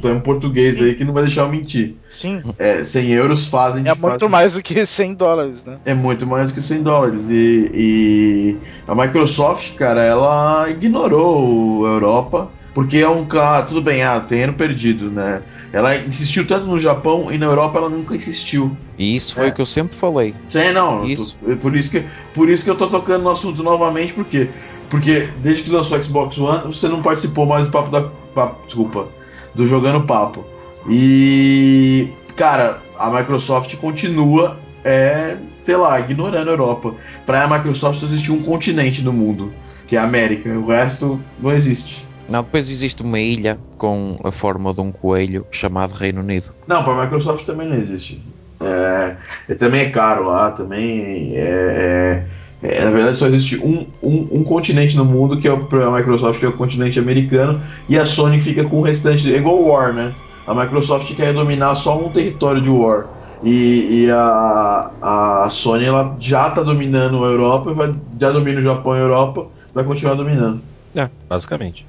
[0.00, 0.84] Tem um português Sim.
[0.84, 1.94] aí que não vai deixar eu mentir.
[2.08, 2.42] Sim.
[2.58, 3.86] É, 100 euros fazem.
[3.86, 5.76] É muito mais do que 100 dólares, né?
[5.84, 7.22] É muito mais do que 100 dólares.
[7.28, 8.56] E, e
[8.88, 12.50] a Microsoft, cara, ela ignorou a Europa.
[12.72, 13.64] Porque é um cara.
[13.64, 15.42] Tudo bem, ah, terreno perdido, né?
[15.72, 18.76] Ela insistiu tanto no Japão e na Europa ela nunca insistiu.
[18.98, 19.48] E isso foi é.
[19.50, 20.34] o que eu sempre falei.
[20.48, 21.04] Sim, não.
[21.04, 21.38] Isso.
[21.38, 22.04] Tô, por, isso que,
[22.34, 24.48] por isso que eu tô tocando no assunto novamente, porque
[24.90, 28.10] porque desde que lançou o Xbox One, você não participou mais do papo da.
[28.34, 29.08] Papo, desculpa.
[29.54, 30.44] Do Jogando Papo.
[30.88, 32.08] E.
[32.36, 36.94] Cara, a Microsoft continua é, sei lá, ignorando a Europa.
[37.26, 39.52] Para a Microsoft só existe um continente no mundo,
[39.86, 40.48] que é a América.
[40.50, 42.06] O resto não existe.
[42.28, 46.54] Não, depois existe uma ilha com a forma de um coelho chamado Reino Unido.
[46.66, 48.22] Não, para a Microsoft também não existe.
[48.60, 49.16] É,
[49.48, 52.26] é, também é caro lá, também é, é,
[52.62, 55.90] é na verdade só existe um, um, um, continente no mundo que é para a
[55.90, 59.56] Microsoft, que é o continente americano, e a Sony fica com o restante, é igual
[59.56, 60.12] o War, né?
[60.46, 63.06] A Microsoft quer dominar só um território de War.
[63.42, 68.62] E, e a, a Sony ela já está dominando a Europa, vai, já domina o
[68.62, 70.60] Japão e a Europa, vai continuar dominando.
[70.94, 71.86] É, basicamente.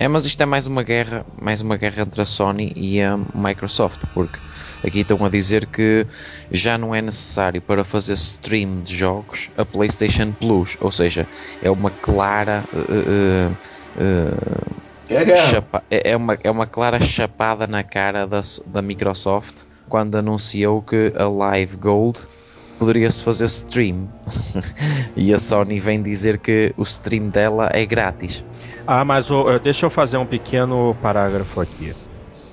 [0.00, 3.18] É, mas isto é mais uma guerra, mais uma guerra entre a Sony e a
[3.34, 4.38] Microsoft, porque
[4.86, 6.06] aqui estão a dizer que
[6.52, 11.26] já não é necessário para fazer stream de jogos a PlayStation Plus, ou seja,
[11.60, 13.52] é uma clara uh,
[14.00, 14.78] uh,
[15.10, 20.14] é, chapa, é, é, uma, é uma clara chapada na cara da, da Microsoft quando
[20.14, 22.20] anunciou que a Live Gold
[22.78, 24.08] poderia-se fazer stream.
[25.16, 28.44] E a Sony vem dizer que o stream dela é grátis.
[28.90, 31.94] Ah, mas oh, deixa eu fazer um pequeno parágrafo aqui.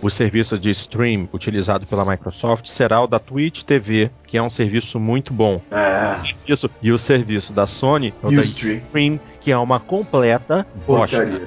[0.02, 4.50] O serviço de stream utilizado pela Microsoft será o da Twitch TV, que é um
[4.50, 5.62] serviço muito bom.
[5.72, 6.14] É.
[6.46, 6.70] Isso.
[6.84, 8.82] E o serviço da Sony é o da stream.
[8.86, 11.42] stream, que é uma completa bosta.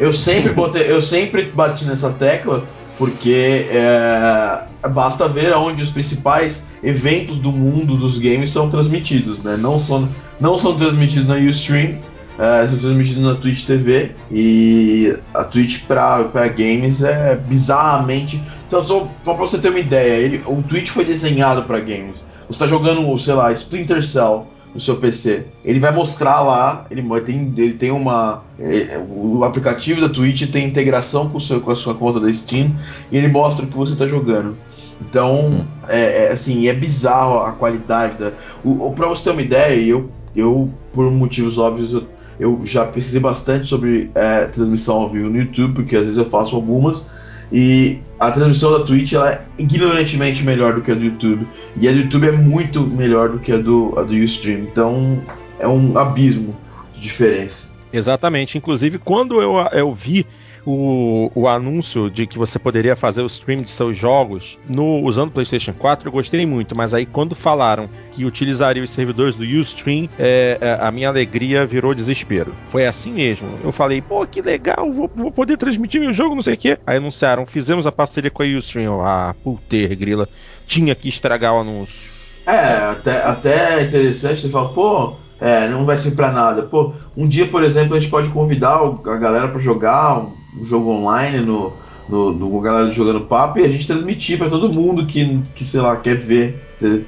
[0.00, 6.66] Eu sempre botei, eu sempre bati nessa tecla porque é, basta ver onde os principais
[6.82, 9.54] eventos do mundo dos games são transmitidos, né?
[9.58, 10.08] Não são,
[10.40, 11.98] não são transmitidos na Ustream,
[12.38, 18.42] é, são transmitidos na Twitch TV e a Twitch para games é bizarramente.
[18.66, 22.24] Então, só, pra você ter uma ideia, ele, o Twitch foi desenhado para games.
[22.46, 25.46] Você está jogando, sei lá, Splinter Cell no seu PC.
[25.64, 28.42] Ele vai mostrar lá, ele tem, ele tem uma.
[28.58, 32.74] É, o aplicativo da Twitch tem integração com, seu, com a sua conta da Steam
[33.10, 34.56] e ele mostra o que você está jogando.
[35.00, 38.32] Então, é, é, assim, é bizarro a qualidade da.
[38.64, 42.04] O, o, pra você ter uma ideia, eu, eu por motivos óbvios, eu,
[42.38, 46.26] eu já pesquisei bastante sobre é, transmissão ao vivo no YouTube, porque às vezes eu
[46.26, 47.08] faço algumas.
[47.52, 51.46] E a transmissão da Twitch ela é ignorantemente melhor do que a do YouTube.
[51.76, 54.60] E a do YouTube é muito melhor do que a do, a do Ustream.
[54.60, 55.22] Então
[55.58, 56.56] é um abismo
[56.94, 57.72] de diferença.
[57.92, 58.58] Exatamente.
[58.58, 60.26] Inclusive, quando eu, eu vi
[60.66, 65.28] o, o anúncio de que você poderia fazer o stream de seus jogos no, usando
[65.28, 69.44] o PlayStation 4, eu gostei muito, mas aí quando falaram que utilizaria os servidores do
[69.44, 72.54] Ustream, é, é, a minha alegria virou desespero.
[72.68, 73.48] Foi assim mesmo.
[73.62, 76.78] Eu falei, pô, que legal, vou, vou poder transmitir meu jogo, não sei o quê.
[76.86, 79.04] Aí anunciaram, fizemos a parceria com a Ustream.
[79.04, 80.28] Ah, puter, grila,
[80.66, 82.10] tinha que estragar o anúncio.
[82.46, 86.62] É, até, até é interessante você falar, pô, é, não vai ser pra nada.
[86.62, 90.26] Pô, um dia, por exemplo, a gente pode convidar a galera para jogar
[90.58, 91.72] um, jogo online no,
[92.08, 95.80] no, no galera jogando papo e a gente transmitir para todo mundo que, que, sei
[95.80, 96.62] lá, quer ver.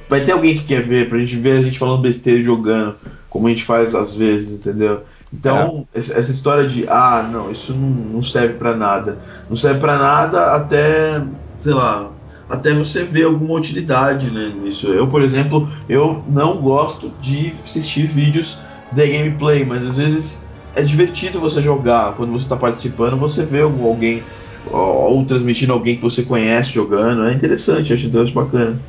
[0.09, 2.95] Vai ter alguém que quer ver, pra gente ver a gente falando besteira e jogando,
[3.29, 5.01] como a gente faz às vezes, entendeu?
[5.33, 5.99] Então, é.
[5.99, 9.19] essa história de, ah, não, isso não, não serve para nada.
[9.49, 11.23] Não serve para nada até,
[11.59, 12.11] sei lá,
[12.49, 14.87] até você ver alguma utilidade né, nisso.
[14.87, 18.57] Eu, por exemplo, eu não gosto de assistir vídeos
[18.91, 20.45] de gameplay, mas às vezes
[20.77, 22.13] é divertido você jogar.
[22.13, 24.23] Quando você está participando, você vê alguém
[24.69, 27.25] ou, transmitindo alguém que você conhece jogando.
[27.25, 28.79] É interessante, acho Deus bacana.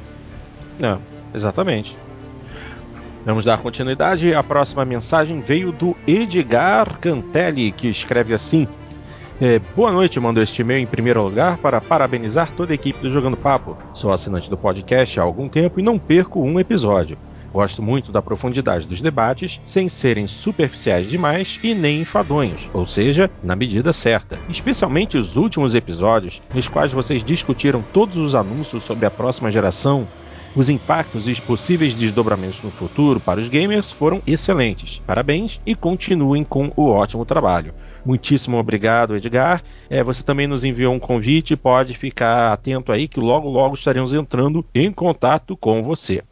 [0.78, 1.00] Não,
[1.34, 1.96] exatamente.
[3.24, 4.34] Vamos dar continuidade.
[4.34, 8.68] A próxima mensagem veio do Edgar Cantelli, que escreve assim:
[9.40, 13.10] é, boa noite, mando este e-mail em primeiro lugar para parabenizar toda a equipe do
[13.10, 13.76] Jogando Papo.
[13.94, 17.16] Sou assinante do podcast há algum tempo e não perco um episódio.
[17.52, 23.30] Gosto muito da profundidade dos debates, sem serem superficiais demais e nem enfadonhos, ou seja,
[23.42, 24.38] na medida certa.
[24.48, 30.06] Especialmente os últimos episódios, nos quais vocês discutiram todos os anúncios sobre a próxima geração,
[30.54, 35.00] os impactos e os possíveis desdobramentos no futuro para os gamers foram excelentes.
[35.06, 37.74] Parabéns e continuem com o ótimo trabalho.
[38.04, 39.62] Muitíssimo obrigado, Edgar.
[39.90, 44.14] É, você também nos enviou um convite, pode ficar atento aí que logo logo estaremos
[44.14, 46.22] entrando em contato com você.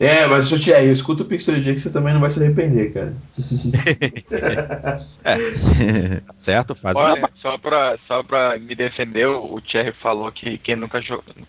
[0.00, 3.14] É, mas o Thierry, escuta o Pixel que você também não vai se arrepender, cara.
[5.24, 6.22] é.
[6.34, 7.30] certo, faz Olha, uma...
[7.42, 11.00] só pra, só pra me defender, o Thierry falou que quem nunca,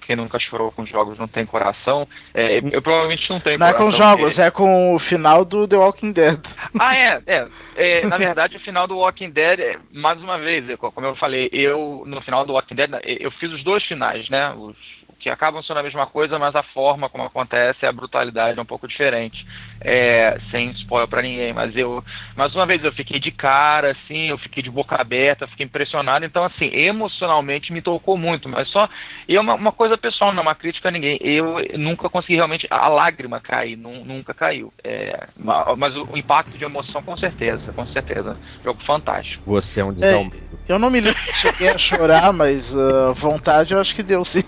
[0.05, 2.07] quem nunca chorou com jogos não tem coração.
[2.33, 3.87] É, eu provavelmente não tenho não coração.
[3.87, 4.41] Não é com jogos, porque...
[4.41, 6.39] é com o final do The Walking Dead.
[6.79, 7.47] Ah, é, é.
[7.75, 11.49] é na verdade, o final do Walking Dead, é, mais uma vez, como eu falei,
[11.51, 14.53] eu, no final do Walking Dead, eu fiz os dois finais, né?
[14.53, 14.75] Os
[15.19, 18.65] que acabam sendo a mesma coisa, mas a forma como acontece, a brutalidade é um
[18.65, 19.45] pouco diferente.
[19.81, 22.03] É, sem spoiler para ninguém, mas eu,
[22.35, 26.25] mais uma vez, eu fiquei de cara, assim, eu fiquei de boca aberta, fiquei impressionado.
[26.25, 28.89] Então, assim, emocionalmente me tocou muito, mas só.
[29.27, 31.17] E é uma, uma coisa pessoal, não é uma crítica a ninguém.
[31.21, 32.67] Eu nunca consegui realmente.
[32.69, 34.73] A lágrima cair, nunca caiu.
[34.83, 38.37] É, mas o, o, impacto de emoção, com certeza, com certeza.
[38.63, 39.43] Jogo fantástico.
[39.45, 40.21] Você é um desal...
[40.21, 44.03] É, eu não me lembro se cheguei a chorar, mas uh, vontade eu acho que
[44.03, 44.43] deu sim.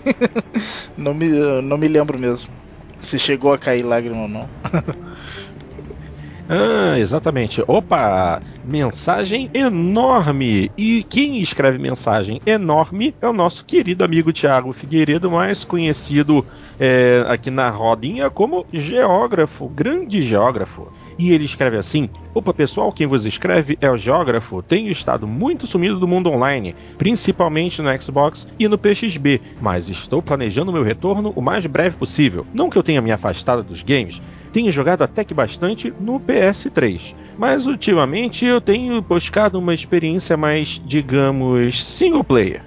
[0.96, 1.28] não, me,
[1.62, 2.50] não me lembro mesmo.
[3.02, 4.48] Se chegou a cair lágrima ou não.
[6.48, 7.62] Ah, exatamente.
[7.66, 8.38] Opa!
[8.62, 10.70] Mensagem enorme!
[10.76, 16.44] E quem escreve mensagem enorme é o nosso querido amigo Tiago Figueiredo, mais conhecido
[16.78, 20.92] é, aqui na rodinha como geógrafo, grande geógrafo.
[21.18, 24.62] E ele escreve assim: Opa pessoal, quem vos escreve é o Geógrafo.
[24.62, 30.22] Tenho estado muito sumido do mundo online, principalmente no Xbox e no PXB, mas estou
[30.22, 32.46] planejando meu retorno o mais breve possível.
[32.52, 34.20] Não que eu tenha me afastado dos games,
[34.52, 40.80] tenho jogado até que bastante no PS3, mas ultimamente eu tenho buscado uma experiência mais,
[40.84, 42.62] digamos, single player.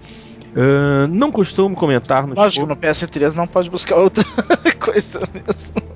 [0.56, 4.24] Uh, não costumo comentar no Lógico, no PS3 não pode buscar outra
[4.80, 5.95] coisa mesmo.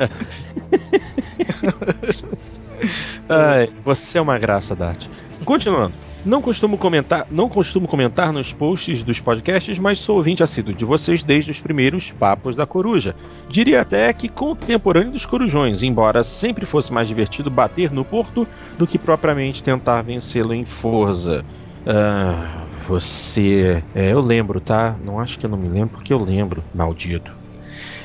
[3.28, 5.06] Ai, você é uma graça, Dart.
[5.44, 5.94] Continuando.
[6.22, 10.84] Não costumo comentar, não costumo comentar nos posts dos podcasts, mas sou ouvinte assíduo de
[10.84, 13.16] vocês desde os primeiros papos da coruja.
[13.48, 18.46] Diria até que contemporâneo dos corujões, embora sempre fosse mais divertido bater no porto
[18.76, 21.42] do que propriamente tentar vencê-lo em força.
[21.86, 23.82] Ah, você.
[23.94, 24.98] É, eu lembro, tá?
[25.02, 27.39] Não acho que eu não me lembro, porque eu lembro, maldito.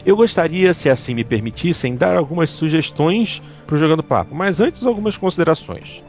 [0.06, 4.86] Eu gostaria, se assim me permitissem, dar algumas sugestões para o Jogando Papo, mas antes
[4.86, 6.04] algumas considerações.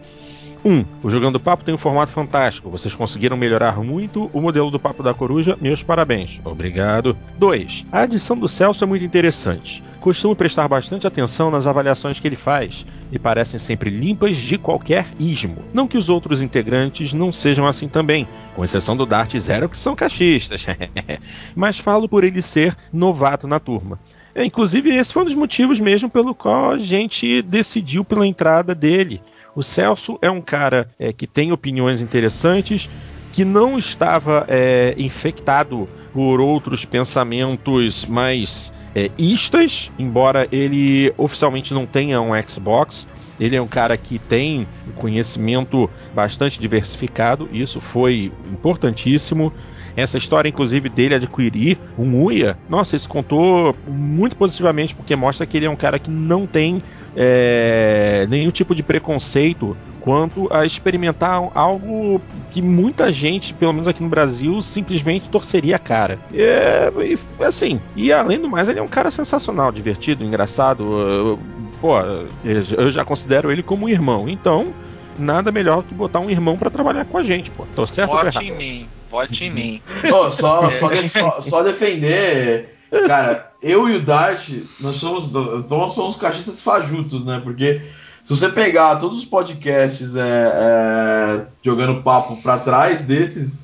[0.65, 0.71] 1.
[0.71, 2.69] Um, o Jogando Papo tem um formato fantástico.
[2.69, 5.57] Vocês conseguiram melhorar muito o modelo do Papo da Coruja.
[5.61, 6.41] Meus parabéns.
[6.45, 7.17] Obrigado.
[7.39, 7.87] 2.
[7.91, 9.83] A adição do Celso é muito interessante.
[10.07, 15.05] Costumo prestar bastante atenção nas avaliações que ele faz e parecem sempre limpas de qualquer
[15.19, 15.65] ismo.
[15.75, 19.77] Não que os outros integrantes não sejam assim também, com exceção do Dart Zero, que
[19.77, 20.65] são cachistas.
[21.57, 23.99] Mas falo por ele ser novato na turma.
[24.33, 28.77] É, inclusive, esse foi um dos motivos mesmo pelo qual a gente decidiu pela entrada
[28.77, 29.21] dele.
[29.57, 32.89] O Celso é um cara é, que tem opiniões interessantes,
[33.37, 41.85] que não estava é, infectado por outros pensamentos mais é, istas, embora ele oficialmente não
[41.85, 43.07] tenha um Xbox.
[43.39, 49.53] Ele é um cara que tem conhecimento bastante diversificado, isso foi importantíssimo.
[49.97, 55.57] Essa história, inclusive, dele adquirir um Uia, nossa, isso contou muito positivamente, porque mostra que
[55.57, 56.83] ele é um cara que não tem
[57.17, 62.21] é, nenhum tipo de preconceito quanto a experimentar algo
[62.53, 66.21] que muita gente, pelo menos aqui no Brasil, simplesmente torceria a cara.
[66.33, 66.93] É,
[67.41, 71.37] assim, e além do mais, ele é um cara sensacional, divertido, engraçado.
[71.81, 71.99] Pô,
[72.45, 74.29] eu já considero ele como um irmão.
[74.29, 74.73] Então,
[75.19, 77.67] nada melhor que botar um irmão para trabalhar com a gente, pô.
[77.75, 78.45] Tô certo Vote ou errado?
[78.45, 79.83] em mim, vote em mim.
[80.13, 82.77] Oh, só, só, só, só defender
[83.07, 84.49] Cara, eu e o Dart,
[84.81, 87.41] nós somos, nós somos cachistas fajutos, né?
[87.43, 87.83] Porque
[88.23, 93.57] se você pegar todos os podcasts é, é, jogando papo para trás desses,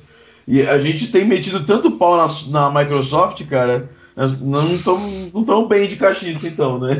[0.47, 2.27] e a gente tem metido tanto pau na,
[2.69, 4.99] na Microsoft, cara não estão
[5.33, 6.93] não tão bem de cachista, então, né?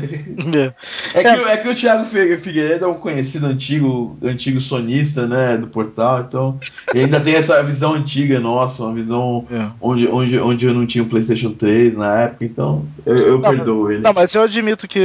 [1.14, 1.52] É, é que, é.
[1.52, 5.56] é que o Thiago Figueiredo é um conhecido antigo, antigo sonista, né?
[5.56, 6.58] Do portal, então.
[6.92, 9.68] Ele ainda tem essa visão antiga nossa, uma visão é.
[9.80, 13.50] onde, onde, onde eu não tinha o PlayStation 3 na época, então eu, eu não,
[13.50, 14.02] perdoo ele.
[14.02, 15.00] Não, mas eu admito que.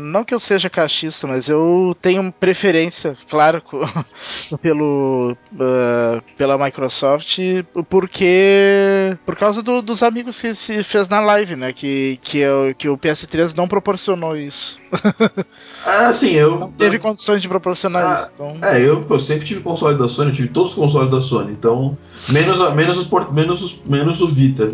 [0.00, 3.62] Não que eu seja cachista, mas eu tenho preferência, claro,
[4.62, 7.38] pelo, uh, pela Microsoft,
[7.90, 9.16] porque.
[9.26, 11.72] Por causa do, dos amigos que se fez na live live, né?
[11.72, 14.78] Que, que, eu, que o PS3 não proporcionou isso.
[15.86, 16.58] Ah, assim, eu.
[16.60, 18.30] Não teve condições de proporcionar Ah, isso.
[18.34, 18.56] Então...
[18.62, 21.52] É, eu, eu sempre tive console da Sony, eu tive todos os consoles da Sony,
[21.52, 21.94] então.
[22.30, 24.72] Menos, a- menos, os, menos, os, menos o Vita.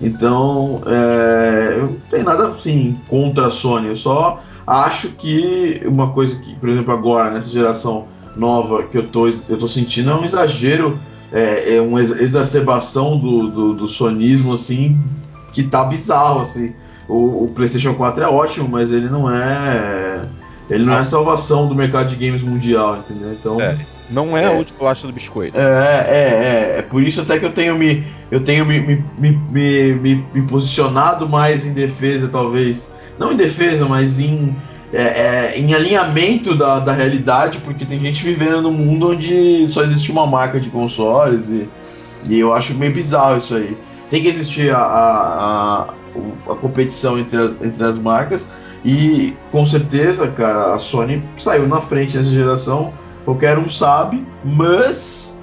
[0.00, 6.12] Então, é, eu não tenho nada assim contra a Sony, eu só acho que uma
[6.12, 8.06] coisa que, por exemplo, agora, nessa geração
[8.36, 10.96] nova que eu tô, eu tô sentindo é um exagero,
[11.32, 14.96] é, é uma ex- exacerbação do, do, do sonismo, assim,
[15.52, 16.74] que tá bizarro, assim.
[17.08, 20.22] O, o PlayStation 4 é ótimo, mas ele não é.
[20.70, 23.32] Ele não é a salvação do mercado de games mundial, entendeu?
[23.32, 23.60] Então.
[23.60, 23.76] É.
[24.10, 24.46] Não é, É.
[24.46, 25.56] a última bolacha do biscoito.
[25.56, 29.04] É, é, é, é por isso até que eu tenho me, eu tenho me, me,
[29.18, 32.94] me, me, me- me posicionado mais em defesa, talvez.
[33.18, 34.54] Não em defesa, mas em,
[34.92, 39.82] é, é, em alinhamento da, da realidade, porque tem gente vivendo num mundo onde só
[39.82, 41.66] existe uma marca de consoles e,
[42.28, 43.76] e eu acho meio bizarro isso aí.
[44.12, 48.46] Tem que existir a, a, a, a competição entre as, entre as marcas
[48.84, 52.92] e com certeza, cara, a Sony saiu na frente nessa geração
[53.24, 55.40] qualquer um sabe, mas.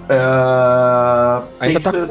[1.60, 2.10] tem Ainda tá ser-.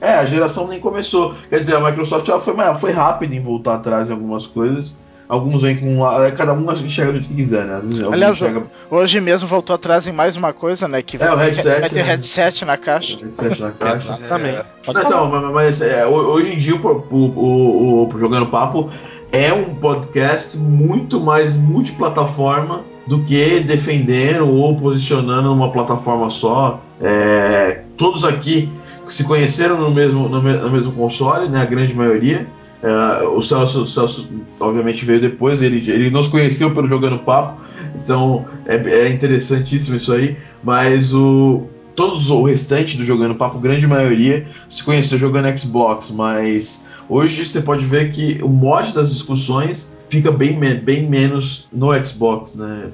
[0.00, 1.36] É, a geração nem começou.
[1.48, 4.96] Quer dizer, a Microsoft ela foi, foi rápida em voltar atrás em algumas coisas.
[5.28, 6.00] Alguns vêm com.
[6.00, 7.76] lá- Cada um enxerga do que quiser, né?
[7.76, 11.00] Às vezes Aliás, enxerga Hoje mesmo voltou atrás em mais uma coisa, né?
[11.02, 12.02] Que É, o vai, headset, vai ter né?
[12.02, 13.16] headset na caixa.
[13.18, 14.12] headset na caixa.
[14.12, 14.68] Exatamente.
[14.86, 15.06] Não, falar.
[15.06, 18.90] então, mas, mas, é, ho- hoje em dia o, o, o- o Jogando Papo
[19.32, 26.80] é um podcast muito mais multiplataforma do que defendendo ou posicionando uma plataforma só.
[27.00, 28.70] É, todos aqui
[29.10, 32.46] se conheceram no mesmo, no, no mesmo console, né, a grande maioria.
[32.84, 34.28] É, o, Celso, o Celso,
[34.60, 37.58] obviamente, veio depois, ele, ele nos conheceu pelo Jogando Papo,
[37.96, 40.36] então é, é interessantíssimo isso aí.
[40.62, 41.62] Mas o,
[41.96, 47.62] todos o restante do Jogando Papo, grande maioria, se conheceu jogando Xbox, mas hoje você
[47.62, 52.90] pode ver que o mote das discussões fica bem, bem menos no Xbox, né?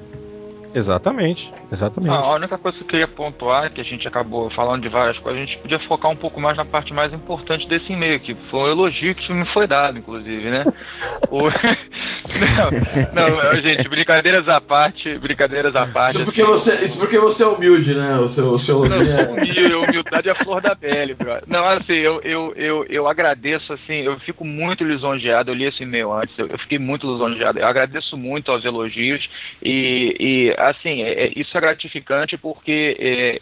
[0.73, 1.53] Exatamente.
[1.71, 2.13] Exatamente.
[2.13, 5.17] Ah, a única coisa que eu queria pontuar, que a gente acabou falando de várias
[5.19, 8.35] coisas, a gente podia focar um pouco mais na parte mais importante desse e-mail, que
[8.49, 10.65] foi um elogio que me foi dado, inclusive, né?
[11.31, 11.47] O-
[13.13, 16.17] não, não, gente, brincadeiras à parte, brincadeiras à parte.
[16.17, 18.15] Isso porque assim, você, isso porque você é humilde, né?
[18.17, 21.43] O seu, o seu Não, é- humildade é a flor da pele, brother.
[21.47, 25.83] Não, assim, eu, eu, eu, eu agradeço, assim, eu fico muito lisonjeado, eu li esse
[25.83, 29.25] e-mail antes, eu, eu fiquei muito lisonjeado, eu agradeço muito aos elogios
[29.63, 33.39] e, e assim, é- é- isso é gratificante porque é,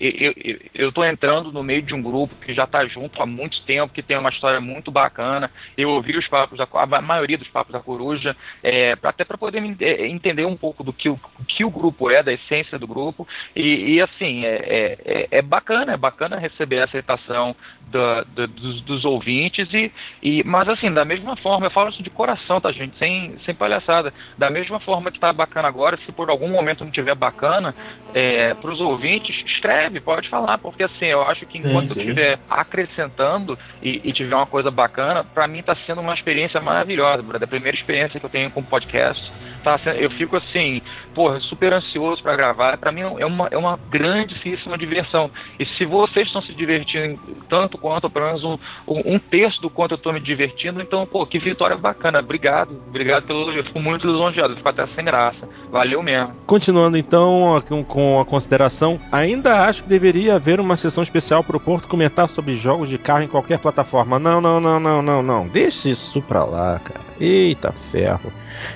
[0.75, 3.93] eu, tô entrando no meio de um grupo que já tá junto há muito tempo,
[3.93, 7.73] que tem uma história muito bacana, eu ouvi os papos, da, a maioria dos papos
[7.73, 11.65] da coruja, é, até para poder é, entender um pouco do que o, o que
[11.65, 15.93] o grupo é, da essência do grupo, e, e, assim, é, é, é- é bacana,
[15.93, 17.55] é bacana receber a aceitação
[17.91, 19.91] da- da- dos, dos ouvintes, e,
[20.21, 23.53] e, mas assim, da mesma forma, eu falo isso de coração, tá gente, sem, sem
[23.55, 27.75] palhaçada, da mesma forma que tá bacana agora, se por algum momento não tiver bacana,
[28.13, 31.99] é, para os ouvintes, escreve, pode falar, porque assim, eu acho que Sim, enquanto sim.
[31.99, 36.59] eu estiver acrescentando e, e tiver uma coisa bacana, para mim tá sendo uma experiência
[36.61, 37.47] maravilhosa, brother.
[37.47, 39.21] a primeira experiência que eu tenho com podcast,
[39.59, 40.81] tá eu fico assim,
[41.13, 45.29] porra, super ansioso para gravar, para mim é uma, é uma grandíssima diversão,
[45.59, 47.19] e se vocês estão se divertindo
[47.49, 48.57] tanto quanto, pelo menos um,
[48.87, 53.25] um, terço do quanto eu tô me divertindo, então, pô, que vitória bacana, obrigado, obrigado
[53.25, 56.33] pelo elogio, fico muito lisonjeado, fico até sem graça, valeu mesmo.
[56.45, 61.59] Continuando então com, a consideração, ainda acho que deveria haver uma sessão especial para o
[61.59, 64.19] Porto comentar sobre jogos de carro em qualquer plataforma.
[64.19, 65.47] Não, não, não, não, não, não.
[65.47, 67.01] Deixa isso pra lá, cara.
[67.19, 68.31] Eita ferro.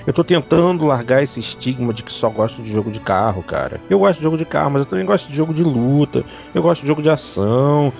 [0.06, 3.80] Eu tô tentando largar esse estigma de que só gosto de jogo de carro, cara.
[3.88, 6.24] Eu gosto de jogo de carro, mas eu também gosto de jogo de luta.
[6.54, 7.92] Eu gosto de jogo de ação.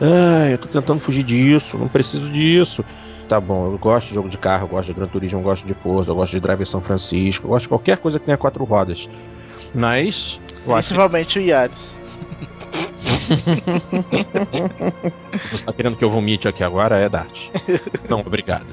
[0.00, 1.78] Ai, eu tô tentando fugir disso.
[1.78, 2.84] Não preciso disso.
[3.28, 5.66] Tá bom, eu gosto de jogo de carro, eu gosto de Gran Turismo, eu gosto
[5.66, 8.36] de Forza, eu gosto de Drive São Francisco, eu gosto de qualquer coisa que tenha
[8.36, 9.08] quatro rodas.
[9.74, 11.98] Mas, acho que Principalmente o Yaris.
[15.50, 17.48] você tá querendo que eu vomite aqui agora, é Dart.
[18.08, 18.66] Não, obrigado.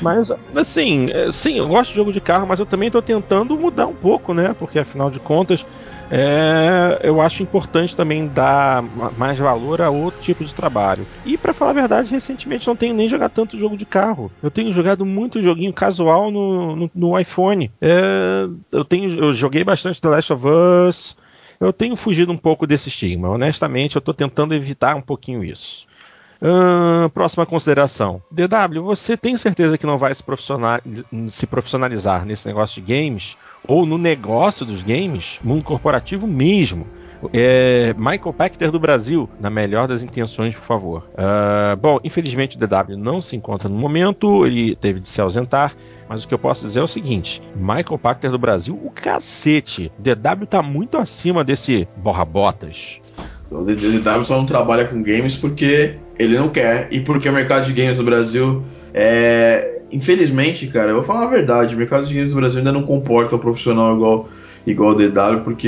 [0.00, 3.56] Mas, assim, é, sim, eu gosto de jogo de carro, mas eu também tô tentando
[3.58, 4.54] mudar um pouco, né?
[4.54, 5.66] Porque afinal de contas,
[6.10, 11.08] é, eu acho importante também dar ma- mais valor a outro tipo de trabalho.
[11.24, 14.32] E pra falar a verdade, recentemente não tenho nem jogado tanto jogo de carro.
[14.40, 17.72] Eu tenho jogado muito joguinho casual no, no, no iPhone.
[17.80, 21.16] É, eu tenho, eu joguei bastante The Last of Us.
[21.60, 23.28] Eu tenho fugido um pouco desse estigma.
[23.28, 25.87] Honestamente, eu tô tentando evitar um pouquinho isso.
[26.40, 28.22] Ahn, próxima consideração.
[28.30, 30.22] DW, você tem certeza que não vai se,
[31.28, 33.36] se profissionalizar nesse negócio de games?
[33.66, 35.38] Ou no negócio dos games?
[35.42, 36.86] Mundo corporativo mesmo?
[37.32, 41.08] É, Michael Pachter do Brasil, na melhor das intenções, por favor.
[41.14, 45.74] Uh, bom, infelizmente o DW não se encontra no momento, ele teve de se ausentar,
[46.08, 49.90] mas o que eu posso dizer é o seguinte: Michael Pachter do Brasil, o cacete.
[49.98, 53.00] O DW tá muito acima desse borra-botas.
[53.50, 57.66] O DW só não trabalha com games porque ele não quer e porque o mercado
[57.66, 59.74] de games no Brasil é.
[59.90, 62.82] Infelizmente, cara, eu vou falar a verdade, o mercado de games no Brasil ainda não
[62.82, 64.28] comporta um profissional igual
[64.66, 65.66] igual o DW, porque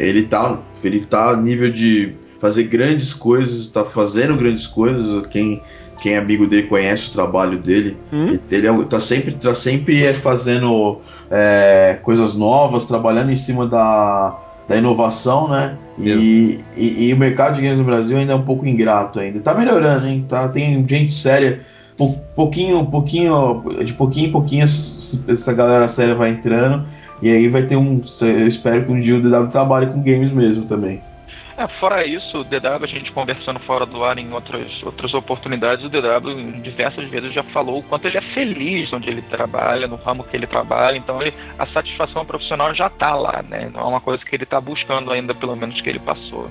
[0.00, 5.24] ele tá, ele tá a nível de fazer grandes coisas, está fazendo grandes coisas.
[5.28, 5.62] Quem,
[6.02, 7.96] quem é amigo dele conhece o trabalho dele.
[8.12, 8.38] Hum?
[8.50, 11.00] Ele é, tá sempre, tá sempre é, fazendo
[11.30, 14.36] é, coisas novas, trabalhando em cima da,
[14.72, 15.74] da inovação, né?
[15.98, 19.38] E, e, e, o mercado de games no Brasil ainda é um pouco ingrato ainda.
[19.40, 20.24] Tá melhorando, hein?
[20.26, 21.60] Tá, tem gente séria.
[22.34, 26.86] pouquinho, pouquinho, de pouquinho em pouquinho essa galera séria vai entrando
[27.20, 28.00] e aí vai ter um.
[28.22, 31.02] Eu espero que um dia o DW trabalhe com games mesmo também.
[31.62, 35.84] É, fora isso, o DW, a gente conversando fora do ar em outras, outras oportunidades,
[35.84, 39.94] o DW diversas vezes já falou o quanto ele é feliz onde ele trabalha, no
[39.94, 43.70] ramo que ele trabalha, então ele, a satisfação profissional já está lá, né?
[43.72, 46.50] Não é uma coisa que ele está buscando ainda, pelo menos que ele passou.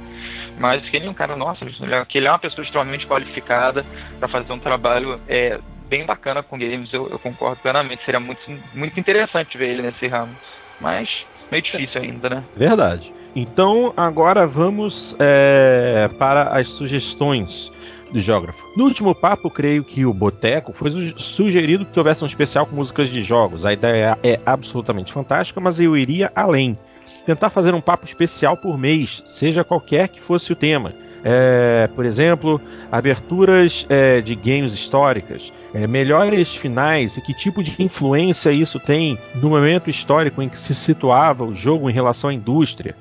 [0.57, 1.65] Mas que ele é um cara, nossa,
[2.07, 3.85] que ele é uma pessoa extremamente qualificada
[4.17, 5.59] para fazer um trabalho é,
[5.89, 8.05] bem bacana com games, eu, eu concordo plenamente.
[8.05, 8.41] Seria muito,
[8.73, 10.33] muito interessante ver ele nesse ramo
[10.81, 11.07] mas
[11.51, 12.43] meio difícil ainda, né?
[12.55, 13.13] Verdade.
[13.35, 17.71] Então agora vamos é, para as sugestões
[18.11, 18.61] do geógrafo.
[18.75, 23.09] No último papo, creio que o Boteco foi sugerido que houvesse um especial com músicas
[23.09, 23.65] de jogos.
[23.65, 26.77] A ideia é absolutamente fantástica, mas eu iria além.
[27.25, 30.91] Tentar fazer um papo especial por mês, seja qualquer que fosse o tema
[31.23, 32.59] é, por exemplo,
[32.91, 39.17] aberturas é, de games históricas, é, melhores finais e que tipo de influência isso tem
[39.35, 42.95] no momento histórico em que se situava o jogo em relação à indústria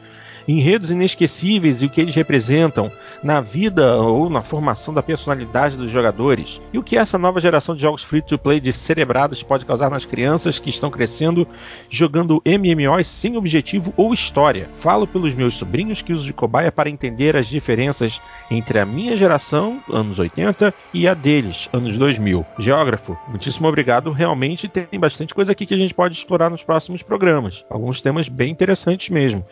[0.50, 2.90] enredos inesquecíveis e o que eles representam
[3.22, 7.74] na vida ou na formação da personalidade dos jogadores, e o que essa nova geração
[7.74, 11.46] de jogos free to play descerebrados pode causar nas crianças que estão crescendo
[11.88, 14.68] jogando MMOs sem objetivo ou história.
[14.76, 18.20] Falo pelos meus sobrinhos que uso de cobaia para entender as diferenças
[18.50, 22.44] entre a minha geração, anos 80, e a deles, anos 2000.
[22.58, 24.10] Geógrafo, muitíssimo obrigado.
[24.10, 27.64] Realmente tem bastante coisa aqui que a gente pode explorar nos próximos programas.
[27.68, 29.44] Alguns temas bem interessantes mesmo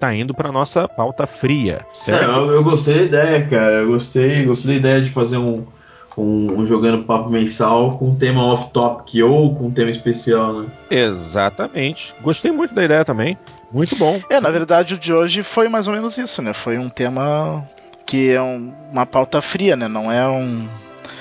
[0.00, 2.24] tá indo para nossa pauta fria, certo?
[2.24, 3.72] É, eu, eu, gostei da ideia, cara.
[3.82, 5.66] Eu gostei, gostei da ideia de fazer um,
[6.16, 10.68] um, um jogando papo mensal com tema off-topic ou com tema especial, né?
[10.90, 12.14] Exatamente.
[12.22, 13.36] Gostei muito da ideia também.
[13.70, 14.18] Muito bom.
[14.30, 16.54] É, na verdade o de hoje foi mais ou menos isso, né?
[16.54, 17.68] Foi um tema
[18.06, 19.86] que é um, uma pauta fria, né?
[19.86, 20.66] Não é um.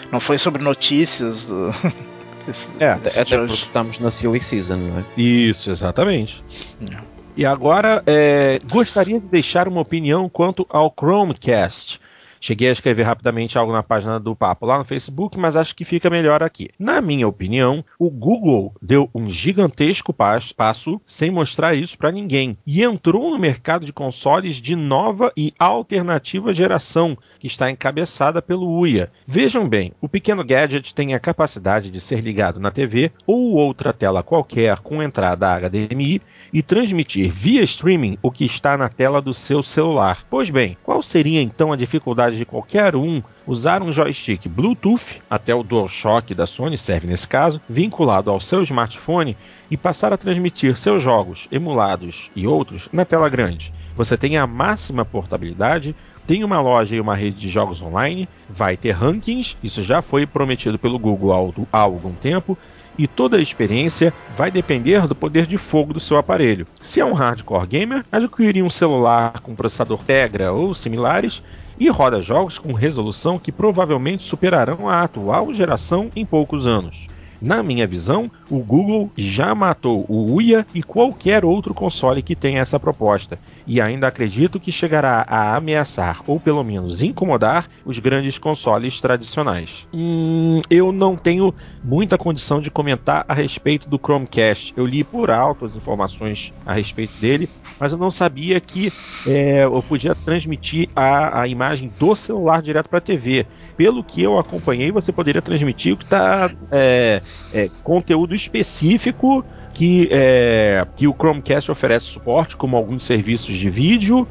[0.09, 1.69] Não foi sobre notícias do.
[2.47, 5.05] Esse, é, até, até porque estamos na Silly Season, não é?
[5.15, 6.43] Isso, exatamente.
[6.89, 7.18] É.
[7.39, 11.97] E agora é, gostaria de deixar uma opinião quanto ao Chromecast.
[12.39, 15.83] Cheguei a escrever rapidamente algo na página do Papo lá no Facebook, mas acho que
[15.83, 16.69] fica melhor aqui.
[16.79, 22.83] Na minha opinião, o Google deu um gigantesco passo sem mostrar isso para ninguém e
[22.83, 29.11] entrou no mercado de consoles de nova e alternativa geração, que está encabeçada pelo Uia.
[29.27, 33.91] Vejam bem, o pequeno gadget tem a capacidade de ser ligado na TV ou outra
[33.91, 36.21] tela qualquer com entrada HDMI
[36.53, 40.25] e transmitir via streaming o que está na tela do seu celular.
[40.29, 45.53] Pois bem, qual seria então a dificuldade de qualquer um usar um joystick Bluetooth, até
[45.55, 49.35] o DualShock da Sony serve nesse caso, vinculado ao seu smartphone
[49.71, 53.73] e passar a transmitir seus jogos emulados e outros na tela grande?
[53.95, 55.95] Você tem a máxima portabilidade,
[56.27, 60.27] tem uma loja e uma rede de jogos online, vai ter rankings, isso já foi
[60.27, 62.57] prometido pelo Google há algum tempo,
[62.99, 66.67] e toda a experiência vai depender do poder de fogo do seu aparelho.
[66.81, 71.41] Se é um hardcore gamer, adquiriria um celular com processador Tegra ou similares
[71.79, 77.07] e roda jogos com resolução que provavelmente superarão a atual geração em poucos anos.
[77.41, 82.59] Na minha visão, o Google já matou o Uia e qualquer outro console que tenha
[82.59, 88.37] essa proposta, e ainda acredito que chegará a ameaçar ou pelo menos incomodar os grandes
[88.37, 89.87] consoles tradicionais.
[89.93, 94.73] Hum, eu não tenho muita condição de comentar a respeito do Chromecast.
[94.75, 97.49] Eu li por alto as informações a respeito dele,
[97.79, 98.91] mas eu não sabia que
[99.25, 103.45] é, eu podia transmitir a, a imagem do celular direto para a TV.
[103.77, 107.21] Pelo que eu acompanhei, você poderia transmitir o que está é,
[107.53, 109.43] é, conteúdo específico
[109.73, 114.27] que, é, que o Chromecast oferece suporte, como alguns serviços de vídeo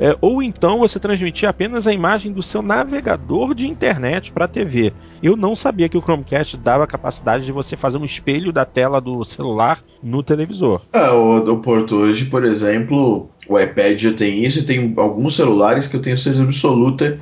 [0.00, 4.48] É, ou então você transmitir apenas a imagem do seu navegador de internet para a
[4.48, 4.94] TV.
[5.22, 8.64] Eu não sabia que o Chromecast dava a capacidade de você fazer um espelho da
[8.64, 10.80] tela do celular no televisor.
[10.94, 15.36] É, o, o Porto hoje, por exemplo, o iPad já tem isso e tem alguns
[15.36, 17.20] celulares que eu tenho certeza absoluta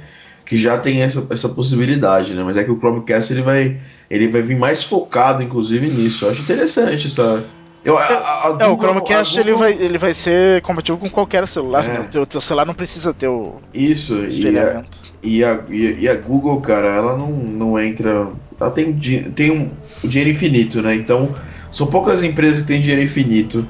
[0.48, 2.42] que já tem essa, essa possibilidade, né?
[2.42, 6.24] Mas é que o Chromecast ele vai, ele vai vir mais focado, inclusive, nisso.
[6.24, 7.44] Eu acho interessante essa.
[7.84, 10.98] Eu, a, a É, o Google- Chromecast a ele, Google- vai, ele vai ser compatível
[10.98, 11.84] com qualquer celular.
[11.84, 11.89] É.
[11.89, 12.00] né?
[12.00, 14.98] O teu, teu celular não precisa ter o Isso, e a, espelhamento.
[15.23, 18.28] e, a, e, a- e a Google, cara, ela não, não entra.
[18.60, 18.92] Ela tem,
[19.34, 19.70] tem um,
[20.02, 20.94] o dinheiro infinito, né?
[20.94, 21.34] Então,
[21.73, 23.65] são poucas empresas que têm dinheiro infinito.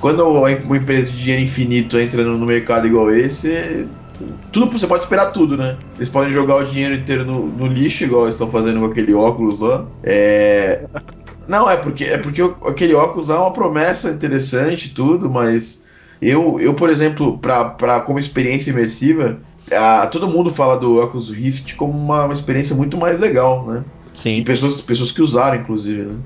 [0.00, 3.86] Quando uma uma empresa de dinheiro infinito entra no, no mercado igual esse,
[4.50, 5.76] tudo você pode esperar tudo, né?
[5.96, 9.14] Eles podem jogar o dinheiro inteiro no, no lixo, igual eles estão fazendo com aquele
[9.14, 9.86] óculos lá.
[10.02, 10.84] É.
[11.52, 15.84] Não, é porque, é porque aquele óculos lá é uma promessa interessante e tudo, mas
[16.18, 19.38] eu, eu por exemplo, pra, pra, como experiência imersiva,
[19.70, 23.84] ah, todo mundo fala do Oculus Rift como uma, uma experiência muito mais legal, né?
[24.14, 24.44] E Sim.
[24.44, 26.20] pessoas, pessoas que usaram, inclusive, né?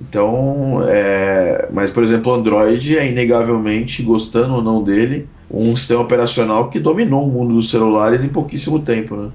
[0.00, 1.68] Então, é...
[1.72, 6.80] mas por exemplo, o Android é inegavelmente, gostando ou não dele, um sistema operacional que
[6.80, 9.30] dominou o mundo dos celulares em pouquíssimo tempo, né?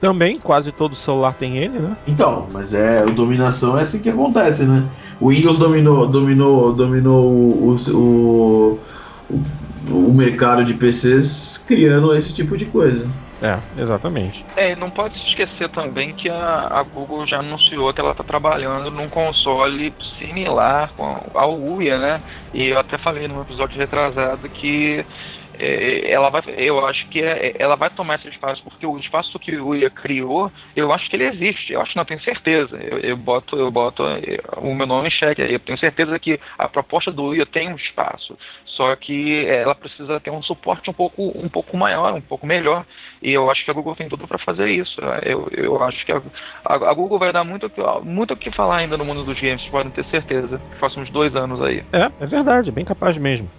[0.00, 1.96] Também, quase todo celular tem ele, né?
[2.06, 4.90] Então, mas é, a dominação é assim que acontece, né?
[5.20, 7.30] O Windows dominou, dominou, dominou
[7.70, 8.82] o, o,
[9.28, 13.14] o, o mercado de PCs criando esse tipo de coisa.
[13.40, 14.46] É, exatamente.
[14.56, 18.10] É, e não pode se esquecer também que a, a Google já anunciou que ela
[18.10, 22.22] está trabalhando num console similar com- ao Uia, né?
[22.52, 25.06] E eu até falei no episódio retrasado que
[26.06, 29.56] ela vai, eu acho que é- ela vai tomar esse espaço, porque o espaço que
[29.56, 32.76] o Uia criou, eu acho que ele existe, eu acho não tenho certeza.
[32.76, 34.02] Eu, eu boto, eu boto
[34.58, 37.76] o meu nome em xeque, eu tenho certeza que a proposta do Uia tem um
[37.76, 38.36] espaço.
[38.64, 42.86] Só que ela precisa ter um suporte um pouco, um pouco maior, um pouco melhor.
[43.20, 44.98] E eu acho que a Google tem tudo para fazer isso.
[45.22, 46.22] Eu, eu acho que a,
[46.64, 47.70] a, Google vai dar muito
[48.02, 50.60] muito o que falar ainda no mundo dos games, podem ter certeza.
[50.70, 51.84] Nos próximos dois anos aí.
[51.92, 53.50] É, é verdade, bem capaz mesmo.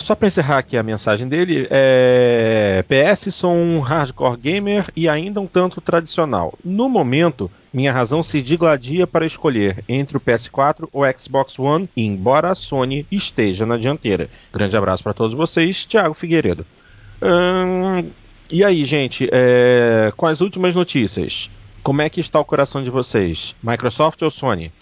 [0.00, 5.42] Só para encerrar aqui a mensagem dele, é, PS sou um hardcore gamer e ainda
[5.42, 6.58] um tanto tradicional.
[6.64, 12.50] No momento, minha razão se digladia para escolher entre o PS4 ou Xbox One, embora
[12.50, 14.30] a Sony esteja na dianteira.
[14.50, 16.64] Grande abraço para todos vocês, Thiago Figueiredo.
[17.22, 18.08] Hum,
[18.50, 21.50] e aí, gente, é, com as últimas notícias,
[21.82, 23.54] como é que está o coração de vocês?
[23.62, 24.72] Microsoft ou Sony?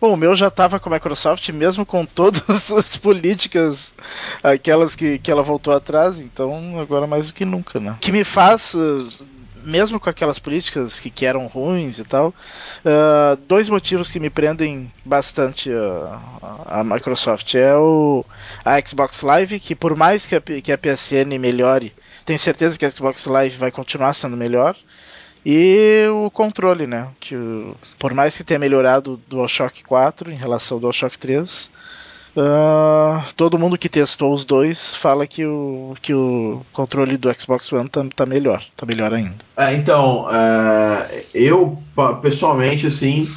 [0.00, 3.94] Bom, o meu já estava com a Microsoft, mesmo com todas as políticas,
[4.42, 7.96] aquelas que, que ela voltou atrás, então agora mais do que nunca, né?
[8.00, 9.26] Que me faz, uh,
[9.64, 14.28] mesmo com aquelas políticas que, que eram ruins e tal, uh, dois motivos que me
[14.28, 17.54] prendem bastante a, a Microsoft.
[17.54, 18.24] É o
[18.64, 21.94] a Xbox Live, que por mais que a, que a PSN melhore,
[22.24, 24.76] tenho certeza que a Xbox Live vai continuar sendo melhor.
[25.48, 27.06] E o controle, né?
[27.20, 27.36] Que
[28.00, 31.70] por mais que tenha melhorado o DualShock 4 em relação ao DualShock 3,
[32.36, 37.72] ah, todo mundo que testou os dois fala que o, que o controle do Xbox
[37.72, 39.36] One tá, tá melhor, tá melhor ainda.
[39.56, 41.78] É, então, é, eu
[42.20, 43.30] pessoalmente, assim,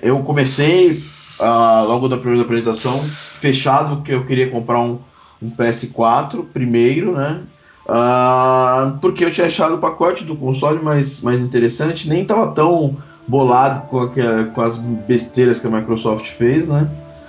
[0.00, 1.02] eu comecei
[1.40, 3.04] ah, logo da primeira apresentação
[3.34, 5.00] fechado que eu queria comprar um,
[5.42, 7.42] um PS4 primeiro, né?
[7.88, 12.96] Ah, porque eu tinha achado o pacote do console mais, mais interessante, nem tava tão
[13.26, 16.88] bolado com, aquela- com as besteiras que a Microsoft fez, né?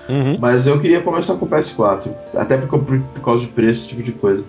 [0.10, 0.38] Uhum.
[0.40, 2.12] Mas eu queria começar com o PS4.
[2.36, 4.44] Até por, por, por causa de preço, esse tipo de coisa.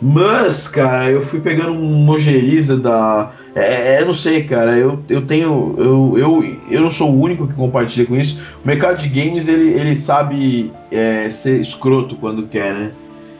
[0.00, 3.32] Mas, cara, eu fui pegando um mojeriza da.
[3.54, 4.76] É, é, eu não sei, cara.
[4.76, 5.74] Eu, eu tenho.
[5.76, 8.40] Eu, eu, eu não sou o único que compartilha com isso.
[8.64, 12.90] O mercado de games, ele, ele sabe é, ser escroto quando quer, né?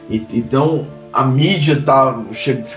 [0.09, 2.19] E- então, a mídia tá.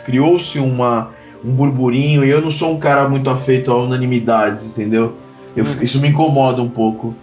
[0.04, 1.10] Criou-se uma
[1.44, 5.14] um burburinho e eu não sou um cara muito afeito a unanimidades, entendeu?
[5.56, 7.14] Eu- isso me incomoda um pouco.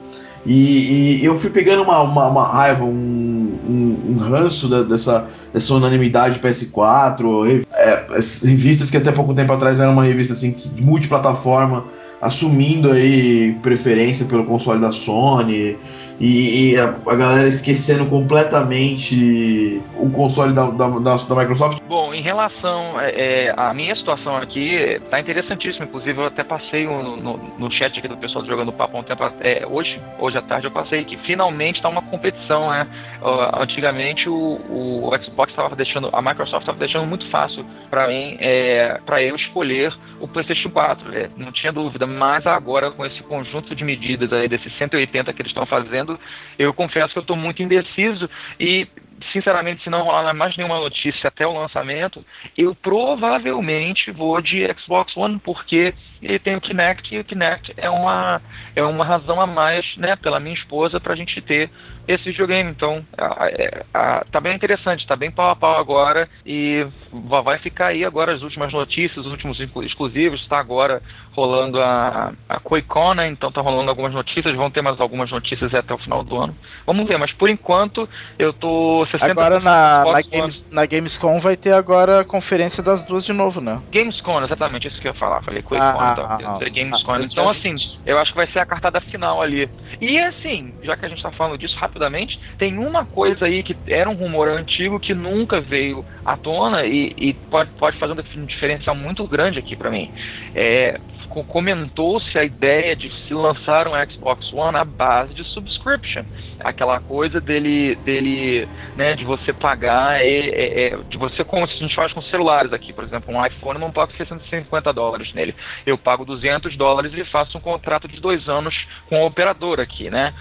[0.46, 5.28] E, e eu fui pegando uma, uma, uma raiva, um, um, um ranço da- dessa,
[5.54, 10.34] dessa unanimidade PS4, re- é, as revistas que até pouco tempo atrás eram uma revista
[10.34, 11.86] assim, multiplataforma,
[12.22, 15.78] assumindo aí preferência pelo console da Sony,
[16.20, 21.80] e, e a, a galera esquecendo completamente o console da, da, da, da Microsoft.
[21.88, 25.86] Bom, em relação é, é, à minha situação aqui, tá interessantíssimo.
[25.86, 29.24] Inclusive, eu até passei no, no, no chat aqui do pessoal jogando papo um tempo.
[29.40, 32.86] É, hoje, hoje à tarde, eu passei que finalmente tá uma competição, né?
[33.22, 38.38] Uh, antigamente, o, o Xbox estava deixando, a Microsoft estava deixando muito fácil para mim,
[38.40, 41.14] é, para eu escolher o PlayStation 4.
[41.14, 42.08] é, não tinha dúvida.
[42.08, 46.18] Mas agora, com esse conjunto de medidas aí, desses 180 que eles estão fazendo,
[46.58, 48.88] eu confesso que eu estou muito indeciso e
[49.34, 52.26] sinceramente, se não rolar mais nenhuma notícia até o lançamento,
[52.58, 57.90] eu provavelmente vou de Xbox One, porque ele tem o Kinect e o Kinect é
[57.90, 58.42] uma,
[58.76, 61.70] é uma razão a mais, né, pela minha esposa, para a gente ter
[62.08, 62.72] esse videogame.
[62.72, 63.50] Então, a, a,
[63.94, 68.34] a, tá bem interessante, tá bem pau a pau agora e vai ficar aí agora
[68.34, 70.42] as últimas notícias, os últimos exclusivos.
[70.42, 71.02] Está agora
[71.34, 73.28] rolando a, a QuakeCon, né?
[73.30, 76.56] Então tá rolando algumas notícias, vão ter mais algumas notícias até o final do ano.
[76.86, 81.56] Vamos ver, mas por enquanto eu tô 60 Agora na, na, Games, na Gamescom vai
[81.56, 83.82] ter agora a conferência das duas de novo, né?
[83.92, 85.44] Gamescom, exatamente isso que eu ia falar.
[85.44, 86.26] Falei QuakeCon, ah, então.
[86.26, 87.12] Ah, Gamescom.
[87.14, 87.74] Ah, então, assim,
[88.06, 89.70] eu acho que vai ser a cartada final ali.
[90.00, 93.78] E assim, já que a gente tá falando disso rapidamente, tem uma coisa aí que
[93.88, 98.46] era um rumor antigo que nunca veio à tona e, e pode, pode fazer um
[98.46, 100.12] diferencial muito grande aqui para mim.
[100.54, 106.24] É, comentou-se a ideia de se lançar um Xbox One à base de subscription,
[106.60, 111.68] aquela coisa dele, dele, né, de você pagar, é, é, é, de você como a
[111.68, 115.98] gente faz com celulares aqui, por exemplo, um iPhone não pago 650 dólares nele, eu
[115.98, 118.76] pago 200 dólares e faço um contrato de dois anos
[119.08, 120.34] com a operadora aqui, né?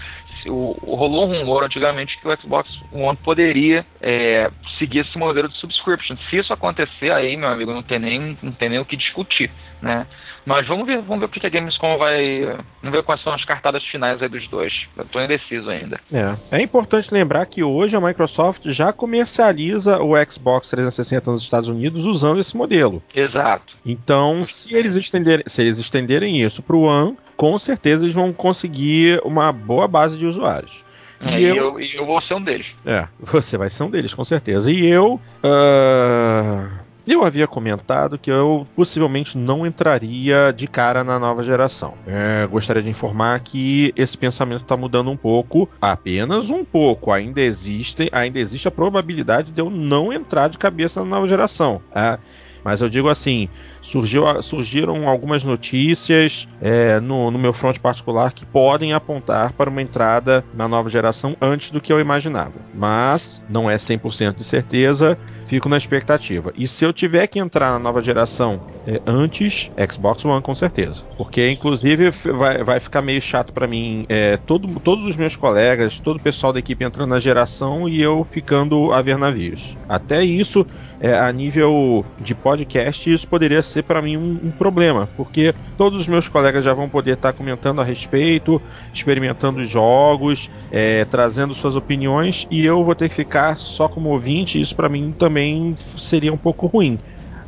[0.45, 5.49] O, o, rolou um rumor antigamente que o Xbox One poderia é, seguir esse modelo
[5.49, 6.15] de subscription.
[6.29, 9.51] Se isso acontecer, aí, meu amigo, não tem nem, não tem nem o que discutir,
[9.81, 10.07] né?
[10.45, 12.41] Mas vamos ver, vamos ver o que a Gamescom vai.
[12.81, 14.87] Vamos ver quais são as cartadas finais aí dos dois.
[14.97, 15.99] Eu tô indeciso ainda.
[16.11, 16.35] É.
[16.51, 22.05] É importante lembrar que hoje a Microsoft já comercializa o Xbox 360 nos Estados Unidos
[22.05, 23.01] usando esse modelo.
[23.13, 23.75] Exato.
[23.85, 28.33] Então, se eles estenderem, se eles estenderem isso para o One, com certeza eles vão
[28.33, 30.83] conseguir uma boa base de usuários.
[31.21, 32.65] É, e, eu, eu, eu, vou ser um deles.
[32.85, 34.71] É, você vai ser um deles, com certeza.
[34.71, 35.19] E eu.
[35.43, 36.78] Uh
[37.13, 41.93] eu havia comentado que eu possivelmente não entraria de cara na nova geração.
[42.05, 47.11] É, gostaria de informar que esse pensamento está mudando um pouco, apenas um pouco.
[47.11, 51.81] Ainda existe, ainda existe a probabilidade de eu não entrar de cabeça na nova geração.
[51.93, 52.17] É,
[52.63, 53.49] mas eu digo assim,
[53.81, 59.81] surgiu, surgiram algumas notícias é, no, no, meu front particular que podem apontar para uma
[59.81, 62.53] entrada na nova geração antes do que eu imaginava.
[62.73, 65.17] Mas não é 100% de certeza,
[65.47, 66.53] fico na expectativa.
[66.55, 71.05] E se eu tiver que entrar na nova geração é, antes, Xbox One com certeza.
[71.17, 75.99] Porque inclusive vai, vai ficar meio chato para mim é, todo, todos os meus colegas,
[75.99, 79.77] todo o pessoal da equipe entrando na geração e eu ficando a ver navios.
[79.87, 80.65] Até isso,
[80.99, 86.01] é, a nível de podcast, isso poderia ser para mim um, um, problema, porque todos
[86.01, 88.61] os meus colegas já vão poder estar tá comentando a respeito,
[88.93, 94.59] experimentando jogos, é, trazendo suas opiniões, e eu vou ter que ficar só como ouvinte.
[94.59, 96.99] Isso para mim também seria um pouco ruim.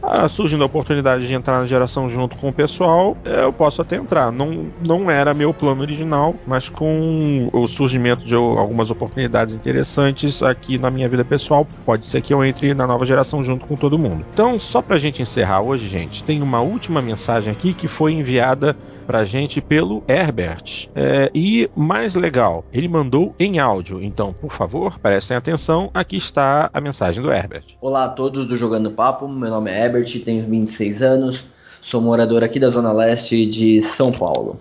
[0.01, 3.97] Ah, surgindo a oportunidade de entrar na geração junto com o pessoal, eu posso até
[3.97, 4.31] entrar.
[4.31, 10.77] Não, não era meu plano original, mas com o surgimento de algumas oportunidades interessantes aqui
[10.77, 13.99] na minha vida pessoal, pode ser que eu entre na nova geração junto com todo
[13.99, 14.25] mundo.
[14.33, 18.75] Então, só pra gente encerrar hoje, gente, tem uma última mensagem aqui que foi enviada
[19.11, 20.88] pra gente pelo Herbert.
[20.95, 24.01] É, e mais legal, ele mandou em áudio.
[24.01, 25.91] Então, por favor, prestem atenção.
[25.93, 27.75] Aqui está a mensagem do Herbert.
[27.81, 29.27] Olá a todos do Jogando Papo.
[29.27, 31.45] Meu nome é Herbert, tenho 26 anos,
[31.81, 34.57] sou morador aqui da Zona Leste de São Paulo.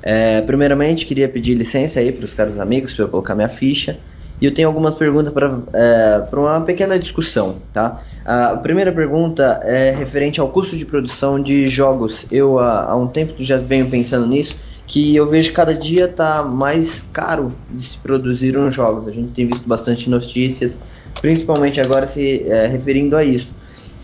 [0.00, 3.98] É, primeiramente, queria pedir licença aí para os caros amigos para eu colocar minha ficha.
[4.40, 8.02] E eu tenho algumas perguntas para é, uma pequena discussão, tá?
[8.24, 12.26] A primeira pergunta é referente ao custo de produção de jogos.
[12.30, 14.56] Eu há, há um tempo já venho pensando nisso,
[14.86, 19.08] que eu vejo cada dia tá mais caro de se produzir uns jogos.
[19.08, 20.78] A gente tem visto bastante notícias,
[21.20, 23.50] principalmente agora se é, referindo a isso.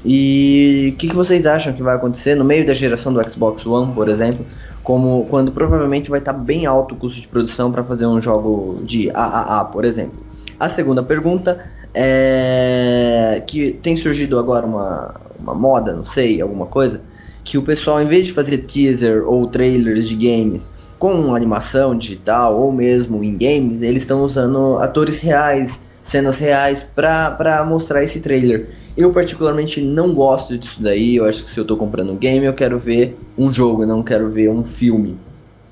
[0.05, 3.65] E o que, que, vocês acham que vai acontecer no meio da geração do Xbox
[3.65, 4.45] One, por exemplo,
[4.83, 8.81] como quando provavelmente vai estar bem alto o custo de produção para fazer um jogo
[8.85, 10.21] de AAA, por exemplo?
[10.59, 17.03] A segunda pergunta é que tem surgido agora uma, uma moda, não sei, alguma coisa,
[17.45, 22.59] que o pessoal, em vez de fazer teaser ou trailers de games com animação digital
[22.59, 28.71] ou mesmo em games, eles estão usando atores reais, cenas reais para mostrar esse trailer.
[28.97, 31.17] Eu particularmente não gosto disso daí.
[31.17, 34.03] Eu acho que se eu estou comprando um game, eu quero ver um jogo, não
[34.03, 35.17] quero ver um filme.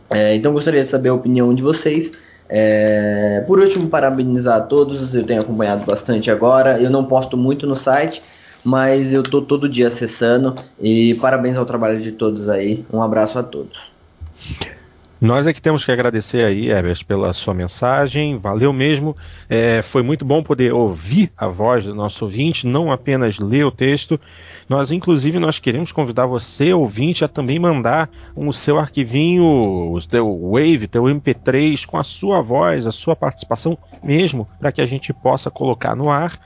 [0.09, 2.13] É, então gostaria de saber a opinião de vocês.
[2.49, 5.15] É, por último, parabenizar a todos.
[5.15, 6.81] Eu tenho acompanhado bastante agora.
[6.81, 8.23] Eu não posto muito no site,
[8.65, 10.57] mas eu tô todo dia acessando.
[10.81, 12.85] E parabéns ao trabalho de todos aí.
[12.93, 13.91] Um abraço a todos.
[15.21, 18.39] Nós é que temos que agradecer aí, Herbert, pela sua mensagem.
[18.39, 19.15] Valeu mesmo.
[19.51, 23.71] É, foi muito bom poder ouvir a voz do nosso ouvinte, não apenas ler o
[23.71, 24.19] texto.
[24.67, 29.45] Nós, inclusive, nós queremos convidar você, ouvinte, a também mandar o seu arquivinho,
[29.93, 34.81] o teu Wave, teu MP3, com a sua voz, a sua participação mesmo, para que
[34.81, 36.41] a gente possa colocar no ar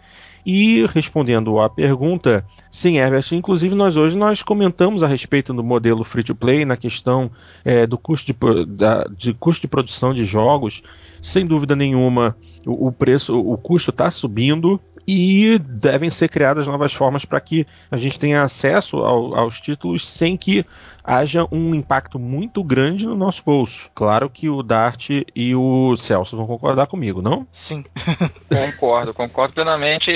[0.44, 6.05] e respondendo à pergunta, sim, Herbert, inclusive nós hoje nós comentamos a respeito do modelo
[6.05, 7.31] free to play na questão
[7.64, 10.82] é, do custo de, da, de custo de produção de jogos.
[11.23, 16.92] Sem dúvida nenhuma, o, o preço, o custo está subindo e devem ser criadas novas
[16.92, 20.65] formas para que a gente tenha acesso ao, aos títulos sem que
[21.02, 23.91] haja um impacto muito grande no nosso bolso.
[23.94, 27.47] Claro que o Dart e o Celso vão concordar comigo, não?
[27.52, 27.84] Sim.
[28.49, 30.10] concordo, concordo plenamente.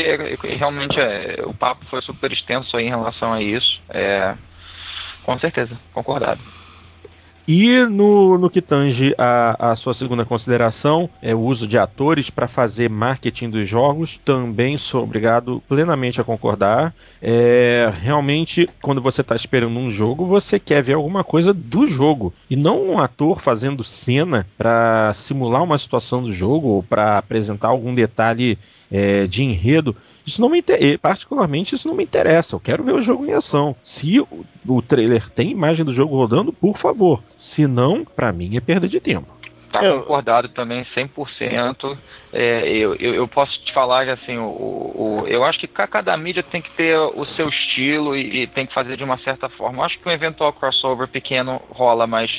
[0.57, 3.81] Realmente é, o papo foi super extenso aí em relação a isso.
[3.91, 4.35] É,
[5.25, 6.41] com certeza, concordado.
[7.51, 12.29] E no, no que tange a, a sua segunda consideração, é o uso de atores
[12.29, 16.95] para fazer marketing dos jogos, também sou obrigado plenamente a concordar.
[17.23, 22.35] É, realmente, quando você está esperando um jogo, você quer ver alguma coisa do jogo
[22.51, 27.69] e não um ator fazendo cena para simular uma situação do jogo ou para apresentar
[27.69, 28.59] algum detalhe
[28.91, 29.97] é, de enredo.
[30.29, 30.63] Isso não me
[31.01, 32.55] particularmente isso não me interessa.
[32.55, 33.75] Eu quero ver o jogo em ação.
[33.83, 34.29] Se o,
[34.67, 37.23] o trailer tem imagem do jogo rodando, por favor.
[37.37, 39.39] Se não, para mim é perda de tempo.
[39.71, 40.01] Tá eu...
[40.01, 41.97] concordado também 100%.
[42.33, 46.17] É, eu, eu, eu, posso te falar que assim, o, o, eu acho que cada
[46.17, 49.49] mídia tem que ter o seu estilo e, e, tem que fazer de uma certa
[49.49, 49.79] forma.
[49.79, 52.31] Eu acho que um eventual crossover pequeno rola, mas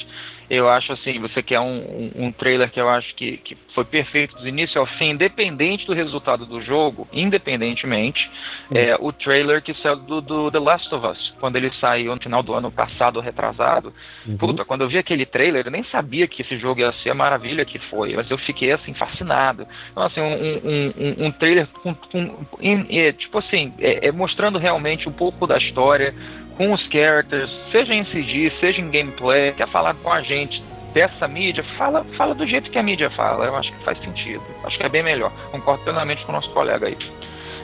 [0.49, 3.85] eu acho assim, você quer um, um, um trailer que eu acho que, que foi
[3.85, 8.29] perfeito do início ao fim, independente do resultado do jogo, independentemente,
[8.71, 8.77] uhum.
[8.77, 12.21] é o trailer que saiu do, do, The Last of Us, quando ele saiu no
[12.21, 13.93] final do ano passado, retrasado.
[14.27, 14.37] Uhum.
[14.37, 17.15] Puta, quando eu vi aquele trailer, eu nem sabia que esse jogo ia ser a
[17.15, 19.67] maravilha que foi, mas eu fiquei assim, fascinado.
[19.91, 22.47] Então, assim, um, um, um trailer com, com
[22.89, 26.13] é, tipo assim, é, é mostrando realmente um pouco da história,
[26.59, 30.61] com os characters, seja em CG, seja em gameplay, quer falar com a gente
[30.93, 33.45] dessa mídia, fala, fala do jeito que a mídia fala.
[33.45, 34.43] Eu acho que faz sentido.
[34.65, 35.31] Acho que é bem melhor.
[35.51, 36.97] Concordo plenamente com o nosso colega aí.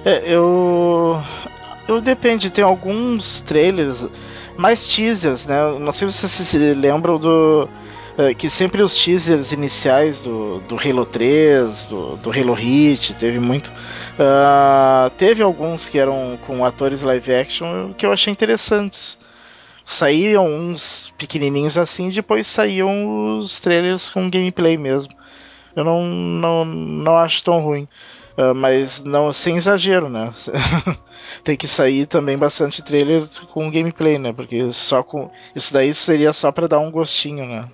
[0.05, 1.21] É, eu.
[1.89, 4.07] Eu depende, tem alguns trailers
[4.57, 5.77] mais teasers, né?
[5.77, 7.67] Não sei se vocês se lembram do
[8.37, 13.69] que sempre os teasers iniciais do, do Halo 3, do, do Halo Hit, teve muito.
[13.69, 19.19] Uh, teve alguns que eram com atores live action que eu achei interessantes.
[19.83, 25.13] Saíam uns pequenininhos assim, depois saíam os trailers com gameplay mesmo.
[25.75, 27.87] Eu não, não, não acho tão ruim.
[28.37, 30.33] Uh, mas não sem exagero, né?
[31.43, 34.33] Tem que sair também bastante trailer com gameplay, né?
[34.33, 37.69] Porque só com isso daí seria só para dar um gostinho, né?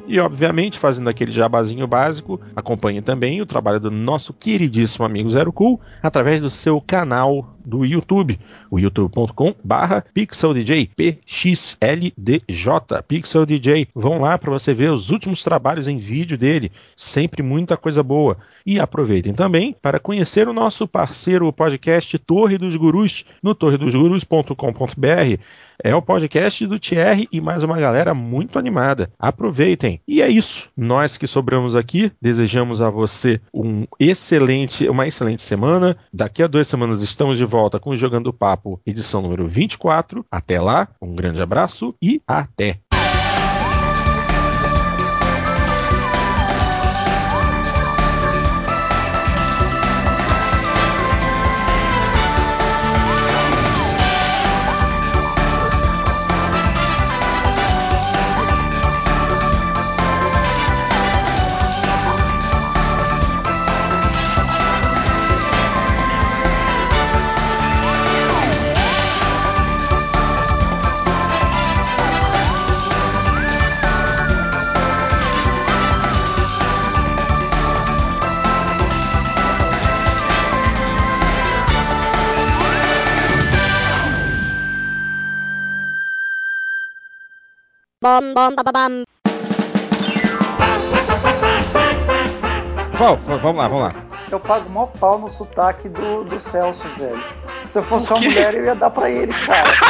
[0.06, 5.52] e, obviamente, fazendo aquele jabazinho básico, acompanhe também o trabalho do nosso queridíssimo amigo Zero
[5.52, 8.38] Cool através do seu canal do YouTube,
[8.70, 11.42] o youtube.com barra pixeldj, P-X-L-D-J,
[13.02, 13.88] pixeldj.
[13.94, 18.36] Vão lá para você ver os últimos trabalhos em vídeo dele, sempre muita coisa boa.
[18.64, 25.40] E aproveitem também para conhecer o nosso parceiro podcast Torre dos Gurus no torredosgurus.com.br.
[25.82, 29.10] É o podcast do Thierry e mais uma galera muito animada.
[29.18, 30.00] Aproveitem.
[30.06, 30.68] E é isso.
[30.76, 35.96] Nós que sobramos aqui, desejamos a você um excelente, uma excelente semana.
[36.12, 40.24] Daqui a duas semanas estamos de volta com o Jogando Papo, edição número 24.
[40.30, 42.91] Até lá, um grande abraço e até!
[92.98, 94.11] Val, vamos lá, vamos lá.
[94.32, 97.22] Eu pago mó pau no sotaque do, do Celso, velho.
[97.68, 99.72] Se eu fosse uma mulher, eu ia dar pra ele, cara.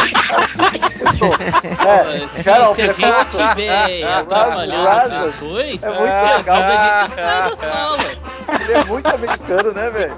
[1.82, 2.94] É, cara, Se a gente
[3.54, 6.60] tiver atrapalhando essas coisas, É muito legal.
[6.60, 8.04] mas a gente sai da sala.
[8.60, 10.16] Ele é muito americano, né, velho?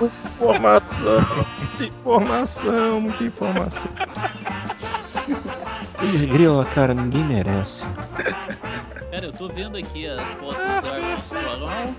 [0.00, 1.20] Muita informação,
[1.58, 3.90] muita informação, muita informação.
[6.02, 7.86] Ih, Grila, cara, ninguém merece.
[9.10, 11.94] Cara, eu tô vendo aqui as fotos do Dragon's Crown.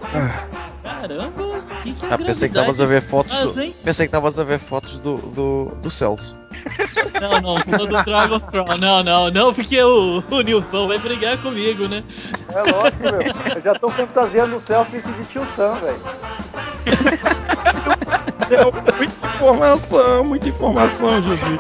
[0.84, 3.62] Caramba, o que, que é Ah, pensei que estavas a ver fotos faz, do.
[3.62, 3.76] hein?
[3.84, 6.36] Pensei que estavas a ver fotos do, do, do Celso.
[7.22, 8.78] Não, não, do Dragon's Crown.
[8.78, 12.04] Não, não, não, porque o, o Nilson vai brigar comigo, né?
[12.54, 13.22] É lógico, meu.
[13.56, 16.00] Eu já tô fantasiando o Celso e de tio Sam, velho.
[18.98, 21.60] muita informação, muita informação, Jesus.